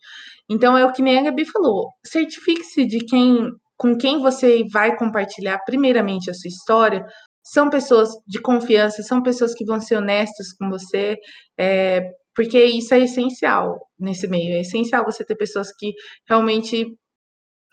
Então, 0.49 0.77
é 0.77 0.85
o 0.85 0.91
que 0.91 1.01
nem 1.01 1.17
a 1.19 1.23
Gabi 1.23 1.45
falou. 1.45 1.89
Certifique-se 2.05 2.85
de 2.85 2.99
quem 3.05 3.49
com 3.77 3.97
quem 3.97 4.19
você 4.21 4.63
vai 4.71 4.97
compartilhar 4.97 5.59
primeiramente 5.65 6.29
a 6.29 6.33
sua 6.33 6.49
história. 6.49 7.05
São 7.43 7.69
pessoas 7.69 8.09
de 8.27 8.41
confiança, 8.41 9.03
são 9.03 9.21
pessoas 9.23 9.53
que 9.53 9.65
vão 9.65 9.79
ser 9.79 9.97
honestas 9.97 10.53
com 10.53 10.69
você, 10.69 11.15
é, 11.57 12.01
porque 12.35 12.61
isso 12.63 12.93
é 12.93 12.99
essencial 12.99 13.79
nesse 13.99 14.27
meio. 14.27 14.55
É 14.55 14.61
essencial 14.61 15.05
você 15.05 15.23
ter 15.25 15.35
pessoas 15.35 15.69
que 15.77 15.93
realmente 16.27 16.87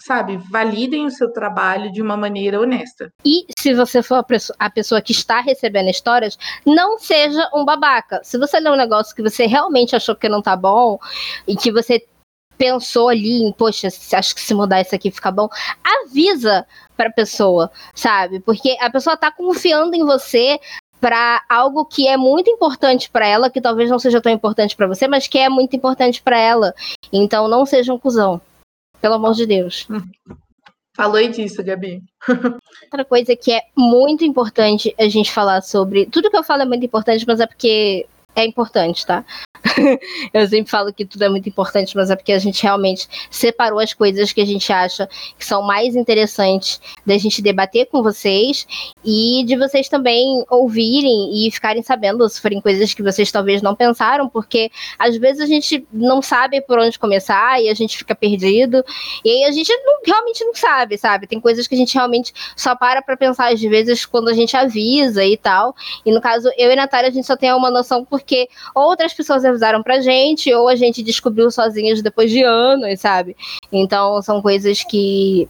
sabe, 0.01 0.37
validem 0.51 1.07
o 1.07 1.11
seu 1.11 1.33
trabalho 1.33 1.93
de 1.93 2.03
uma 2.03 2.17
maneira 2.17 2.61
honesta. 2.61 3.13
E 3.25 3.47
se 3.57 3.73
você 3.73 4.03
for 4.03 4.25
a 4.59 4.71
pessoa 4.71 5.01
que 5.01 5.13
está 5.13 5.41
recebendo 5.41 5.89
histórias, 5.91 6.39
não 6.67 6.99
seja 6.99 7.49
um 7.55 7.65
babaca. 7.65 8.21
Se 8.25 8.37
você 8.37 8.59
lê 8.59 8.69
um 8.69 8.77
negócio 8.77 9.15
que 9.15 9.23
você 9.23 9.47
realmente 9.47 9.95
achou 9.95 10.17
que 10.17 10.29
não 10.29 10.43
tá 10.43 10.57
bom 10.57 10.99
e 11.47 11.57
que 11.57 11.71
você 11.71 12.05
pensou 12.59 13.09
ali 13.09 13.43
em, 13.43 13.53
poxa, 13.53 13.89
acho 13.89 14.35
que 14.35 14.41
se 14.41 14.55
mudar 14.55 14.81
isso 14.81 14.95
aqui 14.95 15.11
fica 15.11 15.31
bom, 15.31 15.49
avisa 16.05 16.67
para 16.97 17.09
a 17.09 17.13
pessoa, 17.13 17.71
sabe? 17.95 18.41
Porque 18.41 18.77
a 18.81 18.91
pessoa 18.91 19.17
tá 19.17 19.33
confiando 19.33 19.97
em 19.97 20.05
você 20.05 20.61
para 21.01 21.43
algo 21.49 21.85
que 21.85 22.07
é 22.07 22.17
muito 22.17 22.49
importante 22.49 23.11
para 23.11 23.27
ela, 23.27 23.51
que 23.51 23.61
talvez 23.61 23.91
não 23.91 23.99
seja 23.99 24.21
tão 24.21 24.31
importante 24.31 24.77
para 24.77 24.87
você, 24.87 25.09
mas 25.09 25.27
que 25.27 25.39
é 25.39 25.49
muito 25.49 25.75
importante 25.75 26.23
para 26.23 26.39
ela. 26.39 26.73
Então 27.13 27.49
não 27.49 27.67
seja 27.67 27.93
um 27.93 27.99
cuzão. 27.99 28.41
Pelo 29.03 29.15
amor 29.15 29.35
de 29.35 29.45
Deus. 29.45 29.87
Falou 30.95 31.27
disso, 31.29 31.63
Gabi. 31.63 32.03
Outra 32.85 33.05
coisa 33.05 33.35
que 33.35 33.51
é 33.51 33.63
muito 33.77 34.25
importante 34.25 34.95
a 34.99 35.09
gente 35.09 35.33
falar 35.33 35.61
sobre. 35.61 36.07
Tudo 36.07 36.31
que 36.31 36.37
eu 36.37 36.45
falo 36.45 36.63
é 36.63 36.67
muito 36.67 36.87
importante, 36.87 37.27
mas 37.27 37.41
é 37.41 37.47
porque 37.47 38.07
é 38.35 38.45
importante, 38.45 39.07
tá? 39.07 39.25
eu 40.35 40.49
sempre 40.49 40.71
falo 40.71 40.93
que 40.93 41.05
tudo 41.05 41.23
é 41.23 41.29
muito 41.29 41.49
importante, 41.49 41.97
mas 41.97 42.11
é 42.11 42.17
porque 42.17 42.33
a 42.33 42.39
gente 42.39 42.63
realmente 42.63 43.09
separou 43.31 43.79
as 43.79 43.93
coisas 43.93 44.33
que 44.33 44.41
a 44.41 44.45
gente 44.45 44.73
acha 44.73 45.09
que 45.39 45.45
são 45.45 45.63
mais 45.63 45.95
interessantes 45.95 46.81
da 47.07 47.17
gente 47.17 47.41
debater 47.41 47.87
com 47.87 48.03
vocês 48.03 48.67
e 49.05 49.45
de 49.47 49.57
vocês 49.57 49.89
também 49.89 50.45
ouvirem 50.51 51.47
e 51.47 51.51
ficarem 51.51 51.83
sabendo 51.83 52.29
se 52.29 52.41
forem 52.41 52.61
coisas 52.61 52.93
que 52.93 53.03
vocês 53.03 53.31
talvez 53.31 53.63
não 53.63 53.75
pensaram, 53.75 54.29
porque 54.29 54.71
às 54.99 55.17
vezes 55.17 55.41
a 55.41 55.47
gente 55.47 55.87
não 55.93 56.21
sabe 56.21 56.61
por 56.61 56.79
onde 56.79 56.99
começar 56.99 57.63
e 57.63 57.69
a 57.69 57.75
gente 57.75 57.97
fica 57.97 58.15
perdido, 58.15 58.85
e 59.25 59.31
aí 59.31 59.45
a 59.45 59.53
gente 59.53 59.73
não, 59.85 60.01
realmente 60.05 60.45
não 60.45 60.55
sabe, 60.55 60.99
sabe? 60.99 61.27
Tem 61.27 61.41
coisas 61.41 61.67
que 61.67 61.75
a 61.75 61.79
gente 61.79 61.95
realmente 61.95 62.33
só 62.57 62.75
para 62.75 63.03
pra 63.03 63.17
pensar 63.17 63.53
às 63.53 63.61
vezes 63.61 64.05
quando 64.05 64.29
a 64.29 64.35
gente 64.35 64.57
avisa 64.57 65.25
e 65.25 65.37
tal. 65.37 65.75
E 66.05 66.13
no 66.13 66.21
caso, 66.21 66.51
eu 66.57 66.71
e 66.71 66.73
a 66.73 66.77
Natália, 66.77 67.09
a 67.09 67.13
gente 67.13 67.27
só 67.27 67.37
tem 67.37 67.53
uma 67.53 67.71
noção 67.71 68.05
porque 68.05 68.22
outras 68.75 69.13
pessoas 69.13 69.45
avisaram 69.45 69.83
pra 69.83 70.01
gente, 70.01 70.53
ou 70.53 70.69
a 70.69 70.77
gente 70.77 71.03
descobriu 71.03 71.51
sozinhos 71.51 72.03
depois 72.03 72.31
de 72.31 72.43
anos, 72.43 73.01
sabe? 73.01 73.37
Então 73.71 74.21
são 74.23 74.41
coisas 74.41 74.83
que 74.85 75.49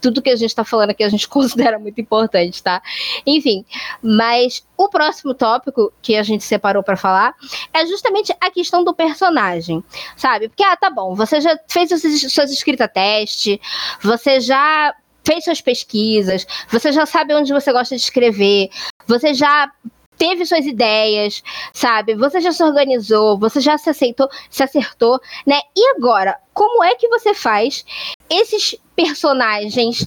tudo 0.00 0.20
que 0.20 0.28
a 0.28 0.36
gente 0.36 0.50
está 0.50 0.64
falando 0.64 0.90
aqui 0.90 1.02
a 1.02 1.08
gente 1.08 1.26
considera 1.28 1.78
muito 1.78 2.00
importante, 2.00 2.62
tá? 2.62 2.82
Enfim, 3.26 3.64
mas 4.02 4.66
o 4.76 4.88
próximo 4.88 5.34
tópico 5.34 5.92
que 6.02 6.16
a 6.16 6.22
gente 6.22 6.44
separou 6.44 6.82
para 6.82 6.96
falar 6.96 7.34
é 7.72 7.86
justamente 7.86 8.34
a 8.40 8.50
questão 8.50 8.84
do 8.84 8.94
personagem, 8.94 9.82
sabe? 10.16 10.48
Porque, 10.48 10.62
ah, 10.62 10.76
tá 10.76 10.90
bom, 10.90 11.14
você 11.14 11.40
já 11.40 11.58
fez 11.68 11.88
suas 11.88 12.50
escritas 12.50 12.90
teste, 12.92 13.60
você 14.02 14.40
já 14.40 14.94
fez 15.24 15.44
suas 15.44 15.60
pesquisas, 15.60 16.46
você 16.68 16.92
já 16.92 17.06
sabe 17.06 17.34
onde 17.34 17.52
você 17.52 17.72
gosta 17.72 17.96
de 17.96 18.02
escrever, 18.02 18.68
você 19.06 19.32
já 19.32 19.72
teve 20.18 20.44
suas 20.46 20.64
ideias, 20.64 21.42
sabe? 21.72 22.14
Você 22.14 22.40
já 22.40 22.52
se 22.52 22.62
organizou, 22.62 23.38
você 23.38 23.60
já 23.60 23.76
se 23.78 23.90
aceitou, 23.90 24.28
se 24.50 24.62
acertou, 24.62 25.20
né? 25.46 25.60
E 25.76 25.90
agora, 25.96 26.38
como 26.52 26.82
é 26.82 26.94
que 26.94 27.08
você 27.08 27.34
faz 27.34 27.84
esses 28.30 28.76
personagens 28.94 30.06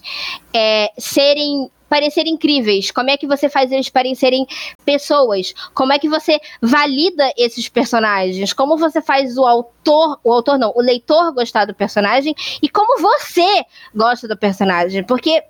é, 0.54 0.92
serem 0.98 1.70
parecerem 1.90 2.34
incríveis? 2.34 2.92
Como 2.92 3.10
é 3.10 3.18
que 3.18 3.28
você 3.28 3.50
faz 3.50 3.72
eles 3.72 3.90
parecerem 3.90 4.46
pessoas? 4.86 5.54
Como 5.74 5.94
é 5.94 6.00
que 6.00 6.10
você 6.10 6.40
valida 6.62 7.32
esses 7.38 7.70
personagens? 7.70 8.54
Como 8.54 8.78
você 8.78 9.02
faz 9.02 9.38
o 9.38 9.46
autor, 9.46 10.20
o 10.24 10.34
autor 10.34 10.58
não, 10.58 10.74
o 10.76 10.82
leitor 10.82 11.34
gostar 11.34 11.66
do 11.66 11.74
personagem? 11.74 12.36
E 12.62 12.70
como 12.70 13.02
você 13.02 13.64
gosta 13.96 14.28
do 14.28 14.38
personagem? 14.38 15.04
Porque 15.04 15.44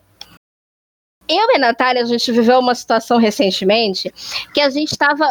eu 1.27 1.51
e 1.51 1.55
a 1.55 1.59
Natália, 1.59 2.01
a 2.01 2.05
gente 2.05 2.31
viveu 2.31 2.59
uma 2.59 2.75
situação 2.75 3.17
recentemente 3.17 4.13
que 4.53 4.61
a 4.61 4.69
gente 4.69 4.91
estava 4.91 5.27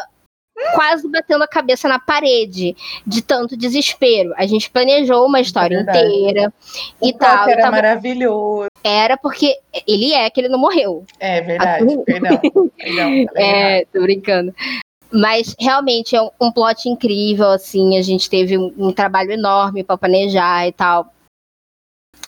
quase 0.74 1.08
batendo 1.08 1.44
a 1.44 1.48
cabeça 1.48 1.88
na 1.88 1.98
parede 1.98 2.74
de 3.06 3.22
tanto 3.22 3.56
desespero. 3.56 4.32
A 4.36 4.46
gente 4.46 4.70
planejou 4.70 5.26
uma 5.26 5.40
história 5.40 5.80
inteira 5.80 6.52
o 7.00 7.08
e 7.08 7.12
tal. 7.12 7.48
Era 7.48 7.62
tava... 7.62 7.76
maravilhoso. 7.76 8.68
Era 8.82 9.16
porque 9.16 9.56
ele 9.86 10.12
é 10.12 10.28
que 10.30 10.40
ele 10.40 10.48
não 10.48 10.58
morreu. 10.58 11.04
É 11.20 11.40
verdade. 11.40 11.98
Perdão. 12.04 12.40
Perdão 12.76 13.26
é, 13.34 13.84
tô 13.92 14.00
brincando. 14.00 14.54
Mas 15.12 15.54
realmente 15.58 16.16
é 16.16 16.22
um, 16.22 16.30
um 16.40 16.50
plot 16.50 16.88
incrível, 16.88 17.50
assim. 17.50 17.96
A 17.96 18.02
gente 18.02 18.28
teve 18.28 18.58
um, 18.58 18.72
um 18.76 18.92
trabalho 18.92 19.32
enorme 19.32 19.84
para 19.84 19.96
planejar 19.96 20.66
e 20.66 20.72
tal. 20.72 21.12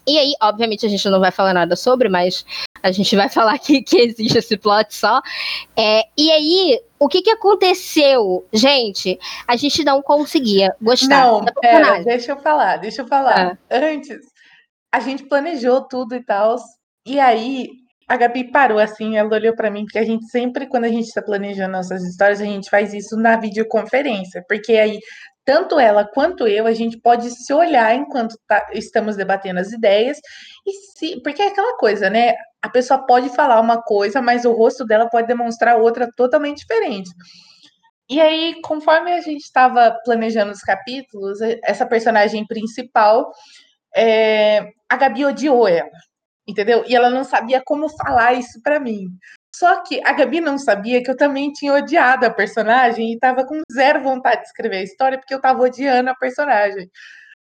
E 0.08 0.18
aí, 0.18 0.32
obviamente, 0.40 0.86
a 0.86 0.88
gente 0.88 1.06
não 1.08 1.20
vai 1.20 1.30
falar 1.30 1.52
nada 1.52 1.76
sobre, 1.76 2.08
mas 2.08 2.44
a 2.82 2.90
gente 2.90 3.14
vai 3.14 3.28
falar 3.28 3.54
aqui 3.54 3.82
que 3.82 3.98
existe 3.98 4.38
esse 4.38 4.56
plot 4.56 4.94
só. 4.94 5.20
É, 5.76 6.02
e 6.16 6.30
aí, 6.30 6.80
o 6.98 7.08
que 7.08 7.20
que 7.20 7.30
aconteceu? 7.30 8.46
Gente, 8.52 9.18
a 9.46 9.54
gente 9.54 9.84
não 9.84 10.00
conseguia 10.00 10.74
gostar 10.80 11.26
não, 11.26 11.44
da 11.44 11.52
personagem. 11.52 12.04
Pera, 12.04 12.16
deixa 12.16 12.32
eu 12.32 12.38
falar, 12.38 12.76
deixa 12.78 13.02
eu 13.02 13.06
falar. 13.06 13.58
Ah. 13.70 13.76
Antes, 13.76 14.18
a 14.92 15.00
gente 15.00 15.24
planejou 15.24 15.82
tudo 15.82 16.14
e 16.14 16.24
tal. 16.24 16.56
E 17.06 17.20
aí, 17.20 17.68
a 18.08 18.16
Gabi 18.16 18.50
parou 18.50 18.78
assim, 18.78 19.18
ela 19.18 19.34
olhou 19.34 19.54
para 19.54 19.70
mim, 19.70 19.84
porque 19.84 19.98
a 19.98 20.04
gente 20.04 20.26
sempre, 20.30 20.66
quando 20.66 20.84
a 20.84 20.88
gente 20.88 21.08
está 21.08 21.20
planejando 21.20 21.72
nossas 21.72 22.02
histórias, 22.02 22.40
a 22.40 22.44
gente 22.44 22.70
faz 22.70 22.94
isso 22.94 23.16
na 23.18 23.36
videoconferência, 23.36 24.42
porque 24.48 24.72
aí 24.72 24.98
tanto 25.48 25.80
ela 25.80 26.06
quanto 26.06 26.46
eu, 26.46 26.66
a 26.66 26.74
gente 26.74 27.00
pode 27.00 27.30
se 27.30 27.54
olhar 27.54 27.94
enquanto 27.94 28.36
tá, 28.46 28.68
estamos 28.74 29.16
debatendo 29.16 29.58
as 29.58 29.72
ideias, 29.72 30.18
e 30.66 30.72
se, 30.74 31.22
porque 31.22 31.40
é 31.40 31.46
aquela 31.46 31.74
coisa, 31.78 32.10
né? 32.10 32.34
A 32.60 32.68
pessoa 32.68 33.06
pode 33.06 33.30
falar 33.30 33.58
uma 33.58 33.80
coisa, 33.80 34.20
mas 34.20 34.44
o 34.44 34.52
rosto 34.52 34.84
dela 34.84 35.08
pode 35.08 35.26
demonstrar 35.26 35.78
outra 35.78 36.06
totalmente 36.14 36.58
diferente. 36.58 37.08
E 38.10 38.20
aí, 38.20 38.60
conforme 38.62 39.10
a 39.10 39.22
gente 39.22 39.40
estava 39.40 39.98
planejando 40.04 40.52
os 40.52 40.60
capítulos, 40.60 41.38
essa 41.64 41.86
personagem 41.86 42.46
principal, 42.46 43.32
é, 43.96 44.68
a 44.86 44.96
Gabi 44.98 45.24
odiou 45.24 45.66
ela, 45.66 45.88
entendeu? 46.46 46.84
E 46.86 46.94
ela 46.94 47.08
não 47.08 47.24
sabia 47.24 47.62
como 47.64 47.88
falar 47.88 48.34
isso 48.34 48.60
para 48.62 48.78
mim. 48.78 49.06
Só 49.54 49.82
que 49.82 50.00
a 50.04 50.12
Gabi 50.12 50.40
não 50.40 50.58
sabia 50.58 51.02
que 51.02 51.10
eu 51.10 51.16
também 51.16 51.52
tinha 51.52 51.74
odiado 51.74 52.26
a 52.26 52.30
personagem 52.30 53.12
e 53.12 53.18
tava 53.18 53.44
com 53.46 53.60
zero 53.72 54.02
vontade 54.02 54.42
de 54.42 54.46
escrever 54.46 54.78
a 54.78 54.82
história 54.82 55.18
porque 55.18 55.34
eu 55.34 55.40
tava 55.40 55.62
odiando 55.62 56.10
a 56.10 56.14
personagem. 56.14 56.90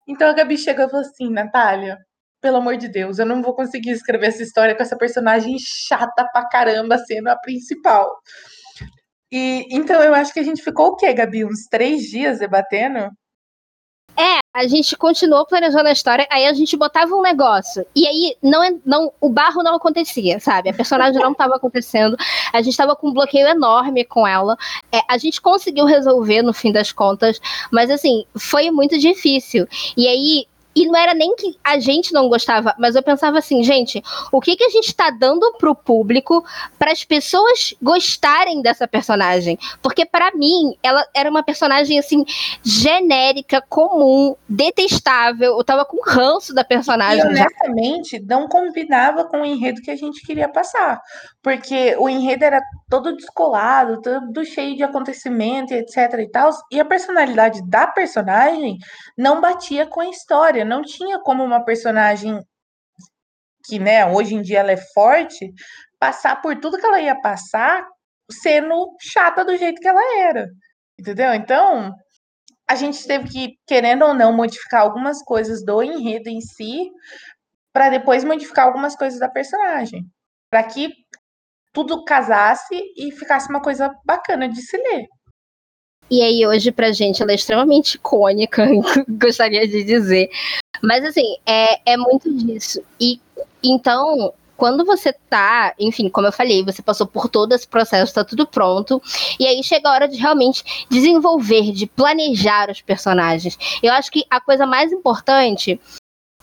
Então 0.07 0.29
a 0.29 0.33
Gabi 0.33 0.57
chegou 0.57 0.85
e 0.85 0.89
falou 0.89 1.05
assim: 1.05 1.29
Natália, 1.31 1.97
pelo 2.41 2.57
amor 2.57 2.77
de 2.77 2.87
Deus, 2.87 3.19
eu 3.19 3.25
não 3.25 3.41
vou 3.41 3.55
conseguir 3.55 3.91
escrever 3.91 4.27
essa 4.27 4.43
história 4.43 4.75
com 4.75 4.83
essa 4.83 4.97
personagem 4.97 5.55
chata 5.59 6.27
pra 6.33 6.47
caramba 6.49 6.97
sendo 6.97 7.29
a 7.29 7.37
principal. 7.37 8.11
E 9.31 9.67
então 9.71 10.03
eu 10.03 10.13
acho 10.13 10.33
que 10.33 10.39
a 10.39 10.43
gente 10.43 10.61
ficou 10.63 10.87
o 10.87 10.95
quê, 10.95 11.13
Gabi? 11.13 11.45
Uns 11.45 11.65
três 11.69 12.03
dias 12.03 12.39
debatendo? 12.39 13.09
A 14.53 14.67
gente 14.67 14.97
continuou 14.97 15.45
planejando 15.45 15.87
a 15.87 15.93
história, 15.93 16.27
aí 16.29 16.45
a 16.45 16.53
gente 16.53 16.75
botava 16.75 17.15
um 17.15 17.21
negócio. 17.21 17.85
E 17.95 18.05
aí 18.05 18.35
não, 18.43 18.61
é, 18.61 18.73
não 18.85 19.11
o 19.21 19.29
barro 19.29 19.63
não 19.63 19.75
acontecia, 19.75 20.41
sabe? 20.41 20.69
A 20.69 20.73
personagem 20.73 21.21
não 21.21 21.31
estava 21.31 21.55
acontecendo. 21.55 22.17
A 22.51 22.61
gente 22.61 22.71
estava 22.71 22.93
com 22.93 23.07
um 23.07 23.13
bloqueio 23.13 23.47
enorme 23.47 24.03
com 24.03 24.27
ela. 24.27 24.57
É, 24.91 24.99
a 25.07 25.17
gente 25.17 25.39
conseguiu 25.39 25.85
resolver 25.85 26.41
no 26.41 26.53
fim 26.53 26.69
das 26.69 26.91
contas, 26.91 27.39
mas 27.71 27.89
assim, 27.89 28.25
foi 28.37 28.69
muito 28.71 28.99
difícil. 28.99 29.65
E 29.95 30.05
aí 30.05 30.45
e 30.75 30.85
não 30.85 30.95
era 30.97 31.13
nem 31.13 31.35
que 31.35 31.57
a 31.63 31.79
gente 31.79 32.13
não 32.13 32.29
gostava, 32.29 32.73
mas 32.77 32.95
eu 32.95 33.03
pensava 33.03 33.37
assim, 33.37 33.63
gente, 33.63 34.01
o 34.31 34.39
que, 34.39 34.55
que 34.55 34.63
a 34.63 34.69
gente 34.69 34.95
tá 34.95 35.09
dando 35.09 35.53
pro 35.57 35.75
público 35.75 36.43
para 36.79 36.91
as 36.91 37.03
pessoas 37.03 37.73
gostarem 37.81 38.61
dessa 38.61 38.87
personagem? 38.87 39.57
Porque 39.81 40.05
para 40.05 40.31
mim, 40.33 40.75
ela 40.81 41.05
era 41.13 41.29
uma 41.29 41.43
personagem 41.43 41.99
assim 41.99 42.23
genérica, 42.63 43.61
comum, 43.67 44.35
detestável. 44.47 45.57
Eu 45.57 45.63
tava 45.63 45.85
com 45.85 45.97
ranço 46.05 46.53
da 46.53 46.63
personagem. 46.63 47.23
E 47.23 47.27
honestamente, 47.27 48.17
já. 48.17 48.23
não 48.25 48.47
combinava 48.47 49.25
com 49.25 49.41
o 49.41 49.45
enredo 49.45 49.81
que 49.81 49.91
a 49.91 49.95
gente 49.95 50.25
queria 50.25 50.47
passar, 50.47 51.01
porque 51.41 51.95
o 51.97 52.07
enredo 52.07 52.45
era 52.45 52.61
todo 52.89 53.15
descolado, 53.15 54.01
todo 54.01 54.45
cheio 54.45 54.75
de 54.75 54.83
acontecimento, 54.83 55.73
etc 55.73 55.97
e 56.19 56.29
tal, 56.29 56.51
e 56.71 56.79
a 56.79 56.85
personalidade 56.85 57.61
da 57.67 57.87
personagem 57.87 58.77
não 59.17 59.41
batia 59.41 59.87
com 59.87 60.01
a 60.01 60.09
história 60.09 60.63
não 60.63 60.81
tinha 60.83 61.19
como 61.19 61.43
uma 61.43 61.63
personagem 61.65 62.39
que, 63.65 63.79
né, 63.79 64.05
hoje 64.05 64.35
em 64.35 64.41
dia 64.41 64.59
ela 64.59 64.71
é 64.71 64.77
forte, 64.77 65.51
passar 65.99 66.41
por 66.41 66.59
tudo 66.59 66.77
que 66.77 66.85
ela 66.85 67.01
ia 67.01 67.19
passar 67.21 67.85
sendo 68.31 68.95
chata 68.99 69.43
do 69.45 69.55
jeito 69.57 69.79
que 69.79 69.87
ela 69.87 70.19
era. 70.19 70.47
Entendeu? 70.99 71.33
Então, 71.33 71.93
a 72.67 72.75
gente 72.75 73.05
teve 73.05 73.29
que, 73.29 73.57
querendo 73.67 74.03
ou 74.05 74.13
não, 74.13 74.33
modificar 74.33 74.81
algumas 74.81 75.23
coisas 75.23 75.63
do 75.63 75.83
enredo 75.83 76.29
em 76.29 76.41
si, 76.41 76.89
para 77.73 77.89
depois 77.89 78.23
modificar 78.23 78.65
algumas 78.65 78.95
coisas 78.95 79.19
da 79.19 79.29
personagem, 79.29 80.05
para 80.49 80.63
que 80.63 80.89
tudo 81.73 82.03
casasse 82.03 82.75
e 82.95 83.11
ficasse 83.11 83.49
uma 83.49 83.61
coisa 83.61 83.93
bacana 84.05 84.47
de 84.47 84.61
se 84.61 84.77
ler. 84.77 85.07
E 86.09 86.21
aí, 86.21 86.45
hoje, 86.45 86.71
pra 86.71 86.91
gente, 86.91 87.21
ela 87.21 87.31
é 87.31 87.35
extremamente 87.35 87.95
icônica, 87.95 88.67
gostaria 89.07 89.65
de 89.65 89.83
dizer. 89.83 90.29
Mas, 90.83 91.05
assim, 91.05 91.37
é, 91.45 91.93
é 91.93 91.95
muito 91.95 92.33
disso. 92.33 92.83
E 92.99 93.21
então, 93.63 94.33
quando 94.57 94.85
você 94.85 95.13
tá, 95.29 95.73
enfim, 95.79 96.09
como 96.09 96.27
eu 96.27 96.31
falei, 96.31 96.63
você 96.63 96.81
passou 96.81 97.07
por 97.07 97.29
todo 97.29 97.53
esse 97.53 97.67
processo, 97.67 98.13
tá 98.13 98.23
tudo 98.23 98.45
pronto, 98.45 99.01
e 99.39 99.47
aí 99.47 99.63
chega 99.63 99.89
a 99.89 99.93
hora 99.93 100.07
de 100.07 100.17
realmente 100.17 100.85
desenvolver, 100.87 101.71
de 101.71 101.87
planejar 101.87 102.69
os 102.69 102.81
personagens. 102.81 103.57
Eu 103.81 103.91
acho 103.93 104.11
que 104.11 104.23
a 104.29 104.39
coisa 104.39 104.67
mais 104.67 104.91
importante 104.91 105.79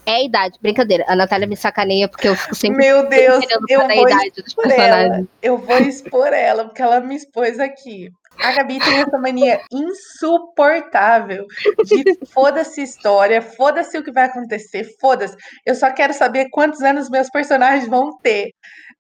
é 0.09 0.15
a 0.15 0.25
idade. 0.25 0.59
Brincadeira, 0.61 1.05
a 1.07 1.15
Natália 1.15 1.47
me 1.47 1.57
sacaneia 1.57 2.09
porque 2.09 2.29
eu 2.29 2.35
fico 2.35 2.55
sempre 2.55 2.79
Meu 2.79 3.09
Deus, 3.09 3.45
eu 3.69 3.79
vou 3.81 3.89
a 3.89 3.97
idade 3.97 4.43
dos 4.43 4.55
personagens. 4.55 5.17
Ela. 5.19 5.29
Eu 5.43 5.59
vou 5.59 5.79
expor 5.79 6.33
ela, 6.33 6.65
porque 6.65 6.81
ela 6.81 7.01
me 7.01 7.15
expôs 7.15 7.61
aqui. 7.61 8.11
A 8.41 8.53
Gabi 8.53 8.79
tem 8.79 9.01
essa 9.01 9.19
mania 9.19 9.61
insuportável 9.71 11.45
de 11.85 12.27
foda-se 12.33 12.83
história, 12.83 13.43
foda-se 13.43 13.99
o 13.99 14.03
que 14.03 14.13
vai 14.13 14.25
acontecer, 14.25 14.85
foda-se. 15.01 15.37
Eu 15.67 15.75
só 15.75 15.93
quero 15.93 16.15
saber 16.15 16.49
quantos 16.51 16.81
anos 16.83 17.11
meus 17.11 17.29
personagens 17.29 17.89
vão 17.89 18.17
ter. 18.19 18.53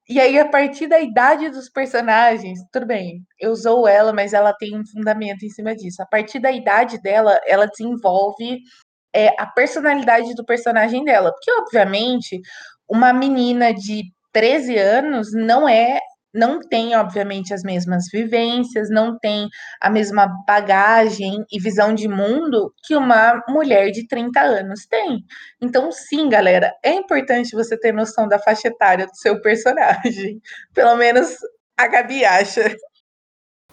E 0.09 0.18
aí, 0.18 0.38
a 0.38 0.48
partir 0.48 0.86
da 0.88 0.98
idade 0.98 1.50
dos 1.50 1.68
personagens, 1.68 2.59
tudo 2.72 2.86
bem, 2.86 3.22
eu 3.38 3.52
usou 3.52 3.86
ela, 3.86 4.12
mas 4.12 4.32
ela 4.32 4.54
tem 4.54 4.76
um 4.76 4.84
fundamento 4.84 5.44
em 5.44 5.50
cima 5.50 5.76
disso. 5.76 6.02
A 6.02 6.06
partir 6.06 6.40
da 6.40 6.50
idade 6.50 7.00
dela, 7.00 7.38
ela 7.46 7.66
desenvolve 7.66 8.59
é, 9.14 9.28
a 9.38 9.46
personalidade 9.46 10.34
do 10.34 10.44
personagem 10.44 11.04
dela. 11.04 11.32
Porque, 11.32 11.50
obviamente, 11.52 12.40
uma 12.88 13.12
menina 13.12 13.72
de 13.72 14.04
13 14.32 14.76
anos 14.78 15.32
não 15.32 15.68
é 15.68 15.98
não 16.34 16.61
tem, 16.61 16.94
obviamente, 16.94 17.54
as 17.54 17.62
mesmas 17.62 18.04
vivências, 18.12 18.90
não 18.90 19.18
tem 19.18 19.48
a 19.80 19.90
mesma 19.90 20.26
bagagem 20.46 21.44
e 21.50 21.59
visão 21.61 21.94
de 21.94 22.06
mundo 22.06 22.72
que 22.84 22.94
uma 22.94 23.42
mulher 23.48 23.90
de 23.90 24.06
30 24.06 24.40
anos 24.40 24.86
tem. 24.86 25.24
Então, 25.61 25.90
sim, 25.90 26.28
galera, 26.28 26.72
é 26.84 26.92
importante 26.92 27.52
você 27.52 27.78
ter 27.78 27.92
noção 27.92 28.28
da 28.28 28.38
faixa 28.38 28.68
etária 28.68 29.06
do 29.06 29.16
seu 29.16 29.40
personagem. 29.40 30.40
Pelo 30.74 30.96
menos 30.96 31.34
a 31.76 31.86
Gabi 31.86 32.24
acha. 32.24 32.76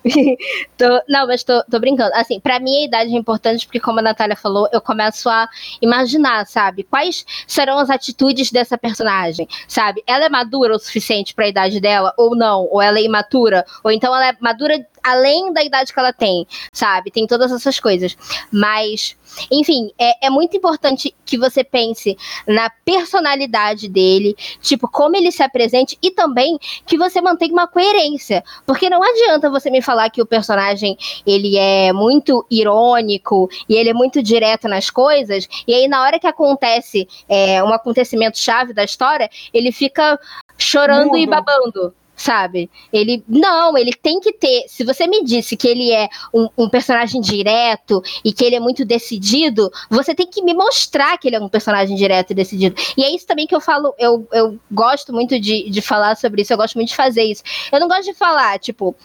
tô, 0.77 1.01
não, 1.09 1.27
mas 1.27 1.43
tô, 1.43 1.63
tô 1.63 1.79
brincando. 1.79 2.13
Assim, 2.13 2.39
para 2.39 2.59
mim 2.59 2.83
a 2.83 2.85
idade 2.85 3.13
é 3.13 3.17
importante 3.17 3.65
porque, 3.65 3.79
como 3.79 3.99
a 3.99 4.03
Natália 4.03 4.35
falou, 4.35 4.69
eu 4.71 4.79
começo 4.79 5.27
a 5.29 5.49
imaginar, 5.81 6.45
sabe? 6.45 6.83
Quais 6.83 7.25
serão 7.47 7.79
as 7.79 7.89
atitudes 7.89 8.51
dessa 8.51 8.77
personagem, 8.77 9.47
sabe? 9.67 10.03
Ela 10.05 10.25
é 10.25 10.29
madura 10.29 10.75
o 10.75 10.79
suficiente 10.79 11.33
para 11.33 11.45
a 11.45 11.49
idade 11.49 11.79
dela 11.79 12.13
ou 12.17 12.35
não? 12.35 12.67
Ou 12.71 12.81
ela 12.81 12.99
é 12.99 13.03
imatura? 13.03 13.65
Ou 13.83 13.91
então 13.91 14.15
ela 14.15 14.29
é 14.29 14.37
madura 14.39 14.85
além 15.05 15.53
da 15.53 15.63
idade 15.63 15.93
que 15.93 15.99
ela 15.99 16.11
tem, 16.11 16.47
sabe? 16.73 17.11
Tem 17.11 17.27
todas 17.27 17.51
essas 17.51 17.79
coisas. 17.79 18.17
Mas, 18.51 19.15
enfim, 19.51 19.91
é, 19.99 20.27
é 20.27 20.29
muito 20.31 20.57
importante 20.57 21.15
que 21.23 21.37
você 21.37 21.63
pense 21.63 22.17
na 22.47 22.71
personalidade 22.83 23.87
dele, 23.87 24.35
tipo, 24.61 24.87
como 24.87 25.15
ele 25.15 25.31
se 25.31 25.43
apresente 25.43 25.97
e 26.01 26.09
também 26.09 26.57
que 26.87 26.97
você 26.97 27.21
mantenha 27.21 27.53
uma 27.53 27.67
coerência. 27.67 28.43
Porque 28.65 28.89
não 28.89 29.03
adianta 29.03 29.49
você 29.49 29.69
me 29.69 29.81
falar 29.81 29.94
que 30.09 30.21
o 30.21 30.25
personagem 30.25 30.97
ele 31.25 31.57
é 31.57 31.91
muito 31.91 32.45
irônico 32.49 33.49
e 33.67 33.75
ele 33.75 33.89
é 33.89 33.93
muito 33.93 34.21
direto 34.21 34.67
nas 34.67 34.89
coisas, 34.89 35.47
e 35.67 35.73
aí 35.73 35.87
na 35.87 36.01
hora 36.01 36.19
que 36.19 36.27
acontece 36.27 37.07
é, 37.27 37.63
um 37.63 37.73
acontecimento 37.73 38.37
chave 38.37 38.73
da 38.73 38.83
história, 38.83 39.29
ele 39.53 39.71
fica 39.71 40.19
chorando 40.57 41.07
Mudo. 41.07 41.17
e 41.17 41.27
babando 41.27 41.93
sabe? 42.15 42.69
Ele 42.91 43.23
não, 43.27 43.77
ele 43.77 43.91
tem 43.91 44.19
que 44.19 44.31
ter. 44.31 44.65
Se 44.67 44.83
você 44.83 45.07
me 45.07 45.23
disse 45.23 45.57
que 45.57 45.67
ele 45.67 45.91
é 45.91 46.07
um, 46.33 46.47
um, 46.57 46.69
personagem 46.69 47.19
direto 47.19 48.01
e 48.23 48.31
que 48.31 48.43
ele 48.43 48.55
é 48.55 48.59
muito 48.59 48.85
decidido, 48.85 49.69
você 49.89 50.15
tem 50.15 50.27
que 50.27 50.41
me 50.41 50.53
mostrar 50.53 51.17
que 51.17 51.27
ele 51.27 51.35
é 51.35 51.39
um 51.39 51.49
personagem 51.49 51.95
direto 51.95 52.31
e 52.31 52.33
decidido. 52.33 52.75
E 52.97 53.03
é 53.03 53.13
isso 53.13 53.27
também 53.27 53.45
que 53.45 53.55
eu 53.55 53.61
falo. 53.61 53.93
Eu, 53.99 54.27
eu 54.31 54.57
gosto 54.71 55.11
muito 55.11 55.39
de, 55.39 55.69
de 55.69 55.81
falar 55.81 56.15
sobre 56.15 56.41
isso. 56.41 56.53
Eu 56.53 56.57
gosto 56.57 56.75
muito 56.75 56.89
de 56.89 56.95
fazer 56.95 57.23
isso. 57.23 57.43
Eu 57.71 57.79
não 57.79 57.87
gosto 57.87 58.05
de 58.05 58.13
falar 58.13 58.59
tipo, 58.59 58.95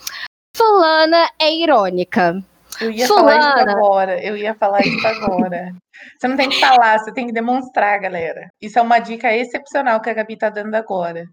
fulana 0.61 1.31
é 1.41 1.55
irônica. 1.55 2.43
Eu 2.81 2.91
ia 2.91 3.07
fulana. 3.07 3.43
falar 3.43 3.63
isso 3.63 3.71
agora. 3.71 4.25
Eu 4.25 4.37
ia 4.37 4.55
falar 4.55 4.81
isso 4.81 5.07
agora. 5.07 5.73
Você 6.19 6.29
não 6.29 6.37
tem 6.37 6.49
que 6.49 6.61
falar, 6.61 6.99
você 6.99 7.13
tem 7.13 7.27
que 7.27 7.33
demonstrar, 7.33 8.01
galera. 8.01 8.49
Isso 8.61 8.79
é 8.79 8.83
uma 8.83 8.99
dica 8.99 9.35
excepcional 9.35 10.01
que 10.01 10.11
a 10.11 10.15
Gabi 10.15 10.37
tá 10.37 10.51
dando 10.51 10.75
agora. 10.75 11.25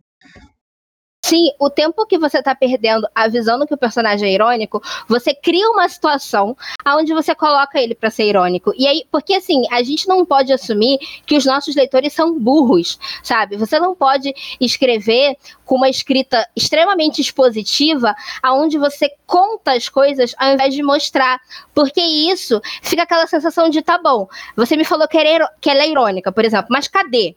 Sim, 1.27 1.51
o 1.59 1.69
tempo 1.69 2.05
que 2.05 2.17
você 2.17 2.41
tá 2.41 2.55
perdendo 2.55 3.05
avisando 3.13 3.67
que 3.67 3.73
o 3.73 3.77
personagem 3.77 4.29
é 4.29 4.33
irônico, 4.33 4.81
você 5.09 5.35
cria 5.35 5.69
uma 5.71 5.89
situação 5.89 6.55
onde 6.87 7.13
você 7.13 7.35
coloca 7.35 7.77
ele 7.81 7.93
para 7.93 8.09
ser 8.09 8.29
irônico. 8.29 8.71
E 8.77 8.87
aí, 8.87 9.03
porque 9.11 9.33
assim, 9.33 9.63
a 9.69 9.83
gente 9.83 10.07
não 10.07 10.25
pode 10.25 10.53
assumir 10.53 10.97
que 11.25 11.35
os 11.35 11.43
nossos 11.43 11.75
leitores 11.75 12.13
são 12.13 12.39
burros, 12.39 12.97
sabe? 13.21 13.57
Você 13.57 13.77
não 13.77 13.93
pode 13.93 14.33
escrever 14.61 15.35
com 15.65 15.75
uma 15.75 15.89
escrita 15.89 16.47
extremamente 16.55 17.19
expositiva, 17.19 18.15
aonde 18.41 18.77
você 18.77 19.11
conta 19.25 19.73
as 19.73 19.89
coisas 19.89 20.33
ao 20.37 20.53
invés 20.53 20.73
de 20.73 20.81
mostrar. 20.81 21.41
Porque 21.75 21.99
isso 21.99 22.61
fica 22.81 23.03
aquela 23.03 23.27
sensação 23.27 23.67
de 23.67 23.81
tá 23.81 23.97
bom. 24.01 24.29
Você 24.55 24.77
me 24.77 24.85
falou 24.85 25.05
que, 25.09 25.17
era, 25.17 25.51
que 25.59 25.69
ela 25.69 25.83
é 25.83 25.89
irônica, 25.89 26.31
por 26.31 26.45
exemplo, 26.45 26.67
mas 26.69 26.87
cadê? 26.87 27.35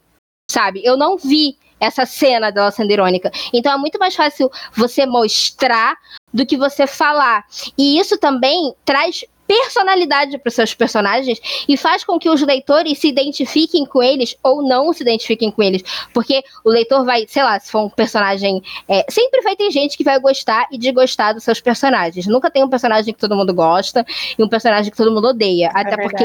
Sabe? 0.48 0.80
Eu 0.84 0.96
não 0.96 1.16
vi 1.16 1.58
essa 1.80 2.04
cena 2.04 2.52
dela 2.52 2.70
sendo 2.70 2.92
irônica. 2.92 3.30
Então 3.52 3.72
é 3.72 3.76
muito 3.76 3.98
mais 3.98 4.14
fácil 4.14 4.50
você 4.76 5.06
mostrar 5.06 5.96
do 6.32 6.46
que 6.46 6.56
você 6.56 6.86
falar. 6.86 7.44
E 7.76 7.98
isso 7.98 8.18
também 8.18 8.74
traz 8.84 9.24
personalidade 9.50 10.38
para 10.38 10.48
os 10.48 10.54
seus 10.54 10.72
personagens 10.74 11.40
e 11.68 11.76
faz 11.76 12.04
com 12.04 12.20
que 12.20 12.30
os 12.30 12.40
leitores 12.40 12.98
se 12.98 13.08
identifiquem 13.08 13.84
com 13.84 14.00
eles 14.00 14.36
ou 14.44 14.62
não 14.62 14.92
se 14.92 15.02
identifiquem 15.02 15.50
com 15.50 15.60
eles. 15.60 15.82
Porque 16.14 16.44
o 16.64 16.70
leitor 16.70 17.04
vai, 17.04 17.26
sei 17.26 17.42
lá, 17.42 17.58
se 17.58 17.68
for 17.68 17.80
um 17.80 17.90
personagem. 17.90 18.62
É, 18.88 19.04
sempre 19.08 19.40
vai 19.40 19.56
ter 19.56 19.68
gente 19.72 19.96
que 19.96 20.04
vai 20.04 20.20
gostar 20.20 20.68
e 20.70 20.78
desgostar 20.78 21.34
dos 21.34 21.42
seus 21.42 21.60
personagens. 21.60 22.28
Nunca 22.28 22.48
tem 22.48 22.62
um 22.62 22.68
personagem 22.68 23.12
que 23.12 23.18
todo 23.18 23.34
mundo 23.34 23.52
gosta 23.52 24.06
e 24.38 24.42
um 24.42 24.48
personagem 24.48 24.88
que 24.88 24.96
todo 24.96 25.10
mundo 25.10 25.26
odeia. 25.26 25.72
É 25.74 25.80
até 25.80 25.96
porque 25.96 26.24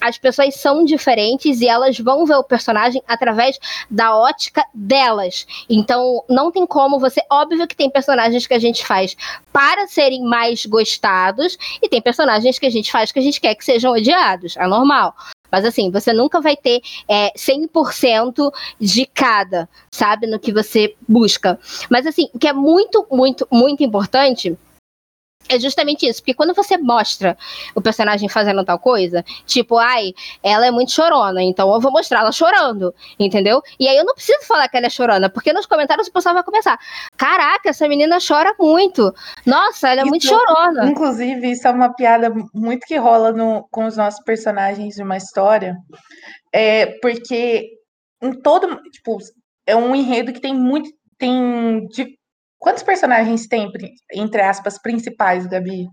as 0.00 0.18
pessoas 0.18 0.54
são 0.54 0.84
diferentes 0.84 1.60
e 1.60 1.68
elas 1.68 1.98
vão 1.98 2.24
ver 2.24 2.36
o 2.36 2.44
personagem 2.44 3.02
através 3.06 3.58
da 3.90 4.16
ótica 4.16 4.64
delas. 4.72 5.46
Então, 5.68 6.24
não 6.28 6.50
tem 6.50 6.66
como 6.66 6.98
você. 6.98 7.20
Óbvio 7.30 7.66
que 7.66 7.76
tem 7.76 7.90
personagens 7.90 8.46
que 8.46 8.54
a 8.54 8.58
gente 8.58 8.86
faz 8.86 9.16
para 9.52 9.86
serem 9.86 10.22
mais 10.22 10.64
gostados, 10.66 11.56
e 11.82 11.88
tem 11.88 12.00
personagens 12.00 12.58
que 12.58 12.66
a 12.66 12.70
gente 12.70 12.90
faz 12.90 13.12
que 13.12 13.18
a 13.18 13.22
gente 13.22 13.40
quer 13.40 13.54
que 13.54 13.64
sejam 13.64 13.92
odiados. 13.92 14.56
É 14.56 14.66
normal. 14.66 15.14
Mas 15.50 15.64
assim, 15.64 15.90
você 15.90 16.12
nunca 16.12 16.40
vai 16.40 16.56
ter 16.56 16.80
é, 17.08 17.32
100% 17.36 18.52
de 18.78 19.06
cada, 19.06 19.68
sabe, 19.90 20.26
no 20.26 20.38
que 20.38 20.52
você 20.52 20.94
busca. 21.08 21.58
Mas 21.90 22.06
assim, 22.06 22.28
o 22.32 22.38
que 22.38 22.46
é 22.46 22.52
muito, 22.52 23.04
muito, 23.10 23.46
muito 23.50 23.82
importante 23.82 24.56
é 25.48 25.58
justamente 25.58 26.06
isso, 26.06 26.20
porque 26.20 26.34
quando 26.34 26.54
você 26.54 26.76
mostra 26.78 27.36
o 27.74 27.80
personagem 27.80 28.28
fazendo 28.28 28.64
tal 28.64 28.78
coisa, 28.78 29.24
tipo, 29.46 29.76
ai, 29.78 30.12
ela 30.42 30.66
é 30.66 30.70
muito 30.70 30.92
chorona, 30.92 31.42
então 31.42 31.72
eu 31.72 31.80
vou 31.80 31.90
mostrar 31.90 32.20
ela 32.20 32.32
chorando, 32.32 32.94
entendeu? 33.18 33.60
E 33.78 33.88
aí 33.88 33.96
eu 33.96 34.04
não 34.04 34.14
preciso 34.14 34.46
falar 34.46 34.68
que 34.68 34.76
ela 34.76 34.86
é 34.86 34.90
chorona, 34.90 35.28
porque 35.28 35.52
nos 35.52 35.66
comentários 35.66 36.08
o 36.08 36.12
pessoal 36.12 36.34
vai 36.34 36.44
começar: 36.44 36.78
caraca, 37.16 37.70
essa 37.70 37.88
menina 37.88 38.18
chora 38.26 38.54
muito. 38.58 39.12
Nossa, 39.44 39.88
ela 39.88 40.02
é 40.02 40.04
isso, 40.04 40.10
muito 40.10 40.26
chorona. 40.26 40.86
Inclusive, 40.86 41.50
isso 41.50 41.66
é 41.66 41.70
uma 41.70 41.92
piada 41.94 42.32
muito 42.54 42.86
que 42.86 42.96
rola 42.96 43.32
no, 43.32 43.66
com 43.70 43.86
os 43.86 43.96
nossos 43.96 44.22
personagens 44.22 44.94
de 44.94 45.02
uma 45.02 45.16
história, 45.16 45.76
é 46.52 46.86
porque 47.00 47.70
em 48.22 48.32
todo, 48.40 48.80
tipo, 48.90 49.18
é 49.66 49.74
um 49.74 49.96
enredo 49.96 50.32
que 50.32 50.40
tem 50.40 50.54
muito, 50.54 50.90
tem 51.18 51.86
Quantos 52.60 52.82
personagens 52.82 53.48
tem, 53.48 53.72
entre 54.12 54.42
aspas, 54.42 54.78
principais, 54.80 55.46
Gabi? 55.46 55.88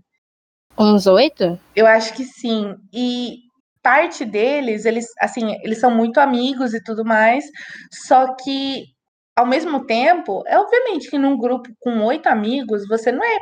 Uns 0.78 1.06
oito? 1.06 1.58
Eu 1.74 1.86
acho 1.86 2.12
que 2.14 2.24
sim. 2.24 2.76
E 2.92 3.38
parte 3.82 4.22
deles, 4.22 4.84
eles, 4.84 5.06
assim, 5.18 5.56
eles 5.62 5.80
são 5.80 5.90
muito 5.90 6.20
amigos 6.20 6.74
e 6.74 6.84
tudo 6.84 7.06
mais, 7.06 7.46
só 7.90 8.34
que, 8.34 8.84
ao 9.34 9.46
mesmo 9.46 9.86
tempo, 9.86 10.44
é 10.46 10.58
obviamente 10.58 11.08
que 11.08 11.18
num 11.18 11.38
grupo 11.38 11.70
com 11.80 12.04
oito 12.04 12.26
amigos, 12.28 12.86
você 12.86 13.10
não 13.10 13.24
é 13.24 13.38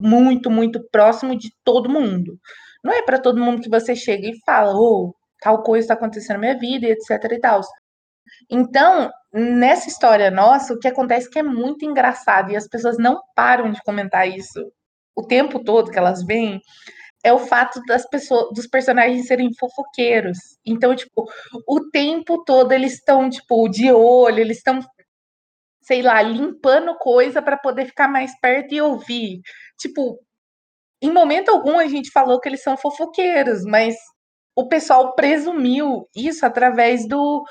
muito, 0.00 0.48
muito 0.48 0.80
próximo 0.92 1.36
de 1.36 1.50
todo 1.64 1.90
mundo. 1.90 2.38
Não 2.84 2.92
é 2.92 3.02
para 3.02 3.18
todo 3.18 3.40
mundo 3.40 3.60
que 3.60 3.68
você 3.68 3.96
chega 3.96 4.28
e 4.28 4.40
fala, 4.46 4.72
ou 4.72 5.08
oh, 5.08 5.14
tal 5.40 5.64
coisa 5.64 5.84
está 5.84 5.94
acontecendo 5.94 6.36
na 6.36 6.40
minha 6.40 6.58
vida, 6.58 6.86
etc 6.86 7.32
e 7.32 7.40
tal. 7.40 7.60
Então, 8.50 9.10
nessa 9.32 9.88
história 9.88 10.30
nossa, 10.30 10.74
o 10.74 10.78
que 10.78 10.88
acontece 10.88 11.28
é 11.28 11.30
que 11.30 11.38
é 11.38 11.42
muito 11.42 11.84
engraçado 11.84 12.50
e 12.50 12.56
as 12.56 12.68
pessoas 12.68 12.98
não 12.98 13.20
param 13.34 13.70
de 13.70 13.82
comentar 13.82 14.28
isso 14.28 14.60
o 15.18 15.26
tempo 15.26 15.62
todo 15.64 15.90
que 15.90 15.98
elas 15.98 16.24
veem, 16.24 16.60
é 17.24 17.32
o 17.32 17.38
fato 17.38 17.80
das 17.88 18.08
pessoas, 18.08 18.54
dos 18.54 18.68
personagens 18.68 19.26
serem 19.26 19.52
fofoqueiros. 19.58 20.38
Então, 20.64 20.94
tipo, 20.94 21.24
o 21.66 21.90
tempo 21.90 22.44
todo 22.44 22.70
eles 22.72 22.94
estão, 22.94 23.28
tipo, 23.28 23.68
de 23.68 23.90
olho, 23.90 24.38
eles 24.38 24.58
estão, 24.58 24.78
sei 25.82 26.02
lá, 26.02 26.22
limpando 26.22 26.96
coisa 26.98 27.42
para 27.42 27.56
poder 27.56 27.86
ficar 27.86 28.06
mais 28.08 28.38
perto 28.40 28.72
e 28.74 28.80
ouvir. 28.80 29.40
Tipo, 29.76 30.20
em 31.02 31.12
momento 31.12 31.48
algum 31.50 31.78
a 31.78 31.88
gente 31.88 32.10
falou 32.12 32.40
que 32.40 32.48
eles 32.48 32.62
são 32.62 32.76
fofoqueiros, 32.76 33.64
mas 33.64 33.96
o 34.56 34.68
pessoal 34.68 35.14
presumiu 35.14 36.08
isso 36.16 36.46
através 36.46 37.06
do 37.08 37.44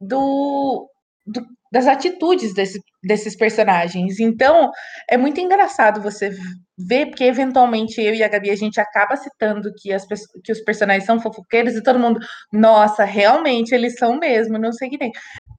do, 0.00 0.88
do 1.26 1.46
das 1.70 1.86
atitudes 1.86 2.54
desse, 2.54 2.80
desses 3.02 3.36
personagens. 3.36 4.18
Então, 4.18 4.70
é 5.08 5.16
muito 5.16 5.40
engraçado 5.40 6.00
você 6.00 6.30
ver, 6.78 7.06
porque 7.06 7.24
eventualmente 7.24 8.00
eu 8.00 8.14
e 8.14 8.22
a 8.22 8.28
Gabi 8.28 8.50
a 8.50 8.56
gente 8.56 8.80
acaba 8.80 9.16
citando 9.16 9.72
que, 9.76 9.92
as, 9.92 10.06
que 10.42 10.52
os 10.52 10.60
personagens 10.62 11.04
são 11.04 11.20
fofoqueiros 11.20 11.74
e 11.74 11.82
todo 11.82 11.98
mundo, 11.98 12.20
nossa, 12.52 13.04
realmente 13.04 13.74
eles 13.74 13.96
são 13.98 14.18
mesmo, 14.18 14.58
não 14.58 14.72
sei 14.72 14.88
o 14.88 14.90
que 14.90 14.98
tem. 14.98 15.12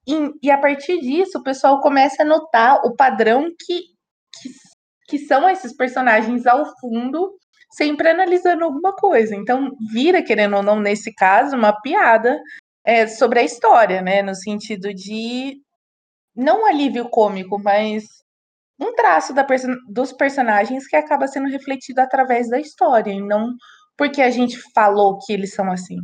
E, 0.07 0.47
e 0.47 0.51
a 0.51 0.57
partir 0.57 0.99
disso, 0.99 1.37
o 1.37 1.43
pessoal 1.43 1.79
começa 1.81 2.23
a 2.23 2.25
notar 2.25 2.81
o 2.83 2.95
padrão 2.95 3.47
que, 3.59 3.81
que, 4.41 4.49
que 5.07 5.19
são 5.19 5.47
esses 5.47 5.75
personagens 5.75 6.47
ao 6.47 6.65
fundo, 6.79 7.35
sempre 7.71 8.09
analisando 8.09 8.63
alguma 8.63 8.95
coisa. 8.95 9.35
Então, 9.35 9.71
vira, 9.91 10.23
querendo 10.23 10.55
ou 10.55 10.63
não, 10.63 10.79
nesse 10.79 11.13
caso, 11.13 11.55
uma 11.55 11.79
piada 11.79 12.35
é, 12.85 13.07
sobre 13.07 13.39
a 13.39 13.43
história, 13.43 14.01
né? 14.01 14.21
No 14.21 14.35
sentido 14.35 14.93
de 14.93 15.61
não 16.35 16.63
um 16.63 16.65
alívio 16.67 17.09
cômico, 17.09 17.59
mas 17.59 18.03
um 18.79 18.93
traço 18.95 19.33
perso 19.45 19.67
dos 19.89 20.13
personagens 20.13 20.87
que 20.87 20.95
acaba 20.95 21.27
sendo 21.27 21.49
refletido 21.49 22.01
através 22.01 22.49
da 22.49 22.59
história, 22.59 23.11
e 23.11 23.21
não 23.21 23.53
porque 23.97 24.21
a 24.21 24.31
gente 24.31 24.57
falou 24.73 25.19
que 25.19 25.33
eles 25.33 25.53
são 25.53 25.69
assim. 25.71 25.97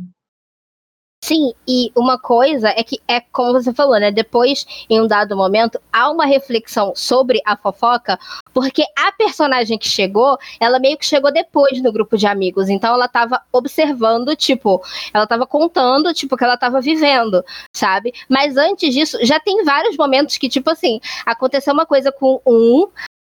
Sim, 1.24 1.52
e 1.66 1.90
uma 1.96 2.18
coisa 2.18 2.68
é 2.68 2.84
que 2.84 3.00
é 3.08 3.20
como 3.20 3.54
você 3.54 3.72
falou, 3.72 3.98
né? 3.98 4.12
Depois, 4.12 4.64
em 4.88 5.00
um 5.00 5.06
dado 5.08 5.36
momento, 5.36 5.80
há 5.92 6.08
uma 6.10 6.24
reflexão 6.24 6.92
sobre 6.94 7.40
a 7.44 7.56
fofoca, 7.56 8.18
porque 8.54 8.84
a 8.96 9.10
personagem 9.10 9.76
que 9.76 9.88
chegou, 9.88 10.38
ela 10.60 10.78
meio 10.78 10.96
que 10.96 11.04
chegou 11.04 11.32
depois 11.32 11.82
no 11.82 11.92
grupo 11.92 12.16
de 12.16 12.26
amigos. 12.26 12.68
Então 12.68 12.94
ela 12.94 13.08
tava 13.08 13.40
observando, 13.52 14.36
tipo, 14.36 14.80
ela 15.12 15.26
tava 15.26 15.46
contando, 15.46 16.14
tipo, 16.14 16.36
que 16.36 16.44
ela 16.44 16.56
tava 16.56 16.80
vivendo, 16.80 17.44
sabe? 17.74 18.12
Mas 18.28 18.56
antes 18.56 18.94
disso, 18.94 19.18
já 19.22 19.40
tem 19.40 19.64
vários 19.64 19.96
momentos 19.96 20.38
que, 20.38 20.48
tipo 20.48 20.70
assim, 20.70 21.00
aconteceu 21.24 21.74
uma 21.74 21.86
coisa 21.86 22.12
com 22.12 22.40
um, 22.46 22.86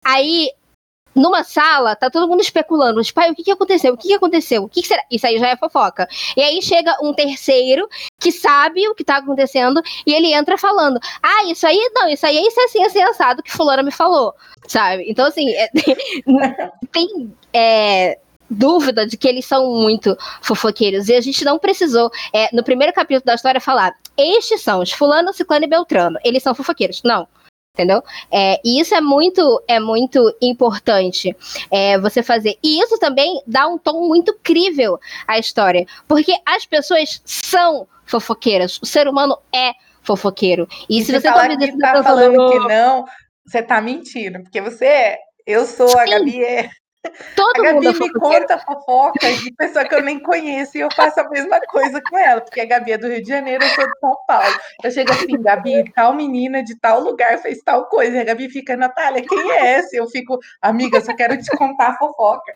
aí 0.05 0.51
numa 1.15 1.45
sala, 1.45 1.95
tá 1.95 2.11
todo 2.11 2.29
mundo 2.29 2.41
especulando. 2.41 3.03
Tipo, 3.03 3.21
pai, 3.21 3.31
o 3.31 3.35
que, 3.35 3.45
que 3.45 3.51
aconteceu? 3.51 3.95
O 3.95 3.97
que, 3.97 4.09
que 4.09 4.15
aconteceu? 4.15 4.65
O 4.65 4.69
que, 4.69 4.83
que, 4.83 4.89
será? 4.89 5.03
Isso 5.11 5.27
aí 5.27 5.39
já 5.39 5.49
é 5.49 5.57
fofoca. 5.57 6.09
E 6.37 6.43
aí 6.43 6.61
chega 6.61 6.97
um 7.03 7.13
terceiro 7.15 7.89
que 8.19 8.33
sabe 8.33 8.89
o 8.89 8.95
que 8.95 9.05
tá 9.05 9.19
acontecendo 9.19 9.81
e 10.07 10.13
ele 10.13 10.33
entra 10.33 10.59
falando: 10.59 10.99
Ah, 11.23 11.45
isso 11.45 11.67
aí 11.67 11.91
não, 11.95 12.09
isso 12.09 12.27
aí 12.27 12.39
é 12.39 12.47
isso 12.47 12.61
é 12.61 12.65
assim, 12.65 12.85
assim, 12.85 13.03
assado 13.03 13.43
que 13.43 13.53
fulana 13.53 13.83
me 13.83 13.93
falou. 13.93 14.35
Sabe? 14.67 15.05
Então, 15.09 15.27
assim, 15.27 15.51
é, 15.51 15.69
tem. 16.91 17.33
É, 17.53 18.19
dúvida 18.51 19.07
de 19.07 19.17
que 19.17 19.27
eles 19.27 19.47
são 19.47 19.75
muito 19.75 20.17
fofoqueiros. 20.43 21.09
E 21.09 21.15
a 21.15 21.21
gente 21.21 21.45
não 21.45 21.59
precisou, 21.59 22.11
é, 22.33 22.55
no 22.55 22.63
primeiro 22.63 22.93
capítulo 22.93 23.25
da 23.25 23.35
história, 23.35 23.61
falar: 23.61 23.95
estes 24.17 24.61
são 24.63 24.81
os 24.81 24.93
fulano, 24.93 25.33
ciclano 25.33 25.65
e 25.65 25.69
beltrano. 25.69 26.19
Eles 26.25 26.43
são 26.43 26.55
fofoqueiros. 26.55 27.03
Não 27.05 27.27
entendeu? 27.75 28.03
É, 28.31 28.61
e 28.65 28.81
isso 28.81 28.95
é 28.95 29.01
muito, 29.01 29.63
é 29.67 29.81
muito 29.81 30.35
importante 30.41 31.37
é, 31.71 31.99
você 31.99 32.23
fazer. 32.23 32.57
E 32.63 32.81
isso 32.81 32.97
também 32.99 33.43
dá 33.47 33.67
um 33.67 33.77
tom 33.77 34.07
muito 34.07 34.39
crível 34.43 34.99
à 35.27 35.39
história, 35.39 35.85
porque 36.07 36.33
as 36.47 36.65
pessoas 36.65 37.21
são 37.25 37.87
fofoqueiras, 38.07 38.79
o 38.81 38.87
ser 38.87 39.09
humano 39.09 39.37
é 39.53 39.73
fofoqueiro. 40.03 40.69
E, 40.89 41.01
e 41.01 41.05
se 41.05 41.13
você 41.13 41.23
tá, 41.23 41.49
que 41.57 41.79
tá 41.79 42.03
falando 42.03 42.51
que 42.51 42.59
não, 42.61 43.05
você 43.45 43.63
tá 43.63 43.81
mentindo, 43.81 44.41
porque 44.43 44.61
você 44.61 44.87
é. 44.87 45.19
Eu 45.47 45.67
sou, 45.67 45.89
Sim. 45.89 45.99
a 45.99 46.07
Gabi 46.07 46.43
é. 46.43 46.71
Todo 47.37 47.61
a 47.61 47.63
Gabi 47.63 47.87
mundo 47.87 47.99
me 48.01 48.13
conta 48.13 48.59
fofocas 48.59 49.39
de 49.39 49.53
pessoa 49.53 49.85
que 49.85 49.95
eu 49.95 50.03
nem 50.03 50.19
conheço 50.19 50.77
e 50.79 50.81
eu 50.81 50.89
faço 50.95 51.21
a 51.21 51.29
mesma 51.29 51.61
coisa 51.61 52.01
com 52.03 52.17
ela, 52.19 52.41
porque 52.41 52.61
a 52.61 52.65
Gabi 52.65 52.93
é 52.93 52.99
do 52.99 53.09
Rio 53.09 53.23
de 53.23 53.29
Janeiro, 53.29 53.63
eu 53.63 53.71
sou 53.71 53.87
de 53.87 53.99
São 54.01 54.17
Paulo. 54.27 54.57
Eu 54.83 54.91
chego 54.91 55.13
assim, 55.13 55.43
Gabi, 55.43 55.93
tal 55.93 56.15
menina 56.15 56.63
de 56.63 56.75
tal 56.77 57.01
lugar 57.01 57.39
fez 57.39 57.63
tal 57.63 57.87
coisa. 57.87 58.17
E 58.17 58.21
a 58.21 58.25
Gabi 58.25 58.49
fica, 58.49 58.77
Natália, 58.77 59.25
quem 59.27 59.51
é 59.53 59.75
essa? 59.75 59.97
Eu 59.97 60.07
fico, 60.09 60.39
amiga, 60.63 61.01
só 61.01 61.15
quero 61.15 61.37
te 61.37 61.55
contar 61.57 61.89
a 61.89 61.97
fofoca. 61.97 62.55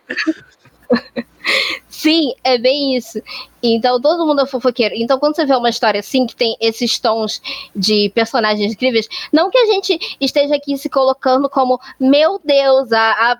Sim, 1.98 2.32
é 2.44 2.56
bem 2.56 2.96
isso. 2.96 3.20
Então 3.60 4.00
todo 4.00 4.24
mundo 4.24 4.42
é 4.42 4.46
fofoqueiro. 4.46 4.94
Então 4.96 5.18
quando 5.18 5.34
você 5.34 5.44
vê 5.44 5.56
uma 5.56 5.68
história 5.68 5.98
assim 5.98 6.26
que 6.26 6.36
tem 6.36 6.56
esses 6.60 6.96
tons 7.00 7.42
de 7.74 8.08
personagens 8.14 8.72
incríveis, 8.72 9.08
não 9.32 9.50
que 9.50 9.58
a 9.58 9.66
gente 9.66 10.16
esteja 10.20 10.54
aqui 10.54 10.78
se 10.78 10.88
colocando 10.88 11.48
como 11.50 11.80
meu 11.98 12.40
Deus, 12.44 12.92
a, 12.92 13.32
a 13.32 13.38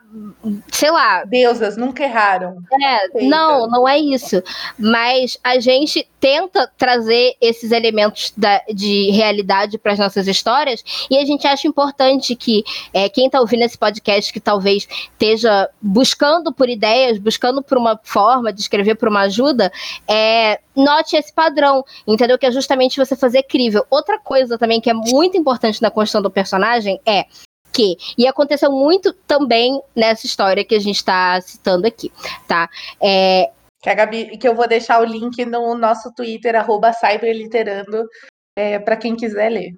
sei 0.72 0.90
lá, 0.90 1.22
deusas 1.22 1.76
nunca 1.76 2.02
erraram. 2.02 2.58
É, 2.82 3.22
não, 3.22 3.68
não 3.68 3.88
é 3.88 3.96
isso. 3.96 4.42
Mas 4.76 5.38
a 5.44 5.60
gente 5.60 6.04
tenta 6.18 6.68
trazer 6.76 7.36
esses 7.40 7.70
elementos 7.70 8.32
da, 8.36 8.60
de 8.74 9.12
realidade 9.12 9.78
para 9.78 9.92
as 9.92 10.00
nossas 10.00 10.26
histórias 10.26 10.82
e 11.08 11.16
a 11.16 11.24
gente 11.24 11.46
acha 11.46 11.68
importante 11.68 12.34
que 12.34 12.64
é, 12.92 13.08
quem 13.08 13.26
está 13.26 13.40
ouvindo 13.40 13.62
esse 13.62 13.78
podcast 13.78 14.32
que 14.32 14.40
talvez 14.40 14.88
esteja 15.12 15.70
buscando 15.80 16.52
por 16.52 16.68
ideias, 16.68 17.18
buscando 17.18 17.62
por 17.62 17.78
uma 17.78 17.98
forma 18.02 18.47
de 18.52 18.60
escrever 18.60 18.94
por 18.96 19.08
uma 19.08 19.22
ajuda, 19.22 19.70
é, 20.06 20.60
note 20.74 21.16
esse 21.16 21.32
padrão, 21.32 21.84
entendeu? 22.06 22.38
Que 22.38 22.46
é 22.46 22.52
justamente 22.52 22.98
você 22.98 23.16
fazer 23.16 23.42
crível. 23.44 23.84
Outra 23.90 24.18
coisa 24.18 24.58
também 24.58 24.80
que 24.80 24.90
é 24.90 24.94
muito 24.94 25.36
importante 25.36 25.82
na 25.82 25.90
construção 25.90 26.22
do 26.22 26.30
personagem 26.30 27.00
é 27.06 27.26
que, 27.72 27.96
e 28.16 28.26
aconteceu 28.26 28.72
muito 28.72 29.12
também 29.12 29.80
nessa 29.94 30.26
história 30.26 30.64
que 30.64 30.74
a 30.74 30.80
gente 30.80 30.96
está 30.96 31.40
citando 31.40 31.86
aqui, 31.86 32.10
tá? 32.46 32.68
É, 33.00 33.50
que 33.80 33.88
a 33.88 33.94
Gabi, 33.94 34.36
que 34.36 34.48
eu 34.48 34.54
vou 34.54 34.66
deixar 34.66 35.00
o 35.00 35.04
link 35.04 35.44
no 35.44 35.76
nosso 35.76 36.12
Twitter, 36.12 36.56
arroba 36.56 36.92
cyberliterando, 36.92 38.08
é, 38.56 38.78
para 38.78 38.96
quem 38.96 39.14
quiser 39.14 39.50
ler. 39.50 39.76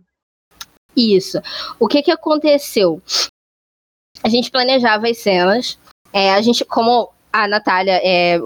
Isso. 0.97 1.39
O 1.79 1.87
que 1.87 2.03
que 2.03 2.11
aconteceu? 2.11 3.03
A 4.23 4.29
gente 4.29 4.51
planejava 4.51 5.09
as 5.09 5.19
cenas, 5.19 5.79
é, 6.13 6.33
a 6.33 6.41
gente, 6.41 6.65
como 6.65 7.11
a 7.33 7.47
Natália 7.47 8.01
é 8.03 8.39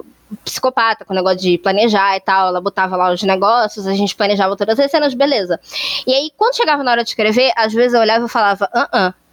psicopata 0.45 1.05
com 1.05 1.13
o 1.13 1.17
negócio 1.17 1.39
de 1.39 1.59
planejar 1.59 2.17
e 2.17 2.21
tal, 2.21 2.49
ela 2.49 2.61
botava 2.61 2.97
lá 2.97 3.13
os 3.13 3.23
negócios, 3.23 3.87
a 3.87 3.95
gente 3.95 4.15
planejava 4.15 4.57
todas 4.57 4.79
as 4.79 4.91
cenas, 4.91 5.15
beleza. 5.15 5.61
E 6.07 6.15
aí, 6.15 6.31
quando 6.37 6.57
chegava 6.57 6.83
na 6.83 6.91
hora 6.91 7.05
de 7.05 7.11
escrever, 7.11 7.53
às 7.57 7.73
vezes 7.73 7.95
eu 7.95 8.01
olhava 8.01 8.27
e 8.27 8.29
falava, 8.29 8.69
ah, 8.73 8.89
uh, 8.93 9.11
-uh 9.11 9.24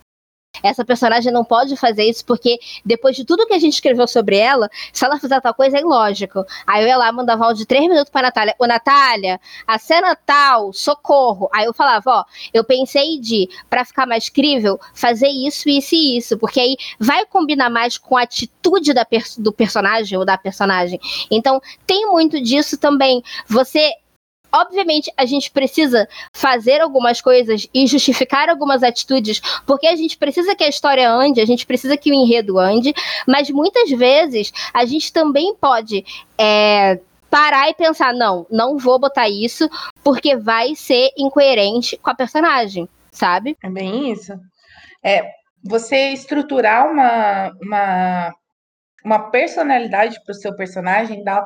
essa 0.64 0.84
personagem 0.84 1.32
não 1.32 1.44
pode 1.44 1.76
fazer 1.78 2.04
isso 2.04 2.26
porque 2.26 2.60
depois 2.86 3.16
de 3.16 3.26
tudo 3.26 3.46
que 3.48 3.54
a 3.54 3.60
gente 3.60 3.74
escreveu 3.74 4.08
sobre 4.08 4.38
ela, 4.38 4.70
se 4.92 5.04
ela 5.06 5.20
fizer 5.20 5.40
tal 5.42 5.54
coisa 5.54 5.78
é 5.78 5.82
ilógico. 5.82 6.46
Aí 6.68 6.84
eu 6.84 6.88
ia 6.88 6.98
lá, 6.98 7.12
mandava 7.12 7.46
áudio 7.46 7.60
de 7.60 7.66
três 7.66 7.88
minutos 7.88 8.10
pra 8.10 8.24
Natália. 8.24 8.56
Ô, 8.60 8.68
Natália, 8.68 9.40
a 9.66 9.80
cena 9.80 10.16
tal, 10.16 10.74
socorro. 10.74 11.50
Aí 11.54 11.66
eu 11.66 11.74
falava, 11.74 12.12
ó, 12.12 12.26
eu 12.54 12.64
pensei 12.64 13.20
de, 13.20 13.50
para 13.70 13.86
ficar 13.86 14.06
mais 14.06 14.30
crível, 14.30 14.80
fazer 14.94 15.30
isso, 15.30 15.70
isso 15.70 15.96
e 15.96 16.18
isso. 16.18 16.38
Porque 16.38 16.60
aí 16.60 16.76
vai 17.00 17.26
combinar 17.26 17.70
mais 17.70 17.98
com 17.98 18.18
a 18.18 18.24
atitude 18.24 18.94
da 18.94 19.06
do 19.38 19.52
personagem 19.52 20.18
ou 20.18 20.26
da 20.26 20.38
personagem. 20.38 21.00
Então, 21.30 21.62
tem 21.86 22.08
muito 22.08 22.42
disso 22.42 22.78
também. 22.78 23.24
Você 23.48 23.92
obviamente 24.54 25.12
a 25.16 25.26
gente 25.26 25.52
precisa 25.52 26.08
fazer 26.34 26.82
algumas 26.82 27.22
coisas 27.22 27.68
e 27.74 27.88
justificar 27.88 28.50
algumas 28.50 28.84
atitudes, 28.84 29.42
porque 29.66 29.88
a 29.88 29.96
gente 29.96 30.18
precisa 30.18 30.56
que 30.56 30.64
a 30.64 30.70
história 30.70 31.10
ande, 31.10 31.42
a 31.42 31.46
gente 31.46 31.66
precisa 31.66 31.98
que 31.98 32.12
o 32.12 32.14
enredo 32.14 32.60
ande, 32.60 32.94
mas 33.28 33.50
muitas 33.50 33.90
vezes 33.90 34.52
a 34.74 34.86
gente 34.86 35.12
também 35.12 35.56
pode 35.56 36.06
é, 36.38 37.00
parar 37.32 37.70
e 37.70 37.74
pensar: 37.74 38.14
não, 38.14 38.46
não 38.52 38.78
vou 38.78 39.00
botar 39.00 39.30
isso, 39.30 39.70
porque 40.04 40.36
vai 40.36 40.76
ser 40.76 41.10
incoerente 41.18 41.98
com 41.98 42.10
a 42.10 42.16
personagem, 42.16 42.88
sabe? 43.10 43.58
É 43.64 43.70
bem 43.70 44.12
isso. 44.12 44.34
É, 45.04 45.24
você 45.64 46.10
estruturar 46.10 46.92
uma, 46.92 47.52
uma, 47.62 48.34
uma 49.04 49.32
personalidade 49.32 50.22
para 50.24 50.32
o 50.32 50.36
seu 50.36 50.56
personagem 50.56 51.24
dá 51.24 51.46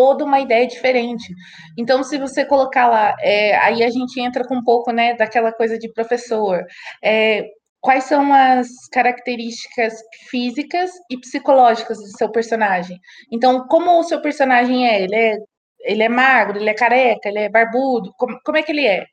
toda 0.00 0.24
uma 0.24 0.40
ideia 0.40 0.66
diferente. 0.66 1.30
Então, 1.76 2.02
se 2.02 2.16
você 2.16 2.42
colocar 2.42 2.88
lá, 2.88 3.14
é, 3.20 3.54
aí 3.58 3.84
a 3.84 3.90
gente 3.90 4.18
entra 4.18 4.42
com 4.48 4.56
um 4.56 4.64
pouco, 4.64 4.90
né, 4.92 5.14
daquela 5.14 5.52
coisa 5.52 5.78
de 5.78 5.92
professor. 5.92 6.64
É, 7.04 7.44
quais 7.82 8.04
são 8.04 8.32
as 8.32 8.66
características 8.90 9.92
físicas 10.30 10.90
e 11.10 11.18
psicológicas 11.20 11.98
do 11.98 12.16
seu 12.16 12.30
personagem? 12.32 12.98
Então, 13.30 13.66
como 13.68 13.98
o 13.98 14.02
seu 14.02 14.22
personagem 14.22 14.88
é? 14.88 15.02
Ele 15.02 15.14
é, 15.14 15.36
ele 15.80 16.02
é 16.02 16.08
magro, 16.08 16.58
ele 16.58 16.70
é 16.70 16.74
careca, 16.74 17.28
ele 17.28 17.40
é 17.40 17.50
barbudo? 17.50 18.10
Como, 18.16 18.40
como 18.42 18.56
é 18.56 18.62
que 18.62 18.72
ele 18.72 18.86
é? 18.86 19.04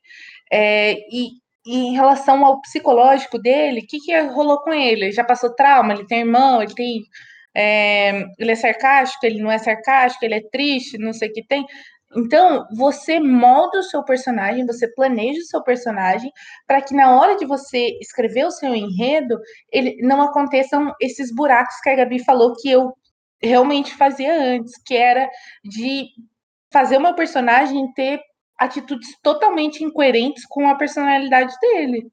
é 0.50 0.92
e, 1.12 1.32
e 1.66 1.88
em 1.88 1.94
relação 1.94 2.46
ao 2.46 2.62
psicológico 2.62 3.38
dele, 3.38 3.80
o 3.80 3.86
que, 3.86 3.98
que 3.98 4.18
rolou 4.20 4.58
com 4.62 4.72
ele? 4.72 5.04
Ele 5.06 5.12
já 5.12 5.24
passou 5.24 5.54
trauma? 5.54 5.92
Ele 5.92 6.06
tem 6.06 6.20
irmão? 6.20 6.62
Ele 6.62 6.74
tem 6.74 7.02
é, 7.54 8.24
ele 8.38 8.52
é 8.52 8.54
sarcástico, 8.54 9.24
ele 9.26 9.42
não 9.42 9.50
é 9.50 9.58
sarcástico, 9.58 10.24
ele 10.24 10.34
é 10.34 10.42
triste, 10.50 10.98
não 10.98 11.12
sei 11.12 11.28
o 11.28 11.32
que 11.32 11.44
tem. 11.46 11.64
Então, 12.16 12.66
você 12.74 13.20
molda 13.20 13.80
o 13.80 13.82
seu 13.82 14.02
personagem, 14.02 14.64
você 14.66 14.88
planeja 14.94 15.40
o 15.40 15.44
seu 15.46 15.62
personagem 15.62 16.30
para 16.66 16.80
que 16.80 16.94
na 16.94 17.14
hora 17.14 17.36
de 17.36 17.44
você 17.44 17.98
escrever 18.00 18.46
o 18.46 18.50
seu 18.50 18.74
enredo, 18.74 19.38
ele 19.70 19.96
não 20.00 20.22
aconteçam 20.22 20.94
esses 21.00 21.34
buracos 21.34 21.76
que 21.82 21.90
a 21.90 21.96
Gabi 21.96 22.24
falou 22.24 22.54
que 22.56 22.70
eu 22.70 22.92
realmente 23.42 23.94
fazia 23.94 24.34
antes, 24.54 24.72
que 24.84 24.96
era 24.96 25.28
de 25.64 26.06
fazer 26.72 26.96
o 26.96 27.02
meu 27.02 27.14
personagem 27.14 27.92
ter 27.92 28.20
atitudes 28.58 29.08
totalmente 29.22 29.84
incoerentes 29.84 30.44
com 30.46 30.68
a 30.68 30.74
personalidade 30.74 31.54
dele. 31.60 32.10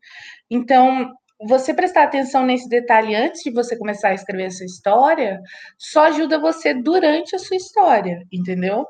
Então, 0.50 1.10
você 1.42 1.74
prestar 1.74 2.04
atenção 2.04 2.46
nesse 2.46 2.70
detalhe 2.70 3.16
antes 3.16 3.44
de 3.44 3.52
você 3.52 3.78
começar 3.78 4.10
a 4.10 4.14
escrever 4.14 4.46
a 4.46 4.52
sua 4.52 4.66
história 4.66 5.42
só 5.78 6.06
ajuda 6.06 6.40
você 6.40 6.74
durante 6.74 7.36
a 7.36 7.40
sua 7.40 7.58
história, 7.58 8.26
entendeu? 8.32 8.86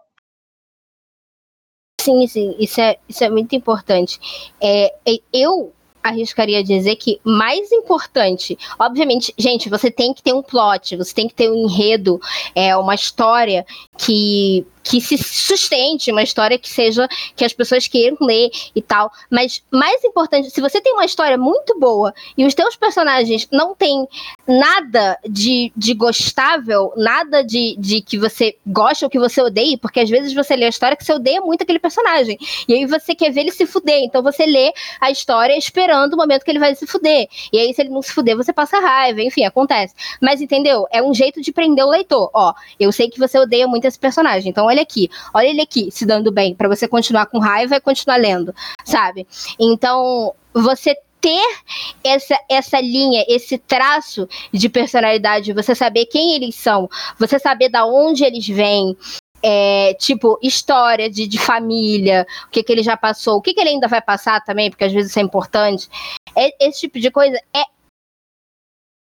Sim, 2.02 2.28
sim, 2.28 2.56
isso 2.60 2.80
é, 2.80 2.98
isso 3.10 3.24
é 3.24 3.30
muito 3.30 3.56
importante. 3.56 4.20
É, 4.62 4.94
eu 5.34 5.74
arriscaria 6.04 6.64
dizer 6.64 6.98
que 6.98 7.20
mais 7.24 7.72
importante, 7.72 8.56
obviamente, 8.78 9.34
gente, 9.40 9.70
você 9.70 9.90
tem 9.90 10.14
que 10.14 10.22
ter 10.22 10.34
um 10.34 10.44
plot, 10.44 10.96
você 10.98 11.16
tem 11.16 11.28
que 11.28 11.34
ter 11.34 11.50
um 11.50 11.56
enredo, 11.56 12.20
é 12.54 12.78
uma 12.78 12.94
história 12.94 13.66
que 13.98 14.68
que 14.86 15.02
se 15.02 15.18
sustente, 15.18 16.12
uma 16.12 16.24
história 16.24 16.58
que 16.58 16.70
seja 16.70 17.08
que 17.36 17.44
as 17.44 17.52
pessoas 17.52 17.88
queiram 17.88 18.18
ler 18.22 18.50
e 18.76 18.82
tal. 18.82 19.12
Mas 19.30 19.64
mais 19.72 20.04
importante, 20.04 20.52
se 20.52 20.62
você 20.62 20.80
tem 20.80 20.94
uma 20.94 21.06
história 21.06 21.38
muito 21.38 21.78
boa 21.80 22.14
e 22.38 22.46
os 22.46 22.54
teus 22.54 22.76
personagens 22.76 23.48
não 23.52 23.74
têm 23.74 24.08
nada 24.48 25.18
de, 25.28 25.74
de 25.76 25.94
gostável, 25.96 26.94
nada 26.96 27.44
de, 27.44 27.76
de 27.80 28.02
que 28.02 28.18
você 28.18 28.56
gosta 28.66 29.06
ou 29.06 29.10
que 29.10 29.20
você 29.20 29.42
odeie, 29.42 29.76
porque 29.76 30.00
às 30.00 30.10
vezes 30.10 30.34
você 30.34 30.56
lê 30.56 30.66
a 30.66 30.70
história 30.70 30.96
que 30.96 31.04
você 31.04 31.14
odeia 31.14 31.42
muito 31.42 31.64
aquele 31.64 31.80
personagem. 31.80 32.38
E 32.68 32.74
aí 32.74 32.86
você 32.86 33.16
quer 33.16 33.32
ver 33.32 33.42
ele 33.42 33.52
se 33.52 33.66
fuder. 33.66 34.04
Então 34.04 34.22
você 34.22 34.46
lê 34.46 34.72
a 35.02 35.10
história 35.10 35.58
esperando 35.58 36.14
o 36.14 36.18
momento 36.18 36.44
que 36.44 36.52
ele 36.52 36.60
vai 36.60 36.76
se 36.76 36.86
fuder. 36.86 37.28
E 37.52 37.58
aí, 37.58 37.74
se 37.74 37.82
ele 37.82 37.90
não 37.90 38.02
se 38.02 38.12
fuder, 38.12 38.38
você 38.38 38.54
passa 38.54 38.80
raiva, 38.80 39.22
enfim, 39.22 39.44
acontece. 39.46 39.96
Mas 40.22 40.42
entendeu? 40.42 40.86
É 40.92 41.02
um 41.02 41.14
jeito 41.14 41.42
de 41.42 41.52
prender 41.52 41.84
o 41.86 41.90
leitor. 41.90 42.30
Ó, 42.34 42.54
eu 42.80 42.92
sei 42.92 43.10
que 43.10 43.20
você 43.20 43.40
odeia 43.40 43.68
muito 43.68 43.86
esse 43.86 43.98
personagem, 43.98 44.50
então 44.50 44.70
olha 44.76 44.82
aqui, 44.82 45.10
olha 45.34 45.48
ele 45.48 45.62
aqui 45.62 45.90
se 45.92 46.06
dando 46.06 46.32
bem, 46.32 46.54
para 46.54 46.68
você 46.68 46.88
continuar 46.88 47.28
com 47.28 47.40
raiva 47.40 47.78
e 47.78 47.82
continuar 47.82 48.18
lendo, 48.18 48.54
sabe? 48.84 49.26
Então, 49.60 50.34
você 50.54 50.96
ter 51.22 51.58
essa, 52.04 52.38
essa 52.50 52.80
linha, 52.80 53.26
esse 53.28 53.58
traço 53.58 54.28
de 54.54 54.70
personalidade, 54.70 55.54
você 55.54 55.74
saber 55.74 56.06
quem 56.06 56.36
eles 56.36 56.56
são, 56.56 56.90
você 57.18 57.40
saber 57.40 57.70
da 57.70 57.86
onde 57.86 58.24
eles 58.24 58.48
vêm, 58.48 58.96
é, 59.42 59.94
tipo, 59.96 60.38
história 60.42 61.10
de, 61.10 61.26
de 61.26 61.40
família, 61.40 62.28
o 62.48 62.52
que, 62.52 62.64
que 62.64 62.72
ele 62.72 62.84
já 62.84 62.98
passou, 62.98 63.38
o 63.38 63.42
que, 63.42 63.54
que 63.54 63.62
ele 63.62 63.70
ainda 63.70 63.88
vai 63.88 64.02
passar 64.02 64.44
também, 64.44 64.70
porque 64.70 64.84
às 64.84 64.94
vezes 64.94 65.10
isso 65.10 65.20
é 65.20 65.24
importante. 65.24 65.90
É, 66.36 66.68
esse 66.68 66.82
tipo 66.82 67.00
de 67.00 67.10
coisa 67.10 67.40
é 67.54 67.64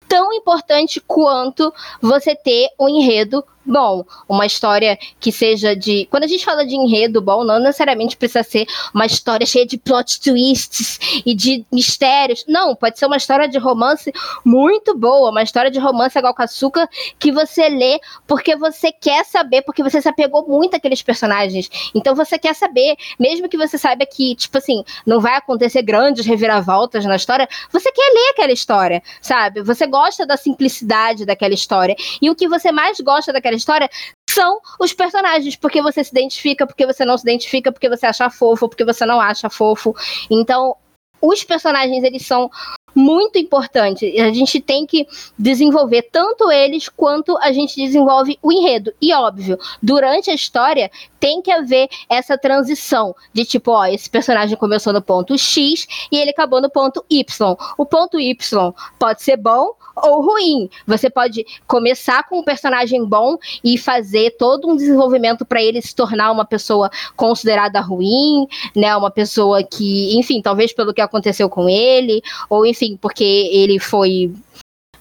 tão 0.07 0.33
importante 0.33 0.99
quanto 0.99 1.73
você 2.01 2.35
ter 2.35 2.67
um 2.77 2.89
enredo 2.89 3.45
bom, 3.71 4.05
uma 4.27 4.45
história 4.45 4.97
que 5.19 5.31
seja 5.31 5.75
de. 5.75 6.05
Quando 6.11 6.23
a 6.23 6.27
gente 6.27 6.45
fala 6.45 6.65
de 6.65 6.75
enredo 6.75 7.21
bom, 7.21 7.43
não 7.43 7.59
necessariamente 7.59 8.17
precisa 8.17 8.43
ser 8.43 8.67
uma 8.93 9.05
história 9.05 9.45
cheia 9.45 9.65
de 9.65 9.77
plot 9.77 10.19
twists 10.21 10.99
e 11.25 11.33
de 11.33 11.65
mistérios. 11.71 12.45
Não, 12.47 12.75
pode 12.75 12.99
ser 12.99 13.05
uma 13.05 13.17
história 13.17 13.47
de 13.47 13.57
romance 13.57 14.11
muito 14.45 14.95
boa, 14.95 15.31
uma 15.31 15.41
história 15.41 15.71
de 15.71 15.79
romance 15.79 16.17
igual 16.17 16.35
com 16.35 16.43
açúcar 16.43 16.87
que 17.17 17.31
você 17.31 17.69
lê 17.69 17.99
porque 18.27 18.55
você 18.55 18.91
quer 18.91 19.25
saber, 19.25 19.61
porque 19.61 19.83
você 19.83 20.01
se 20.01 20.09
apegou 20.09 20.47
muito 20.47 20.75
àqueles 20.75 21.01
personagens. 21.01 21.69
Então 21.95 22.15
você 22.15 22.37
quer 22.37 22.53
saber, 22.53 22.95
mesmo 23.19 23.47
que 23.47 23.57
você 23.57 23.77
saiba 23.77 24.05
que, 24.05 24.35
tipo 24.35 24.57
assim, 24.57 24.83
não 25.05 25.19
vai 25.19 25.35
acontecer 25.35 25.81
grandes 25.81 26.25
reviravoltas 26.25 27.05
na 27.05 27.15
história, 27.15 27.47
você 27.71 27.91
quer 27.91 28.11
ler 28.13 28.29
aquela 28.31 28.51
história, 28.51 29.01
sabe? 29.21 29.61
Você 29.61 29.87
gosta 29.87 30.25
da 30.25 30.35
simplicidade 30.35 31.25
daquela 31.25 31.53
história. 31.53 31.95
E 32.21 32.29
o 32.29 32.35
que 32.35 32.47
você 32.47 32.71
mais 32.71 32.99
gosta 32.99 33.31
daquela 33.31 33.55
história 33.61 33.89
são 34.29 34.59
os 34.79 34.93
personagens, 34.93 35.55
porque 35.55 35.81
você 35.81 36.03
se 36.03 36.11
identifica, 36.11 36.65
porque 36.65 36.85
você 36.85 37.05
não 37.05 37.17
se 37.17 37.23
identifica, 37.23 37.71
porque 37.71 37.89
você 37.89 38.05
acha 38.05 38.29
fofo, 38.29 38.67
porque 38.67 38.85
você 38.85 39.05
não 39.05 39.19
acha 39.19 39.49
fofo. 39.49 39.93
Então, 40.29 40.75
os 41.21 41.43
personagens, 41.43 42.03
eles 42.03 42.25
são 42.25 42.49
muito 42.93 43.37
importantes. 43.37 44.19
A 44.19 44.31
gente 44.31 44.59
tem 44.59 44.85
que 44.85 45.07
desenvolver 45.37 46.03
tanto 46.11 46.51
eles 46.51 46.89
quanto 46.89 47.37
a 47.37 47.51
gente 47.51 47.75
desenvolve 47.75 48.37
o 48.41 48.51
enredo. 48.51 48.93
E 49.01 49.13
óbvio, 49.13 49.57
durante 49.81 50.29
a 50.29 50.33
história 50.33 50.91
tem 51.19 51.41
que 51.41 51.51
haver 51.51 51.87
essa 52.09 52.37
transição 52.37 53.15
de 53.31 53.45
tipo, 53.45 53.71
ó, 53.71 53.85
esse 53.85 54.09
personagem 54.09 54.57
começou 54.57 54.91
no 54.91 55.01
ponto 55.01 55.37
X 55.37 55.85
e 56.11 56.17
ele 56.17 56.31
acabou 56.31 56.59
no 56.59 56.69
ponto 56.69 57.05
Y. 57.09 57.55
O 57.77 57.85
ponto 57.85 58.19
Y 58.19 58.73
pode 58.97 59.21
ser 59.21 59.37
bom 59.37 59.75
ou 59.95 60.21
ruim. 60.21 60.69
Você 60.87 61.09
pode 61.09 61.45
começar 61.67 62.27
com 62.27 62.39
um 62.39 62.43
personagem 62.43 63.05
bom 63.05 63.37
e 63.63 63.77
fazer 63.77 64.31
todo 64.37 64.67
um 64.67 64.75
desenvolvimento 64.75 65.45
para 65.45 65.61
ele 65.61 65.81
se 65.81 65.95
tornar 65.95 66.31
uma 66.31 66.45
pessoa 66.45 66.89
considerada 67.15 67.79
ruim, 67.79 68.47
né? 68.75 68.95
Uma 68.95 69.11
pessoa 69.11 69.63
que, 69.63 70.17
enfim, 70.17 70.41
talvez 70.41 70.73
pelo 70.73 70.93
que 70.93 71.01
aconteceu 71.01 71.49
com 71.49 71.69
ele, 71.69 72.21
ou 72.49 72.65
enfim, 72.65 72.80
porque 72.97 73.23
ele 73.23 73.79
foi 73.79 74.33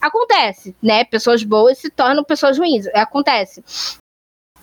acontece, 0.01 0.75
né? 0.83 1.05
Pessoas 1.05 1.43
boas 1.43 1.79
se 1.79 1.91
tornam 1.91 2.25
pessoas 2.25 2.59
ruins, 2.59 2.87
acontece. 2.95 3.63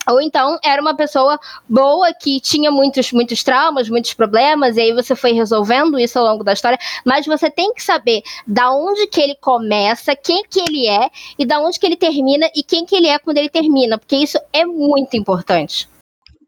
Ou 0.10 0.22
então 0.22 0.58
era 0.64 0.82
uma 0.82 0.96
pessoa 0.96 1.38
boa 1.68 2.14
que 2.14 2.40
tinha 2.40 2.72
muitos, 2.72 3.12
muitos 3.12 3.44
traumas, 3.44 3.90
muitos 3.90 4.14
problemas, 4.14 4.78
e 4.78 4.82
aí 4.82 4.94
você 4.94 5.16
foi 5.16 5.34
resolvendo 5.34 6.00
isso 6.00 6.18
ao 6.18 6.26
longo 6.26 6.46
da 6.46 6.54
história, 6.54 6.80
mas 7.06 7.26
você 7.26 7.52
tem 7.52 7.74
que 7.74 7.84
saber 7.84 8.22
da 8.48 8.72
onde 8.72 9.06
que 9.08 9.20
ele 9.20 9.36
começa, 9.36 10.16
quem 10.16 10.44
que 10.44 10.62
ele 10.62 10.88
é, 10.88 11.10
e 11.38 11.46
da 11.46 11.60
onde 11.60 11.78
que 11.78 11.86
ele 11.86 11.98
termina, 11.98 12.50
e 12.56 12.64
quem 12.64 12.86
que 12.86 12.96
ele 12.96 13.08
é 13.08 13.20
quando 13.20 13.38
ele 13.38 13.50
termina, 13.50 13.98
porque 13.98 14.16
isso 14.16 14.40
é 14.54 14.66
muito 14.66 15.18
importante. 15.18 15.90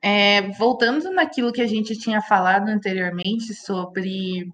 É, 0.01 0.43
voltando 0.57 1.11
naquilo 1.11 1.51
que 1.51 1.61
a 1.61 1.67
gente 1.67 1.99
tinha 1.99 2.21
falado 2.21 2.69
anteriormente 2.69 3.53
sobre 3.53 4.49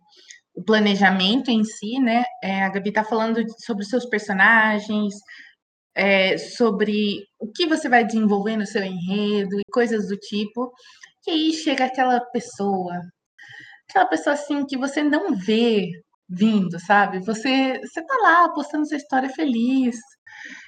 o 0.56 0.64
planejamento 0.64 1.52
em 1.52 1.64
si, 1.64 2.00
né? 2.00 2.24
É, 2.44 2.64
a 2.64 2.70
Gabi 2.70 2.92
tá 2.92 3.04
falando 3.04 3.44
sobre 3.60 3.84
os 3.84 3.90
seus 3.90 4.06
personagens, 4.06 5.14
é, 5.96 6.38
sobre 6.38 7.26
o 7.40 7.52
que 7.52 7.68
você 7.68 7.90
vai 7.90 8.06
desenvolver 8.06 8.58
no 8.58 8.66
seu 8.66 8.84
enredo 8.84 9.60
e 9.60 9.72
coisas 9.72 10.08
do 10.08 10.18
tipo. 10.18 10.72
E 11.28 11.32
aí 11.32 11.54
chega 11.54 11.86
aquela 11.86 12.20
pessoa, 12.32 13.02
aquela 13.90 14.06
pessoa 14.06 14.34
assim 14.34 14.66
que 14.66 14.78
você 14.78 15.04
não 15.04 15.36
vê 15.36 15.90
vindo, 16.30 16.80
sabe? 16.80 17.20
Você, 17.26 17.80
você 17.82 18.04
tá 18.06 18.18
lá 18.22 18.50
postando 18.50 18.88
sua 18.88 18.98
história 18.98 19.30
feliz, 19.30 19.98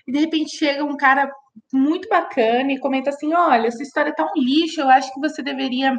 e 0.07 0.11
de 0.11 0.19
repente 0.19 0.57
chega 0.57 0.83
um 0.83 0.97
cara 0.97 1.31
muito 1.73 2.07
bacana 2.09 2.71
e 2.71 2.79
comenta 2.79 3.09
assim: 3.09 3.33
olha, 3.33 3.67
essa 3.67 3.83
história 3.83 4.13
tá 4.15 4.23
um 4.25 4.39
lixo, 4.41 4.81
eu 4.81 4.89
acho 4.89 5.13
que 5.13 5.19
você 5.19 5.41
deveria 5.43 5.95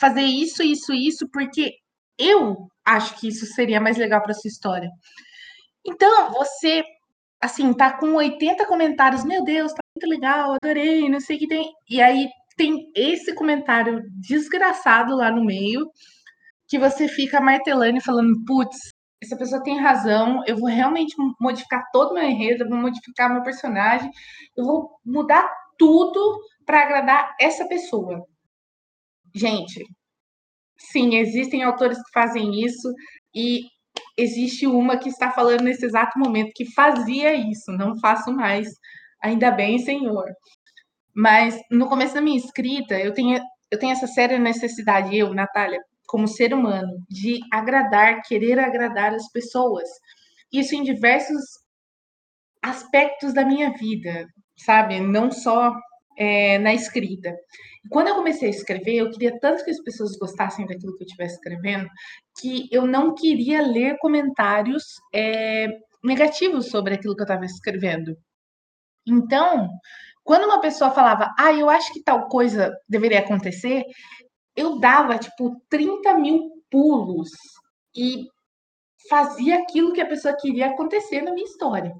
fazer 0.00 0.22
isso, 0.22 0.62
isso, 0.62 0.92
isso, 0.92 1.28
porque 1.32 1.72
eu 2.18 2.68
acho 2.96 3.18
que 3.18 3.28
isso 3.28 3.46
seria 3.46 3.80
mais 3.80 3.96
legal 3.96 4.22
para 4.22 4.34
sua 4.34 4.48
história. 4.48 4.90
Então, 5.86 6.32
você 6.32 6.82
assim, 7.40 7.72
tá 7.72 7.96
com 7.96 8.14
80 8.14 8.66
comentários, 8.66 9.24
meu 9.24 9.42
Deus, 9.42 9.72
tá 9.72 9.80
muito 9.96 10.08
legal, 10.14 10.52
adorei, 10.52 11.08
não 11.08 11.20
sei 11.20 11.36
o 11.36 11.38
que 11.38 11.48
tem. 11.48 11.72
E 11.88 12.00
aí 12.00 12.28
tem 12.56 12.92
esse 12.94 13.34
comentário 13.34 14.02
desgraçado 14.20 15.16
lá 15.16 15.30
no 15.30 15.44
meio, 15.44 15.90
que 16.68 16.78
você 16.78 17.08
fica 17.08 17.40
martelando 17.40 17.96
e 17.96 18.02
falando, 18.02 18.44
putz, 18.44 18.76
essa 19.22 19.36
pessoa 19.36 19.62
tem 19.62 19.78
razão, 19.78 20.42
eu 20.46 20.56
vou 20.56 20.68
realmente 20.68 21.14
modificar 21.40 21.84
todo 21.92 22.10
o 22.10 22.14
meu 22.14 22.24
enredo, 22.24 22.64
eu 22.64 22.68
vou 22.68 22.78
modificar 22.78 23.32
meu 23.32 23.42
personagem, 23.42 24.10
eu 24.56 24.64
vou 24.64 24.90
mudar 25.04 25.50
tudo 25.78 26.38
para 26.66 26.82
agradar 26.82 27.34
essa 27.40 27.66
pessoa. 27.66 28.24
Gente, 29.34 29.84
sim, 30.90 31.16
existem 31.16 31.62
autores 31.62 31.98
que 31.98 32.12
fazem 32.12 32.64
isso 32.64 32.92
e 33.34 33.62
existe 34.16 34.66
uma 34.66 34.98
que 34.98 35.08
está 35.08 35.30
falando 35.30 35.62
nesse 35.62 35.84
exato 35.84 36.18
momento 36.18 36.52
que 36.54 36.70
fazia 36.72 37.34
isso, 37.34 37.72
não 37.72 37.98
faço 38.00 38.32
mais. 38.32 38.68
Ainda 39.22 39.50
bem, 39.50 39.78
Senhor. 39.78 40.26
Mas 41.14 41.60
no 41.70 41.88
começo 41.88 42.14
da 42.14 42.20
minha 42.20 42.38
escrita, 42.38 42.98
eu 42.98 43.12
tenho, 43.12 43.40
eu 43.70 43.78
tenho 43.78 43.92
essa 43.92 44.06
séria 44.06 44.38
necessidade, 44.38 45.16
eu, 45.16 45.34
Natália, 45.34 45.80
como 46.06 46.26
ser 46.26 46.54
humano, 46.54 47.04
de 47.08 47.40
agradar, 47.52 48.22
querer 48.22 48.58
agradar 48.58 49.14
as 49.14 49.30
pessoas. 49.30 49.88
Isso 50.52 50.74
em 50.74 50.82
diversos 50.82 51.42
aspectos 52.62 53.32
da 53.32 53.44
minha 53.44 53.70
vida, 53.72 54.26
sabe? 54.56 55.00
Não 55.00 55.30
só 55.30 55.72
é, 56.16 56.58
na 56.58 56.74
escrita. 56.74 57.34
Quando 57.88 58.08
eu 58.08 58.14
comecei 58.14 58.48
a 58.48 58.50
escrever, 58.50 58.96
eu 58.96 59.10
queria 59.10 59.38
tanto 59.40 59.64
que 59.64 59.70
as 59.70 59.80
pessoas 59.80 60.16
gostassem 60.16 60.66
daquilo 60.66 60.94
que 60.96 61.02
eu 61.02 61.06
estivesse 61.06 61.36
escrevendo, 61.36 61.88
que 62.38 62.68
eu 62.70 62.86
não 62.86 63.14
queria 63.14 63.62
ler 63.62 63.96
comentários 63.98 64.84
é, 65.14 65.66
negativos 66.04 66.68
sobre 66.68 66.94
aquilo 66.94 67.16
que 67.16 67.22
eu 67.22 67.24
estava 67.24 67.44
escrevendo. 67.44 68.16
Então, 69.06 69.68
quando 70.22 70.44
uma 70.44 70.60
pessoa 70.60 70.90
falava, 70.90 71.34
ah, 71.38 71.52
eu 71.52 71.70
acho 71.70 71.92
que 71.92 72.02
tal 72.02 72.28
coisa 72.28 72.76
deveria 72.88 73.20
acontecer, 73.20 73.84
eu 74.54 74.78
dava, 74.78 75.18
tipo, 75.18 75.56
30 75.70 76.14
mil 76.18 76.50
pulos 76.70 77.30
e 77.96 78.26
fazia 79.08 79.58
aquilo 79.58 79.92
que 79.92 80.00
a 80.00 80.06
pessoa 80.06 80.36
queria 80.38 80.68
acontecer 80.68 81.22
na 81.22 81.32
minha 81.32 81.46
história. 81.46 81.92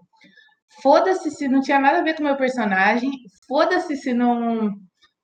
Foda-se 0.83 1.31
se 1.31 1.49
não 1.49 1.61
tinha 1.61 1.79
nada 1.79 1.99
a 1.99 2.03
ver 2.03 2.15
com 2.15 2.23
o 2.23 2.27
meu 2.27 2.37
personagem, 2.37 3.11
foda-se 3.49 3.97
se 3.97 4.13
não 4.13 4.71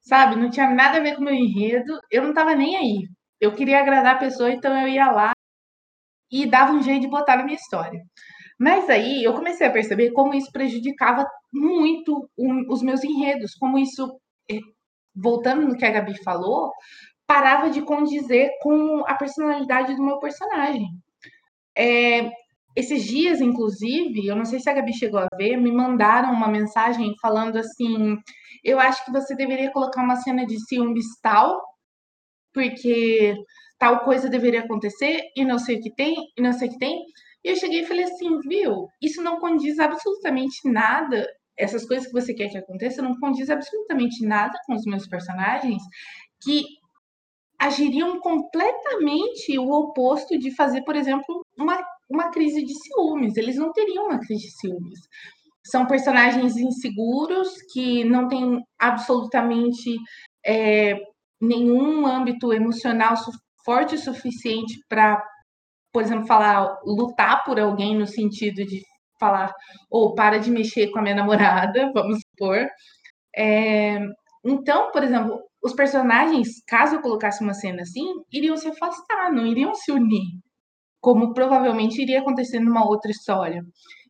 sabe? 0.07 0.37
Não 0.37 0.51
tinha 0.51 0.71
nada 0.71 0.99
a 0.99 1.01
ver 1.03 1.15
com 1.17 1.23
o 1.23 1.25
meu 1.25 1.35
enredo, 1.35 1.99
eu 2.11 2.23
não 2.23 2.33
tava 2.33 2.55
nem 2.55 2.77
aí. 2.77 3.09
Eu 3.41 3.55
queria 3.55 3.81
agradar 3.81 4.17
a 4.17 4.19
pessoa, 4.19 4.51
então 4.51 4.79
eu 4.81 4.89
ia 4.89 5.11
lá 5.11 5.33
e 6.31 6.47
dava 6.47 6.73
um 6.73 6.83
jeito 6.83 7.03
de 7.03 7.09
botar 7.09 7.37
na 7.37 7.45
minha 7.45 7.57
história. 7.57 8.01
Mas 8.59 8.89
aí 8.89 9.23
eu 9.23 9.35
comecei 9.35 9.67
a 9.67 9.73
perceber 9.73 10.13
como 10.13 10.35
isso 10.35 10.51
prejudicava 10.53 11.27
muito 11.53 12.29
os 12.69 12.83
meus 12.83 13.05
enredos, 13.05 13.55
como 13.55 13.79
isso, 13.79 14.19
eh, 14.51 14.61
voltando 15.15 15.67
no 15.67 15.77
que 15.77 15.85
a 15.85 15.91
Gabi 15.91 16.23
falou, 16.23 16.73
parava 17.27 17.71
de 17.71 17.83
condizer 17.83 18.51
com 18.63 19.05
a 19.07 19.15
personalidade 19.15 19.95
do 19.95 20.03
meu 20.03 20.19
personagem. 20.19 20.89
É, 21.77 22.31
esses 22.75 23.05
dias, 23.05 23.41
inclusive, 23.41 24.27
eu 24.27 24.37
não 24.37 24.45
sei 24.45 24.61
se 24.61 24.71
a 24.71 24.75
Gabi 24.75 24.95
chegou 24.95 25.21
a 25.21 25.29
ver, 25.37 25.57
me 25.57 25.73
mandaram 25.73 26.33
uma 26.33 26.49
mensagem 26.49 27.15
falando 27.21 27.57
assim: 27.59 28.17
eu 28.67 28.81
acho 28.81 29.05
que 29.05 29.13
você 29.13 29.37
deveria 29.37 29.71
colocar 29.71 30.03
uma 30.03 30.17
cena 30.17 30.45
de 30.45 30.59
ciúmes 30.67 31.07
tal, 31.23 31.63
porque 32.53 33.33
tal 33.79 34.01
coisa 34.01 34.29
deveria 34.29 34.61
acontecer 34.61 35.21
e 35.37 35.45
não 35.45 35.57
sei 35.57 35.77
o 35.77 35.81
que 35.81 35.95
tem, 35.95 36.17
e 36.37 36.43
não 36.43 36.53
sei 36.53 36.67
o 36.67 36.73
que 36.73 36.79
tem. 36.79 37.01
E 37.45 37.51
eu 37.51 37.57
cheguei 37.57 37.83
e 37.83 37.87
falei 37.87 38.05
assim, 38.05 38.41
viu, 38.41 38.89
isso 39.01 39.23
não 39.23 39.39
condiz 39.39 39.79
absolutamente 39.79 40.69
nada, 40.69 41.25
essas 41.57 41.87
coisas 41.87 42.09
que 42.09 42.13
você 42.13 42.35
quer 42.35 42.49
que 42.49 42.59
aconteça 42.59 43.01
não 43.01 43.17
condiz 43.21 43.49
absolutamente 43.51 44.27
nada 44.27 44.59
com 44.67 44.75
os 44.75 44.85
meus 44.85 45.07
personagens, 45.07 45.81
que 46.43 46.65
agiriam 47.57 48.19
completamente 48.19 49.57
o 49.61 49.71
oposto 49.71 50.37
de 50.37 50.51
fazer, 50.57 50.83
por 50.83 50.97
exemplo, 50.97 51.47
uma, 51.57 51.81
uma 52.11 52.31
crise 52.33 52.65
de 52.65 52.75
ciúmes. 52.75 53.37
Eles 53.37 53.57
não 53.57 53.73
teriam 53.73 54.07
uma 54.07 54.19
crise 54.19 54.47
de 54.47 54.59
ciúmes. 54.59 54.99
São 55.71 55.87
personagens 55.87 56.57
inseguros 56.57 57.49
que 57.73 58.05
não 58.05 58.29
têm 58.29 58.63
absolutamente 58.79 59.97
é, 60.45 60.97
nenhum 61.41 62.07
âmbito 62.07 62.53
emocional 62.53 63.15
forte 63.65 63.97
o 63.97 63.99
suficiente 63.99 64.79
para, 64.89 65.23
por 65.93 66.03
exemplo, 66.03 66.27
falar, 66.27 66.79
lutar 66.85 67.45
por 67.45 67.59
alguém 67.59 67.97
no 67.97 68.07
sentido 68.07 68.65
de 68.65 68.81
falar, 69.19 69.53
ou 69.91 70.09
oh, 70.09 70.15
para 70.15 70.39
de 70.39 70.51
mexer 70.51 70.91
com 70.91 70.99
a 70.99 71.03
minha 71.03 71.15
namorada, 71.15 71.91
vamos 71.95 72.21
supor. 72.21 72.67
É, 73.35 73.99
então, 74.45 74.93
por 74.93 75.03
exemplo, 75.03 75.41
os 75.63 75.75
personagens, 75.75 76.63
caso 76.69 76.97
eu 76.97 77.03
colocasse 77.03 77.43
uma 77.43 77.55
cena 77.55 77.83
assim, 77.83 78.05
iriam 78.33 78.57
se 78.57 78.69
afastar, 78.69 79.33
não 79.33 79.47
iriam 79.47 79.75
se 79.75 79.91
unir, 79.91 80.39
como 81.01 81.35
provavelmente 81.35 82.01
iria 82.01 82.21
acontecer 82.21 82.61
numa 82.61 82.87
outra 82.87 83.11
história. 83.11 83.63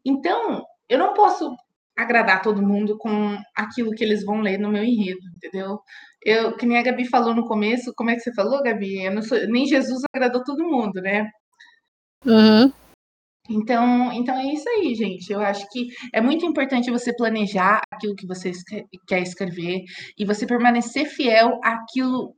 Então, 0.04 0.62
eu 0.88 0.98
não 0.98 1.14
posso 1.14 1.54
agradar 1.96 2.42
todo 2.42 2.62
mundo 2.62 2.98
com 2.98 3.36
aquilo 3.56 3.92
que 3.92 4.04
eles 4.04 4.24
vão 4.24 4.40
ler 4.40 4.58
no 4.58 4.70
meu 4.70 4.84
enredo, 4.84 5.20
entendeu? 5.34 5.80
Eu, 6.22 6.56
que 6.56 6.66
nem 6.66 6.78
a 6.78 6.82
Gabi 6.82 7.08
falou 7.08 7.34
no 7.34 7.46
começo, 7.46 7.92
como 7.96 8.10
é 8.10 8.14
que 8.14 8.20
você 8.20 8.34
falou, 8.34 8.62
Gabi? 8.62 8.98
Sou, 9.22 9.38
nem 9.48 9.66
Jesus 9.66 10.02
agradou 10.14 10.44
todo 10.44 10.68
mundo, 10.68 11.00
né? 11.00 11.30
Uhum. 12.24 12.70
Então, 13.48 14.12
então 14.12 14.36
é 14.36 14.52
isso 14.52 14.68
aí, 14.68 14.94
gente. 14.94 15.32
Eu 15.32 15.40
acho 15.40 15.66
que 15.70 15.88
é 16.12 16.20
muito 16.20 16.44
importante 16.44 16.90
você 16.90 17.14
planejar 17.14 17.80
aquilo 17.92 18.16
que 18.16 18.26
você 18.26 18.50
quer 19.06 19.20
escrever 19.20 19.82
e 20.18 20.24
você 20.24 20.46
permanecer 20.46 21.06
fiel 21.06 21.58
àquilo 21.62 22.34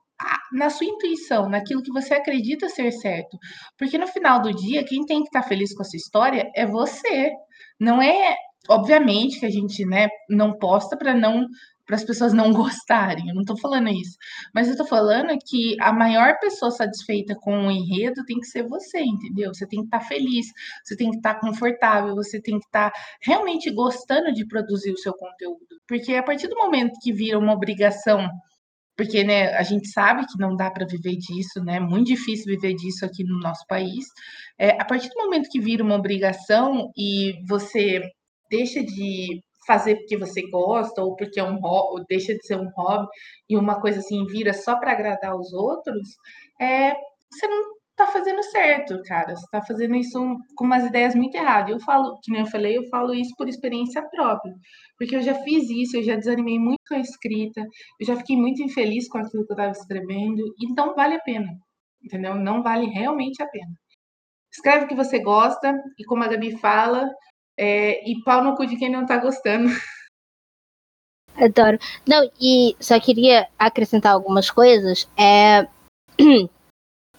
na 0.52 0.68
sua 0.68 0.86
intuição, 0.86 1.48
naquilo 1.48 1.82
que 1.82 1.92
você 1.92 2.14
acredita 2.14 2.68
ser 2.68 2.90
certo. 2.92 3.38
Porque 3.78 3.96
no 3.96 4.06
final 4.06 4.42
do 4.42 4.52
dia, 4.52 4.84
quem 4.84 5.04
tem 5.06 5.20
que 5.22 5.28
estar 5.28 5.42
feliz 5.42 5.74
com 5.74 5.82
a 5.82 5.84
sua 5.84 5.96
história 5.96 6.50
é 6.54 6.66
você. 6.66 7.30
Não 7.78 8.02
é, 8.02 8.36
obviamente, 8.68 9.40
que 9.40 9.46
a 9.46 9.50
gente, 9.50 9.84
né, 9.84 10.08
não 10.28 10.58
posta 10.58 10.96
para 10.96 11.14
não 11.14 11.46
para 11.88 11.96
as 11.96 12.04
pessoas 12.04 12.34
não 12.34 12.52
gostarem. 12.52 13.28
Eu 13.28 13.34
não 13.34 13.40
estou 13.40 13.58
falando 13.58 13.88
isso. 13.88 14.16
Mas 14.54 14.66
eu 14.66 14.72
estou 14.72 14.86
falando 14.86 15.36
que 15.46 15.74
a 15.80 15.90
maior 15.90 16.38
pessoa 16.38 16.70
satisfeita 16.70 17.34
com 17.34 17.66
o 17.66 17.70
enredo 17.70 18.24
tem 18.26 18.38
que 18.38 18.46
ser 18.46 18.62
você, 18.68 19.00
entendeu? 19.00 19.52
Você 19.54 19.66
tem 19.66 19.80
que 19.80 19.86
estar 19.86 20.00
tá 20.00 20.04
feliz, 20.04 20.46
você 20.84 20.94
tem 20.94 21.10
que 21.10 21.16
estar 21.16 21.34
tá 21.34 21.40
confortável, 21.40 22.14
você 22.14 22.40
tem 22.40 22.58
que 22.60 22.66
estar 22.66 22.90
tá 22.90 23.00
realmente 23.22 23.70
gostando 23.70 24.32
de 24.32 24.46
produzir 24.46 24.92
o 24.92 24.98
seu 24.98 25.14
conteúdo. 25.14 25.66
Porque 25.88 26.14
a 26.14 26.22
partir 26.22 26.46
do 26.48 26.56
momento 26.56 26.98
que 27.02 27.12
vira 27.12 27.38
uma 27.38 27.54
obrigação 27.54 28.28
porque 28.98 29.22
né, 29.22 29.54
a 29.54 29.62
gente 29.62 29.88
sabe 29.88 30.26
que 30.26 30.36
não 30.40 30.56
dá 30.56 30.68
para 30.72 30.84
viver 30.84 31.14
disso, 31.16 31.62
né? 31.64 31.78
Muito 31.78 32.08
difícil 32.08 32.46
viver 32.46 32.74
disso 32.74 33.06
aqui 33.06 33.22
no 33.22 33.38
nosso 33.38 33.64
país. 33.68 34.04
É, 34.58 34.70
a 34.70 34.84
partir 34.84 35.08
do 35.10 35.22
momento 35.22 35.48
que 35.48 35.60
vira 35.60 35.84
uma 35.84 35.94
obrigação 35.94 36.90
e 36.96 37.34
você 37.48 38.02
deixa 38.50 38.82
de 38.82 39.40
fazer 39.64 39.96
porque 39.96 40.16
você 40.16 40.42
gosta 40.50 41.00
ou 41.00 41.14
porque 41.14 41.38
é 41.38 41.44
um 41.44 41.60
hobby, 41.60 42.04
deixa 42.08 42.34
de 42.34 42.44
ser 42.44 42.56
um 42.56 42.68
hobby 42.76 43.06
e 43.48 43.56
uma 43.56 43.80
coisa 43.80 44.00
assim 44.00 44.26
vira 44.26 44.52
só 44.52 44.76
para 44.80 44.90
agradar 44.90 45.36
os 45.36 45.52
outros, 45.52 46.08
é, 46.60 46.92
você 47.30 47.46
não 47.46 47.77
tá 47.98 48.06
fazendo 48.06 48.42
certo, 48.44 49.02
cara. 49.04 49.34
Você 49.36 49.46
tá 49.50 49.60
fazendo 49.60 49.94
isso 49.96 50.18
com 50.56 50.64
umas 50.64 50.84
ideias 50.84 51.14
muito 51.14 51.34
erradas. 51.34 51.70
Eu 51.70 51.80
falo, 51.80 52.18
que 52.22 52.30
nem 52.30 52.42
eu 52.42 52.46
falei, 52.46 52.78
eu 52.78 52.88
falo 52.88 53.12
isso 53.12 53.34
por 53.36 53.48
experiência 53.48 54.00
própria. 54.08 54.54
Porque 54.96 55.16
eu 55.16 55.22
já 55.22 55.34
fiz 55.42 55.68
isso, 55.68 55.96
eu 55.96 56.02
já 56.02 56.14
desanimei 56.14 56.58
muito 56.58 56.78
com 56.88 56.94
a 56.94 57.00
escrita, 57.00 57.60
eu 58.00 58.06
já 58.06 58.16
fiquei 58.16 58.36
muito 58.36 58.62
infeliz 58.62 59.08
com 59.08 59.18
aquilo 59.18 59.44
que 59.44 59.52
eu 59.52 59.56
estava 59.56 59.72
escrevendo, 59.72 60.42
então 60.62 60.94
vale 60.94 61.14
a 61.14 61.20
pena, 61.20 61.48
entendeu? 62.02 62.34
Não 62.34 62.62
vale 62.62 62.86
realmente 62.86 63.42
a 63.42 63.46
pena. 63.46 63.72
Escreve 64.50 64.86
o 64.86 64.88
que 64.88 64.94
você 64.94 65.18
gosta, 65.18 65.74
e 65.98 66.04
como 66.04 66.24
a 66.24 66.28
Gabi 66.28 66.56
fala, 66.58 67.08
é, 67.58 68.08
e 68.10 68.22
pau 68.24 68.42
no 68.42 68.56
cu 68.56 68.66
de 68.66 68.76
quem 68.76 68.90
não 68.90 69.04
tá 69.04 69.18
gostando. 69.18 69.68
Adoro. 71.36 71.78
Não, 72.06 72.28
e 72.40 72.74
só 72.80 72.98
queria 72.98 73.48
acrescentar 73.58 74.12
algumas 74.12 74.50
coisas. 74.50 75.08
É. 75.16 75.68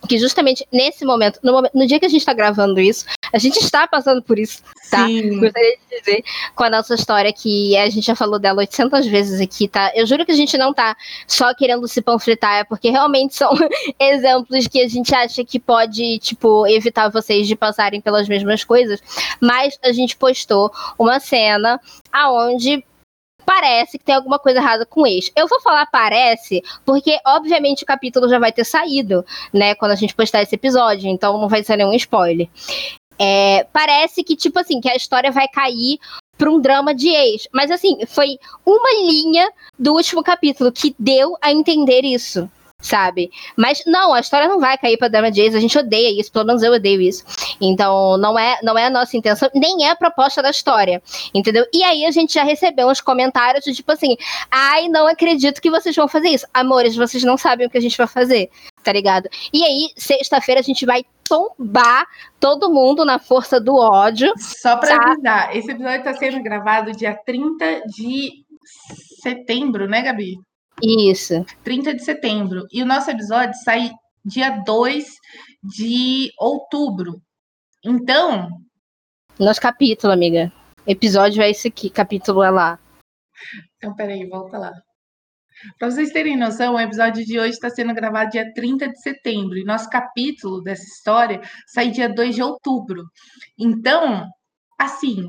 que 0.08 0.18
justamente 0.18 0.66
nesse 0.72 1.06
momento 1.06 1.40
no, 1.44 1.52
momento, 1.52 1.72
no 1.74 1.86
dia 1.86 2.00
que 2.00 2.06
a 2.06 2.10
gente 2.10 2.22
está 2.22 2.34
gravando 2.34 2.80
isso, 2.80 3.06
a 3.34 3.38
gente 3.38 3.58
está 3.58 3.88
passando 3.88 4.22
por 4.22 4.40
isso, 4.40 4.62
tá? 4.90 5.06
Sim. 5.06 5.40
Gostaria 5.40 5.78
de 5.78 6.00
dizer 6.00 6.24
com 6.56 6.64
a 6.64 6.70
nossa 6.70 6.96
história 6.96 7.32
que 7.32 7.76
a 7.78 7.90
gente 7.90 8.06
já 8.06 8.16
falou 8.16 8.40
dela 8.40 8.60
800 8.60 9.06
vezes 9.08 9.40
aqui, 9.42 9.68
tá? 9.68 9.92
Eu 9.96 10.06
juro 10.06 10.26
que 10.26 10.32
a 10.32 10.36
gente 10.36 10.58
não 10.58 10.74
tá 10.74 10.96
só 11.28 11.54
querendo 11.54 11.88
se 11.88 12.02
panfletar, 12.02 12.60
é 12.60 12.64
porque 12.64 12.90
realmente 12.90 13.36
são 13.36 13.52
exemplos 14.00 14.68
que 14.68 14.82
a 14.82 14.88
gente 14.88 15.14
acha 15.14 15.44
que 15.44 15.60
pode, 15.60 16.20
tipo, 16.20 16.66
evitar 16.68 17.10
vocês 17.10 17.48
de 17.48 17.56
passarem 17.56 18.02
pelas 18.02 18.28
mesmas 18.28 18.64
coisas, 18.64 19.02
mas 19.42 19.78
a 19.84 19.92
gente 19.92 20.16
postou 20.16 20.72
uma 20.98 21.20
cena 21.20 21.80
aonde 22.12 22.84
parece 23.50 23.98
que 23.98 24.06
tem 24.06 24.14
alguma 24.14 24.38
coisa 24.38 24.60
errada 24.60 24.86
com 24.86 25.02
o 25.02 25.08
ex. 25.08 25.32
Eu 25.36 25.48
vou 25.48 25.60
falar 25.60 25.88
parece, 25.88 26.62
porque 26.86 27.18
obviamente 27.26 27.82
o 27.82 27.86
capítulo 27.86 28.30
já 28.30 28.38
vai 28.38 28.52
ter 28.52 28.64
saído, 28.64 29.26
né, 29.52 29.74
quando 29.74 29.94
a 29.94 29.96
gente 29.96 30.14
postar 30.14 30.44
esse 30.44 30.54
episódio, 30.54 31.10
então 31.10 31.42
não 31.42 31.50
vai 31.50 31.64
ser 31.64 31.76
nenhum 31.76 31.94
spoiler. 31.94 32.48
É, 33.18 33.66
parece 33.74 34.24
que, 34.24 34.36
tipo 34.36 34.60
assim, 34.60 34.80
que 34.80 34.88
a 34.88 34.96
história 34.96 35.32
vai 35.32 35.48
cair 35.48 35.98
para 36.38 36.52
um 36.52 36.62
drama 36.62 36.94
de 36.94 37.10
ex. 37.10 37.48
Mas 37.52 37.72
assim, 37.72 37.98
foi 38.06 38.38
uma 38.64 38.92
linha 39.02 39.52
do 39.80 39.94
último 39.94 40.22
capítulo 40.22 40.72
que 40.72 40.96
deu 41.00 41.36
a 41.42 41.52
entender 41.52 42.06
isso 42.06 42.48
sabe? 42.80 43.30
Mas 43.58 43.84
não, 43.86 44.14
a 44.14 44.20
história 44.20 44.48
não 44.48 44.60
vai 44.60 44.78
cair 44.78 44.98
para 44.98 45.10
Drama 45.10 45.32
Jays, 45.32 45.54
a 45.54 45.60
gente 45.60 45.78
odeia 45.78 46.20
isso, 46.20 46.32
pelo 46.32 46.46
menos 46.46 46.64
eu 46.64 46.74
odeio 46.74 47.02
isso. 47.02 47.24
Então, 47.60 48.18
não 48.18 48.40
é, 48.40 48.58
não 48.64 48.78
é 48.78 48.86
a 48.86 48.90
nossa 48.90 49.18
intenção, 49.18 49.50
nem 49.54 49.86
é 49.86 49.92
a 49.92 49.96
proposta 49.96 50.42
da 50.42 50.50
história, 50.50 51.02
entendeu? 51.34 51.66
E 51.74 51.84
aí 51.84 52.06
a 52.06 52.12
gente 52.12 52.34
já 52.34 52.44
recebeu 52.44 52.88
uns 52.88 53.02
comentários 53.02 53.66
de 53.66 53.74
tipo 53.74 53.92
assim: 53.92 54.16
"Ai, 54.50 54.88
não 54.88 55.08
acredito 55.08 55.62
que 55.62 55.70
vocês 55.70 55.96
vão 55.96 56.08
fazer 56.08 56.30
isso". 56.30 56.48
Amores, 56.54 56.96
vocês 56.96 57.24
não 57.24 57.38
sabem 57.38 57.68
o 57.68 57.70
que 57.70 57.78
a 57.78 57.82
gente 57.82 57.98
vai 57.98 58.08
fazer, 58.08 58.50
tá 58.84 58.94
ligado? 58.94 59.30
E 59.54 59.64
aí, 59.64 59.90
sexta-feira 59.98 60.62
a 60.62 60.64
gente 60.64 60.86
vai 60.86 61.04
tombar 61.28 62.08
todo 62.40 62.74
mundo 62.74 63.06
na 63.06 63.20
força 63.20 63.60
do 63.60 63.76
ódio. 63.76 64.34
Só 64.38 64.78
para 64.78 64.98
tá? 64.98 65.12
avisar, 65.12 65.56
esse 65.56 65.70
episódio 65.70 66.04
tá 66.04 66.14
sendo 66.14 66.42
gravado 66.42 66.92
dia 66.92 67.14
30 67.14 67.82
de 67.88 68.46
setembro, 69.22 69.88
né, 69.88 70.02
Gabi? 70.02 70.38
Isso. 70.82 71.46
30 71.64 71.96
de 71.96 72.04
setembro. 72.04 72.66
E 72.72 72.82
o 72.82 72.86
nosso 72.86 73.10
episódio 73.10 73.54
sai 73.64 73.92
dia 74.24 74.62
2 74.66 75.06
de 75.64 76.32
outubro. 76.40 77.22
Então. 77.84 78.50
Nosso 79.40 79.62
capítulo, 79.62 80.14
amiga. 80.14 80.52
Episódio 80.86 81.42
é 81.42 81.50
esse 81.50 81.68
aqui, 81.68 81.90
capítulo 81.90 82.44
é 82.44 82.50
lá. 82.50 82.80
Então, 83.78 83.96
peraí, 83.96 84.28
volta 84.28 84.58
lá. 84.58 84.72
Para 85.78 85.92
vocês 85.92 86.12
terem 86.12 86.38
noção, 86.38 86.76
o 86.76 86.80
episódio 86.80 87.26
de 87.26 87.38
hoje 87.38 87.52
está 87.52 87.70
sendo 87.70 87.94
gravado 87.94 88.32
dia 88.32 88.54
30 88.54 88.90
de 88.90 89.02
setembro 89.02 89.58
e 89.58 89.66
nosso 89.66 89.90
capítulo 89.90 90.62
dessa 90.62 90.84
história 90.84 91.42
sai 91.68 91.92
dia 91.92 92.08
2 92.08 92.36
de 92.36 92.42
outubro. 92.42 93.04
Então, 93.58 94.26
assim, 94.80 95.28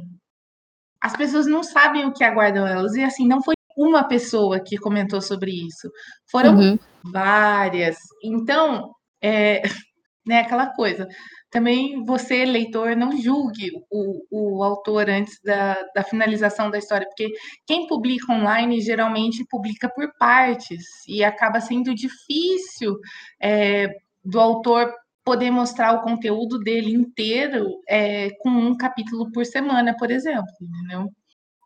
as 1.01 1.16
pessoas 1.16 1.46
não 1.46 1.64
sabem 1.64 2.05
o 2.05 2.12
que 2.12 2.22
aguardam 2.22 2.66
elas. 2.66 2.94
E 2.94 3.03
assim, 3.03 3.26
não 3.26 3.42
foi 3.42 3.55
uma 3.80 4.04
pessoa 4.04 4.60
que 4.60 4.76
comentou 4.76 5.20
sobre 5.22 5.50
isso, 5.50 5.90
foram 6.30 6.56
uhum. 6.56 6.78
várias. 7.04 7.96
Então, 8.22 8.92
é, 9.22 9.62
né, 10.26 10.40
aquela 10.40 10.66
coisa. 10.74 11.08
Também 11.50 12.04
você, 12.04 12.44
leitor, 12.44 12.94
não 12.94 13.16
julgue 13.16 13.70
o, 13.90 14.22
o 14.30 14.62
autor 14.62 15.10
antes 15.10 15.40
da, 15.42 15.82
da 15.94 16.04
finalização 16.04 16.70
da 16.70 16.78
história, 16.78 17.06
porque 17.06 17.32
quem 17.66 17.88
publica 17.88 18.32
online 18.32 18.80
geralmente 18.80 19.44
publica 19.50 19.88
por 19.88 20.12
partes 20.16 20.84
e 21.08 21.24
acaba 21.24 21.60
sendo 21.60 21.92
difícil 21.92 22.96
é, 23.42 23.88
do 24.24 24.38
autor 24.38 24.92
poder 25.24 25.50
mostrar 25.50 25.92
o 25.92 26.02
conteúdo 26.02 26.58
dele 26.58 26.92
inteiro 26.92 27.80
é, 27.88 28.30
com 28.40 28.48
um 28.48 28.76
capítulo 28.76 29.30
por 29.32 29.44
semana, 29.44 29.96
por 29.96 30.10
exemplo, 30.10 30.52
entendeu? 30.60 31.10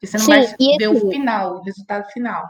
Porque 0.04 0.06
você 0.06 0.18
não 0.18 0.24
Sim, 0.24 0.30
vai 0.30 0.40
ver 0.78 0.84
assim, 0.84 1.06
o 1.06 1.10
final, 1.10 1.56
o 1.56 1.62
resultado 1.62 2.04
final. 2.10 2.44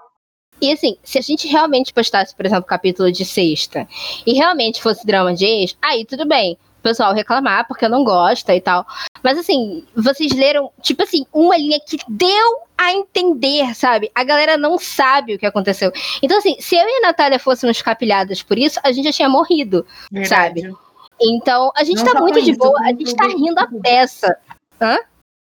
E 0.60 0.72
assim, 0.72 0.96
se 1.02 1.18
a 1.18 1.20
gente 1.20 1.48
realmente 1.48 1.92
postasse, 1.92 2.34
por 2.34 2.46
exemplo, 2.46 2.64
capítulo 2.64 3.10
de 3.10 3.24
sexta, 3.24 3.86
e 4.26 4.32
realmente 4.32 4.82
fosse 4.82 5.06
drama 5.06 5.34
de 5.34 5.44
ex, 5.44 5.76
aí 5.82 6.04
tudo 6.04 6.26
bem. 6.26 6.56
pessoal 6.82 7.14
reclamar 7.14 7.66
porque 7.66 7.88
não 7.88 8.04
gosta 8.04 8.54
e 8.54 8.60
tal. 8.60 8.86
Mas 9.22 9.38
assim, 9.38 9.84
vocês 9.96 10.32
leram, 10.32 10.70
tipo 10.82 11.02
assim, 11.02 11.24
uma 11.32 11.56
linha 11.56 11.80
que 11.80 11.96
deu 12.08 12.58
a 12.76 12.92
entender, 12.92 13.74
sabe? 13.74 14.10
A 14.14 14.22
galera 14.22 14.56
não 14.56 14.78
sabe 14.78 15.34
o 15.34 15.38
que 15.38 15.46
aconteceu. 15.46 15.90
Então, 16.22 16.36
assim, 16.38 16.56
se 16.60 16.76
eu 16.76 16.86
e 16.86 16.98
a 16.98 17.06
Natália 17.08 17.38
fôssemos 17.38 17.80
capilhadas 17.80 18.42
por 18.42 18.58
isso, 18.58 18.78
a 18.82 18.92
gente 18.92 19.06
já 19.06 19.12
tinha 19.12 19.28
morrido, 19.28 19.86
Verdade. 20.12 20.60
sabe? 20.60 20.76
Então, 21.20 21.72
a 21.74 21.84
gente 21.84 22.04
não 22.04 22.12
tá 22.12 22.20
muito 22.20 22.42
de 22.42 22.50
isso, 22.50 22.58
boa, 22.58 22.78
a 22.80 22.88
gente 22.88 23.14
tá 23.16 23.26
rindo 23.26 23.58
a 23.58 23.68
peça. 23.82 24.36
Hã? 24.80 24.98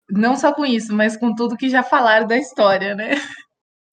Não 0.10 0.36
só 0.36 0.54
com 0.54 0.66
isso, 0.66 0.94
mas 0.94 1.18
com 1.18 1.34
tudo 1.34 1.58
que 1.58 1.70
já 1.70 1.82
falaram 1.84 2.28
da 2.28 2.38
história, 2.38 2.94
né? 2.94 3.16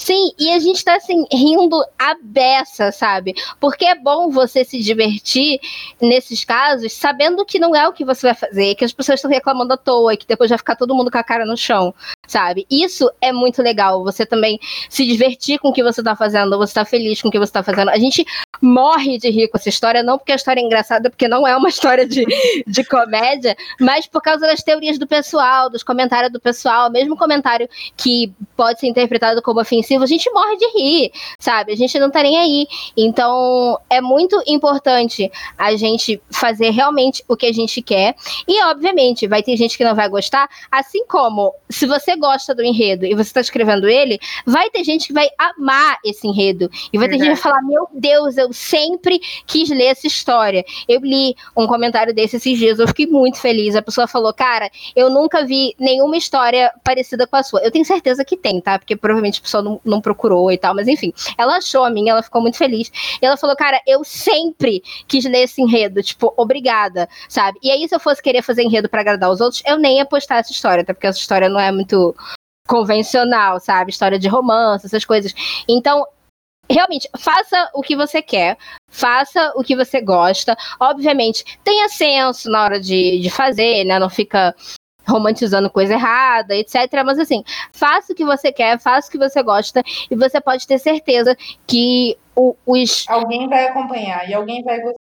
Sim, 0.00 0.32
e 0.38 0.50
a 0.50 0.58
gente 0.58 0.82
tá 0.82 0.96
assim, 0.96 1.26
rindo 1.30 1.76
a 1.98 2.16
beça, 2.22 2.90
sabe? 2.90 3.34
Porque 3.60 3.84
é 3.84 3.94
bom 3.94 4.30
você 4.30 4.64
se 4.64 4.80
divertir 4.80 5.60
nesses 6.00 6.42
casos, 6.42 6.94
sabendo 6.94 7.44
que 7.44 7.58
não 7.58 7.76
é 7.76 7.86
o 7.86 7.92
que 7.92 8.02
você 8.02 8.28
vai 8.28 8.34
fazer, 8.34 8.74
que 8.76 8.84
as 8.84 8.94
pessoas 8.94 9.18
estão 9.18 9.30
reclamando 9.30 9.74
à 9.74 9.76
toa, 9.76 10.14
e 10.14 10.16
que 10.16 10.26
depois 10.26 10.48
vai 10.48 10.58
ficar 10.58 10.74
todo 10.74 10.94
mundo 10.94 11.10
com 11.10 11.18
a 11.18 11.22
cara 11.22 11.44
no 11.44 11.54
chão, 11.54 11.94
sabe? 12.30 12.64
Isso 12.70 13.10
é 13.20 13.32
muito 13.32 13.60
legal, 13.60 14.04
você 14.04 14.24
também 14.24 14.60
se 14.88 15.04
divertir 15.04 15.58
com 15.58 15.70
o 15.70 15.72
que 15.72 15.82
você 15.82 16.00
tá 16.00 16.14
fazendo, 16.14 16.56
você 16.56 16.74
tá 16.74 16.84
feliz 16.84 17.20
com 17.20 17.28
o 17.28 17.30
que 17.30 17.40
você 17.40 17.52
tá 17.52 17.62
fazendo. 17.62 17.88
A 17.88 17.98
gente 17.98 18.24
morre 18.62 19.18
de 19.18 19.28
rir 19.30 19.48
com 19.48 19.58
essa 19.58 19.68
história, 19.68 20.00
não 20.00 20.16
porque 20.16 20.30
a 20.30 20.36
história 20.36 20.60
é 20.60 20.64
engraçada, 20.64 21.10
porque 21.10 21.26
não 21.26 21.46
é 21.46 21.56
uma 21.56 21.68
história 21.68 22.06
de, 22.06 22.24
de 22.66 22.84
comédia, 22.84 23.56
mas 23.80 24.06
por 24.06 24.22
causa 24.22 24.46
das 24.46 24.62
teorias 24.62 24.96
do 24.96 25.08
pessoal, 25.08 25.68
dos 25.68 25.82
comentários 25.82 26.32
do 26.32 26.38
pessoal, 26.38 26.88
mesmo 26.88 27.16
comentário 27.16 27.68
que 27.96 28.32
pode 28.56 28.78
ser 28.78 28.86
interpretado 28.86 29.42
como 29.42 29.60
ofensivo 29.60 30.04
a 30.04 30.06
gente 30.06 30.30
morre 30.30 30.56
de 30.56 30.66
rir, 30.68 31.12
sabe? 31.38 31.72
A 31.72 31.76
gente 31.76 31.98
não 31.98 32.10
tá 32.10 32.22
nem 32.22 32.38
aí. 32.38 32.68
Então, 32.96 33.76
é 33.90 34.00
muito 34.00 34.40
importante 34.46 35.30
a 35.58 35.74
gente 35.74 36.22
fazer 36.30 36.70
realmente 36.70 37.24
o 37.26 37.36
que 37.36 37.46
a 37.46 37.52
gente 37.52 37.82
quer. 37.82 38.14
E, 38.46 38.62
obviamente, 38.64 39.26
vai 39.26 39.42
ter 39.42 39.56
gente 39.56 39.76
que 39.76 39.84
não 39.84 39.96
vai 39.96 40.08
gostar, 40.08 40.48
assim 40.70 41.04
como 41.06 41.52
se 41.68 41.86
você 41.86 42.16
gosta 42.20 42.54
do 42.54 42.62
enredo 42.62 43.04
e 43.06 43.14
você 43.14 43.32
tá 43.32 43.40
escrevendo 43.40 43.88
ele, 43.88 44.20
vai 44.46 44.70
ter 44.70 44.84
gente 44.84 45.08
que 45.08 45.12
vai 45.12 45.28
amar 45.38 45.98
esse 46.04 46.26
enredo. 46.26 46.70
E 46.92 46.98
vai 46.98 47.08
ter 47.08 47.14
gente 47.14 47.22
que 47.22 47.28
vai 47.28 47.36
falar: 47.36 47.62
Meu 47.62 47.88
Deus, 47.92 48.36
eu 48.36 48.52
sempre 48.52 49.20
quis 49.46 49.68
ler 49.70 49.86
essa 49.86 50.06
história. 50.06 50.64
Eu 50.88 51.00
li 51.00 51.34
um 51.56 51.66
comentário 51.66 52.14
desse 52.14 52.36
esses 52.36 52.58
dias, 52.58 52.78
eu 52.78 52.86
fiquei 52.86 53.06
muito 53.06 53.40
feliz. 53.40 53.74
A 53.74 53.82
pessoa 53.82 54.06
falou: 54.06 54.32
Cara, 54.32 54.70
eu 54.94 55.10
nunca 55.10 55.44
vi 55.44 55.74
nenhuma 55.78 56.16
história 56.16 56.72
parecida 56.84 57.26
com 57.26 57.36
a 57.36 57.42
sua. 57.42 57.60
Eu 57.60 57.70
tenho 57.70 57.84
certeza 57.84 58.24
que 58.24 58.36
tem, 58.36 58.60
tá? 58.60 58.78
Porque 58.78 58.94
provavelmente 58.94 59.40
a 59.40 59.42
pessoa 59.42 59.62
não, 59.62 59.80
não 59.84 60.00
procurou 60.00 60.52
e 60.52 60.58
tal, 60.58 60.74
mas 60.74 60.86
enfim, 60.86 61.12
ela 61.36 61.56
achou 61.56 61.84
a 61.84 61.90
minha, 61.90 62.12
ela 62.12 62.22
ficou 62.22 62.42
muito 62.42 62.56
feliz. 62.56 62.92
E 63.20 63.26
ela 63.26 63.36
falou, 63.36 63.56
cara, 63.56 63.80
eu 63.86 64.04
sempre 64.04 64.82
quis 65.08 65.24
ler 65.24 65.44
esse 65.44 65.60
enredo, 65.60 66.02
tipo, 66.02 66.32
obrigada, 66.36 67.08
sabe? 67.28 67.58
E 67.62 67.70
aí, 67.70 67.88
se 67.88 67.94
eu 67.94 68.00
fosse 68.00 68.22
querer 68.22 68.42
fazer 68.42 68.62
enredo 68.62 68.88
para 68.88 69.00
agradar 69.00 69.30
os 69.30 69.40
outros, 69.40 69.62
eu 69.66 69.78
nem 69.78 69.98
ia 69.98 70.04
postar 70.04 70.38
essa 70.38 70.52
história, 70.52 70.82
até 70.82 70.92
porque 70.92 71.06
essa 71.06 71.18
história 71.18 71.48
não 71.48 71.60
é 71.60 71.72
muito 71.72 72.09
convencional, 72.66 73.58
sabe? 73.58 73.90
História 73.90 74.18
de 74.18 74.28
romance, 74.28 74.86
essas 74.86 75.04
coisas. 75.04 75.34
Então, 75.68 76.06
realmente, 76.70 77.08
faça 77.18 77.70
o 77.74 77.82
que 77.82 77.96
você 77.96 78.22
quer, 78.22 78.56
faça 78.88 79.52
o 79.56 79.64
que 79.64 79.74
você 79.74 80.00
gosta. 80.00 80.56
Obviamente, 80.78 81.44
tenha 81.64 81.88
senso 81.88 82.48
na 82.48 82.62
hora 82.62 82.80
de, 82.80 83.18
de 83.18 83.30
fazer, 83.30 83.84
né? 83.84 83.98
Não 83.98 84.08
fica 84.08 84.54
romantizando 85.08 85.70
coisa 85.70 85.94
errada, 85.94 86.54
etc. 86.54 86.74
Mas 87.04 87.18
assim, 87.18 87.42
faça 87.72 88.12
o 88.12 88.16
que 88.16 88.24
você 88.24 88.52
quer, 88.52 88.78
faça 88.78 89.08
o 89.08 89.10
que 89.10 89.18
você 89.18 89.42
gosta, 89.42 89.82
e 90.10 90.14
você 90.14 90.40
pode 90.40 90.66
ter 90.66 90.78
certeza 90.78 91.36
que 91.66 92.16
o, 92.36 92.54
os. 92.64 93.04
Alguém 93.08 93.48
vai 93.48 93.66
acompanhar 93.66 94.28
e 94.28 94.34
alguém 94.34 94.62
vai 94.62 94.80
gostar. 94.80 95.00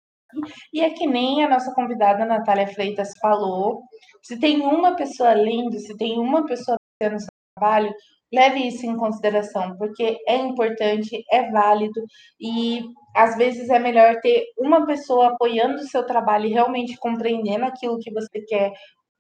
E 0.74 0.82
é 0.82 0.90
que 0.90 1.08
nem 1.08 1.44
a 1.44 1.50
nossa 1.50 1.74
convidada 1.74 2.26
Natália 2.26 2.68
Freitas 2.68 3.10
falou. 3.22 3.82
Se 4.22 4.38
tem 4.40 4.62
uma 4.62 4.96
pessoa 4.96 5.34
lendo, 5.34 5.80
se 5.80 5.96
tem 5.98 6.20
uma 6.20 6.46
pessoa 6.46 6.78
fazendo 7.02 7.20
seu 7.20 7.30
trabalho, 7.58 7.94
leve 8.34 8.68
isso 8.68 8.86
em 8.86 8.98
consideração, 8.98 9.78
porque 9.78 10.18
é 10.28 10.36
importante, 10.38 11.24
é 11.32 11.50
válido 11.50 12.02
e 12.40 12.84
às 13.16 13.38
vezes 13.38 13.70
é 13.70 13.80
melhor 13.80 14.20
ter 14.22 14.46
uma 14.58 14.86
pessoa 14.86 15.30
apoiando 15.30 15.76
o 15.76 15.88
seu 15.88 16.06
trabalho 16.06 16.46
e 16.46 16.54
realmente 16.54 16.98
compreendendo 16.98 17.66
aquilo 17.66 18.00
que 18.00 18.12
você 18.12 18.42
quer 18.42 18.72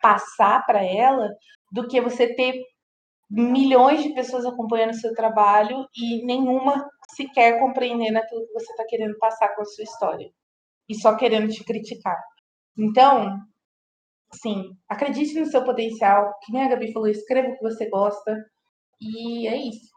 passar 0.01 0.65
para 0.65 0.83
ela 0.83 1.29
do 1.71 1.87
que 1.87 2.01
você 2.01 2.33
ter 2.33 2.61
milhões 3.29 4.03
de 4.03 4.13
pessoas 4.13 4.45
acompanhando 4.45 4.91
o 4.91 4.99
seu 4.99 5.13
trabalho 5.13 5.87
e 5.95 6.23
nenhuma 6.25 6.87
sequer 7.15 7.59
compreendendo 7.59 8.19
aquilo 8.19 8.45
que 8.45 8.53
você 8.53 8.71
está 8.71 8.85
querendo 8.87 9.17
passar 9.17 9.55
com 9.55 9.61
a 9.61 9.65
sua 9.65 9.83
história 9.83 10.29
e 10.87 10.95
só 10.95 11.15
querendo 11.15 11.51
te 11.51 11.63
criticar. 11.63 12.17
Então, 12.77 13.39
sim, 14.41 14.75
acredite 14.89 15.39
no 15.39 15.45
seu 15.45 15.63
potencial, 15.63 16.33
que 16.43 16.51
nem 16.51 16.63
a 16.63 16.69
Gabi 16.69 16.91
falou, 16.91 17.07
escreva 17.07 17.49
o 17.49 17.57
que 17.57 17.63
você 17.63 17.89
gosta 17.89 18.45
e 19.01 19.47
é 19.47 19.55
isso. 19.55 19.93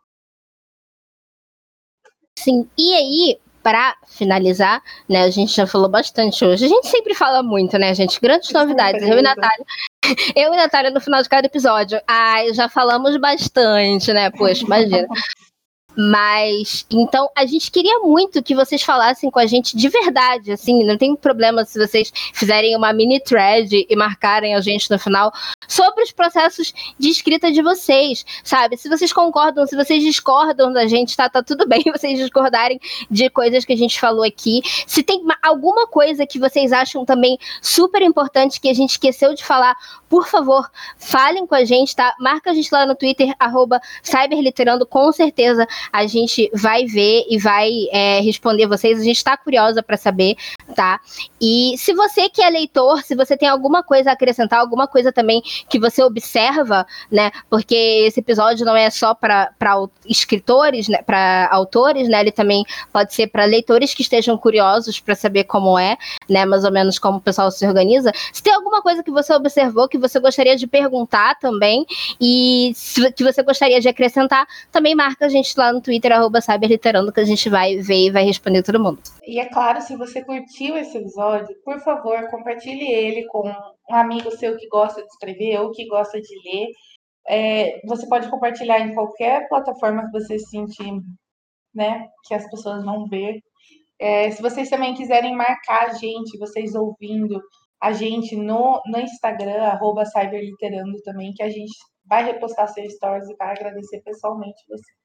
Sim, 2.39 2.69
e 2.79 2.95
aí, 2.95 3.41
para 3.63 3.97
finalizar, 4.07 4.83
né, 5.09 5.23
a 5.23 5.31
gente 5.31 5.53
já 5.53 5.67
falou 5.67 5.89
bastante 5.89 6.45
hoje. 6.45 6.65
A 6.65 6.69
gente 6.69 6.87
sempre 6.87 7.15
fala 7.15 7.43
muito, 7.43 7.77
né, 7.79 7.93
gente? 7.95 8.21
Grandes 8.21 8.53
novidades. 8.53 9.03
Eu 9.03 9.19
e 9.19 9.23
Natália 9.23 9.67
eu 10.37 10.53
e 10.53 10.57
Natália, 10.57 10.91
no 10.91 11.01
final 11.01 11.23
de 11.23 11.29
cada 11.29 11.47
episódio, 11.47 12.01
ai, 12.07 12.53
já 12.55 12.69
falamos 12.69 13.17
bastante, 13.17 14.13
né? 14.13 14.31
Poxa, 14.31 14.65
imagina. 14.65 15.07
Mas, 16.01 16.87
então, 16.93 17.29
a 17.37 17.45
gente 17.45 17.73
queria 17.73 17.99
muito 17.99 18.41
que 18.41 18.55
vocês 18.55 18.85
falassem 18.85 19.33
com 19.33 19.41
a 19.41 19.47
gente 19.47 19.77
de 19.77 19.89
verdade, 19.89 20.53
assim, 20.53 20.85
não 20.85 20.97
tem 20.97 21.17
problema 21.17 21.65
se 21.65 21.77
vocês 21.77 22.13
fizerem 22.33 22.77
uma 22.77 22.93
mini 22.93 23.19
thread 23.19 23.85
e 23.91 23.97
marcarem 23.97 24.55
a 24.55 24.61
gente 24.61 24.89
no 24.93 24.97
final 24.97 25.33
sobre 25.67 26.05
os 26.05 26.13
processos 26.13 26.73
de 26.97 27.09
escrita 27.09 27.51
de 27.51 27.61
vocês, 27.63 28.25
sabe? 28.45 28.77
Se 28.77 28.89
vocês 28.89 29.13
concordam, 29.13 29.67
se 29.67 29.75
vocês 29.75 30.01
discordam 30.05 30.73
da 30.73 30.87
gente, 30.87 31.17
tá, 31.17 31.29
tá 31.29 31.43
tudo 31.43 31.67
bem 31.67 31.83
vocês 31.93 32.17
discordarem 32.17 32.79
de 33.11 33.29
coisas 33.29 33.65
que 33.65 33.73
a 33.73 33.77
gente 33.77 33.99
falou 33.99 34.23
aqui. 34.23 34.61
Se 34.87 35.03
tem 35.03 35.21
alguma 35.43 35.89
coisa 35.89 36.25
que 36.25 36.39
vocês 36.39 36.73
acham 36.73 37.05
também 37.05 37.37
super 37.61 38.03
importante 38.03 38.61
que 38.61 38.69
a 38.69 38.75
gente 38.75 38.91
esqueceu 38.91 39.35
de 39.35 39.45
falar, 39.45 39.75
por 40.09 40.29
favor, 40.29 40.71
falem 40.97 41.45
com 41.45 41.57
a 41.57 41.65
gente, 41.65 41.97
tá? 41.97 42.15
Marca 42.21 42.53
a 42.53 42.55
gente 42.55 42.71
lá 42.71 42.87
no 42.87 42.95
Twitter, 42.95 43.35
arroba 43.37 43.81
cyberliterando, 44.01 44.87
com 44.87 45.11
certeza 45.11 45.67
a 45.93 46.07
gente 46.07 46.51
vai 46.55 46.85
ver 46.87 47.25
e 47.29 47.39
vai 47.39 47.71
é, 47.91 48.21
responder 48.21 48.67
vocês. 48.67 49.01
A 49.01 49.05
gente 49.05 49.17
está 49.17 49.37
curiosa 49.37 49.83
para 49.83 49.97
saber, 49.97 50.37
tá? 50.75 51.01
E 51.41 51.75
se 51.79 51.93
você 51.95 52.29
que 52.29 52.43
é 52.43 52.51
leitor, 52.51 53.03
se 53.03 53.15
você 53.15 53.37
tem 53.37 53.49
alguma 53.49 53.83
coisa 53.83 54.11
a 54.11 54.13
acrescentar, 54.13 54.61
alguma 54.61 54.87
coisa 54.87 55.13
também 55.13 55.43
que 55.69 55.79
você 55.79 56.03
observa, 56.03 56.87
né? 57.11 57.31
Porque 57.49 57.75
esse 57.75 58.21
episódio 58.21 58.65
não 58.65 58.77
é 58.77 58.91
só 58.91 59.15
para 59.15 59.51
escritores, 60.07 60.89
né? 60.89 61.03
Para 61.03 61.49
autores, 61.51 62.09
né? 62.09 62.21
Ele 62.21 62.33
também 62.33 62.65
pode 62.93 63.15
ser 63.15 63.29
para 63.29 63.45
leitores 63.45 63.95
que 63.95 64.03
estejam 64.03 64.37
curiosos 64.37 65.01
para 65.01 65.15
saber 65.15 65.45
como 65.45 65.79
é, 65.79 65.97
né? 66.29 66.45
Mais 66.45 66.65
ou 66.65 66.73
menos 66.73 66.99
como 66.99 67.19
o 67.19 67.21
pessoal 67.21 67.51
se 67.51 67.67
organiza. 67.67 68.13
Se 68.33 68.43
tem 68.43 68.53
alguma 68.53 68.83
coisa 68.83 69.03
que 69.03 69.11
você 69.11 69.33
observou 69.35 69.89
que 69.89 69.99
você 69.99 70.19
gostaria 70.19 70.57
de 70.57 70.67
perguntar 70.67 71.39
também 71.39 71.87
e 72.21 72.73
que 73.17 73.25
você 73.25 73.43
gostaria 73.43 73.81
de 73.81 73.89
acrescentar, 73.89 74.47
também 74.71 74.95
marca 74.95 75.27
a 75.27 75.29
gente 75.29 75.55
lá 75.57 75.68
no 75.73 75.79
no 75.79 75.83
Twitter, 75.83 76.13
arroba 76.13 76.41
Cyberliterando, 76.41 77.13
que 77.13 77.21
a 77.21 77.25
gente 77.25 77.49
vai 77.49 77.77
ver 77.77 78.07
e 78.07 78.11
vai 78.11 78.25
responder 78.25 78.63
todo 78.63 78.83
mundo. 78.83 79.01
E 79.25 79.39
é 79.39 79.47
claro, 79.47 79.81
se 79.81 79.97
você 79.97 80.23
curtiu 80.25 80.77
esse 80.77 80.99
episódio, 80.99 81.55
por 81.65 81.79
favor, 81.81 82.29
compartilhe 82.31 82.93
ele 82.93 83.25
com 83.27 83.49
um 83.91 83.95
amigo 83.95 84.31
seu 84.33 84.57
que 84.57 84.69
gosta 84.69 85.01
de 85.01 85.09
escrever 85.09 85.61
ou 85.61 85.71
que 85.71 85.87
gosta 85.87 86.21
de 86.21 86.35
ler. 86.45 86.67
É, 87.29 87.81
você 87.87 88.07
pode 88.09 88.29
compartilhar 88.29 88.81
em 88.81 88.95
qualquer 88.95 89.49
plataforma 89.49 90.05
que 90.07 90.13
você 90.13 90.39
sentir, 90.39 90.93
né, 91.75 92.09
que 92.27 92.35
as 92.35 92.49
pessoas 92.51 92.85
vão 92.85 93.07
ver. 93.07 93.41
É, 94.01 94.31
se 94.31 94.41
vocês 94.43 94.69
também 94.71 94.95
quiserem 94.95 95.37
marcar 95.37 95.89
a 95.89 95.93
gente, 95.95 96.39
vocês 96.39 96.75
ouvindo 96.75 97.41
a 97.81 97.93
gente 97.93 98.35
no, 98.37 98.81
no 98.87 98.99
Instagram, 98.99 99.63
arroba 99.63 100.05
Cyberliterando 100.05 100.97
também, 101.05 101.33
que 101.33 101.43
a 101.43 101.51
gente 101.51 101.77
vai 102.07 102.25
repostar 102.25 102.69
seus 102.69 102.95
stories 102.95 103.29
e 103.29 103.37
vai 103.37 103.51
agradecer 103.51 104.01
pessoalmente 104.03 104.59
você 104.69 104.98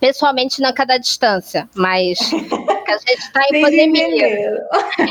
pessoalmente 0.00 0.60
não 0.60 0.72
cada 0.72 0.96
distância, 0.96 1.68
mas 1.74 2.18
a 2.88 2.98
gente 2.98 3.18
está 3.18 3.42
em 3.52 3.60
pandemia. 3.60 4.66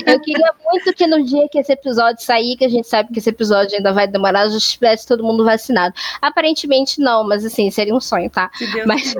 Eu 0.05 0.19
queria 0.19 0.53
muito 0.65 0.93
que 0.93 1.07
no 1.07 1.23
dia 1.23 1.47
que 1.47 1.59
esse 1.59 1.71
episódio 1.71 2.23
sair, 2.23 2.57
que 2.57 2.65
a 2.65 2.69
gente 2.69 2.87
sabe 2.87 3.13
que 3.13 3.19
esse 3.19 3.29
episódio 3.29 3.77
ainda 3.77 3.93
vai 3.93 4.07
demorar, 4.07 4.49
já 4.49 4.57
estivesse 4.57 5.07
todo 5.07 5.23
mundo 5.23 5.45
vacinado. 5.45 5.93
Aparentemente 6.21 6.99
não, 6.99 7.23
mas 7.23 7.45
assim, 7.45 7.69
seria 7.69 7.95
um 7.95 8.01
sonho, 8.01 8.29
tá? 8.29 8.49
Mas, 8.85 9.13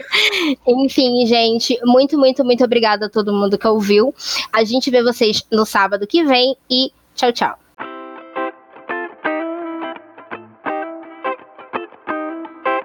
enfim, 0.66 1.26
gente, 1.26 1.78
muito, 1.84 2.16
muito, 2.16 2.44
muito 2.44 2.64
obrigada 2.64 3.06
a 3.06 3.10
todo 3.10 3.32
mundo 3.32 3.58
que 3.58 3.66
ouviu. 3.66 4.14
A 4.52 4.62
gente 4.64 4.90
vê 4.90 5.02
vocês 5.02 5.44
no 5.50 5.66
sábado 5.66 6.06
que 6.06 6.24
vem 6.24 6.56
e 6.70 6.92
tchau, 7.14 7.32
tchau. 7.32 7.69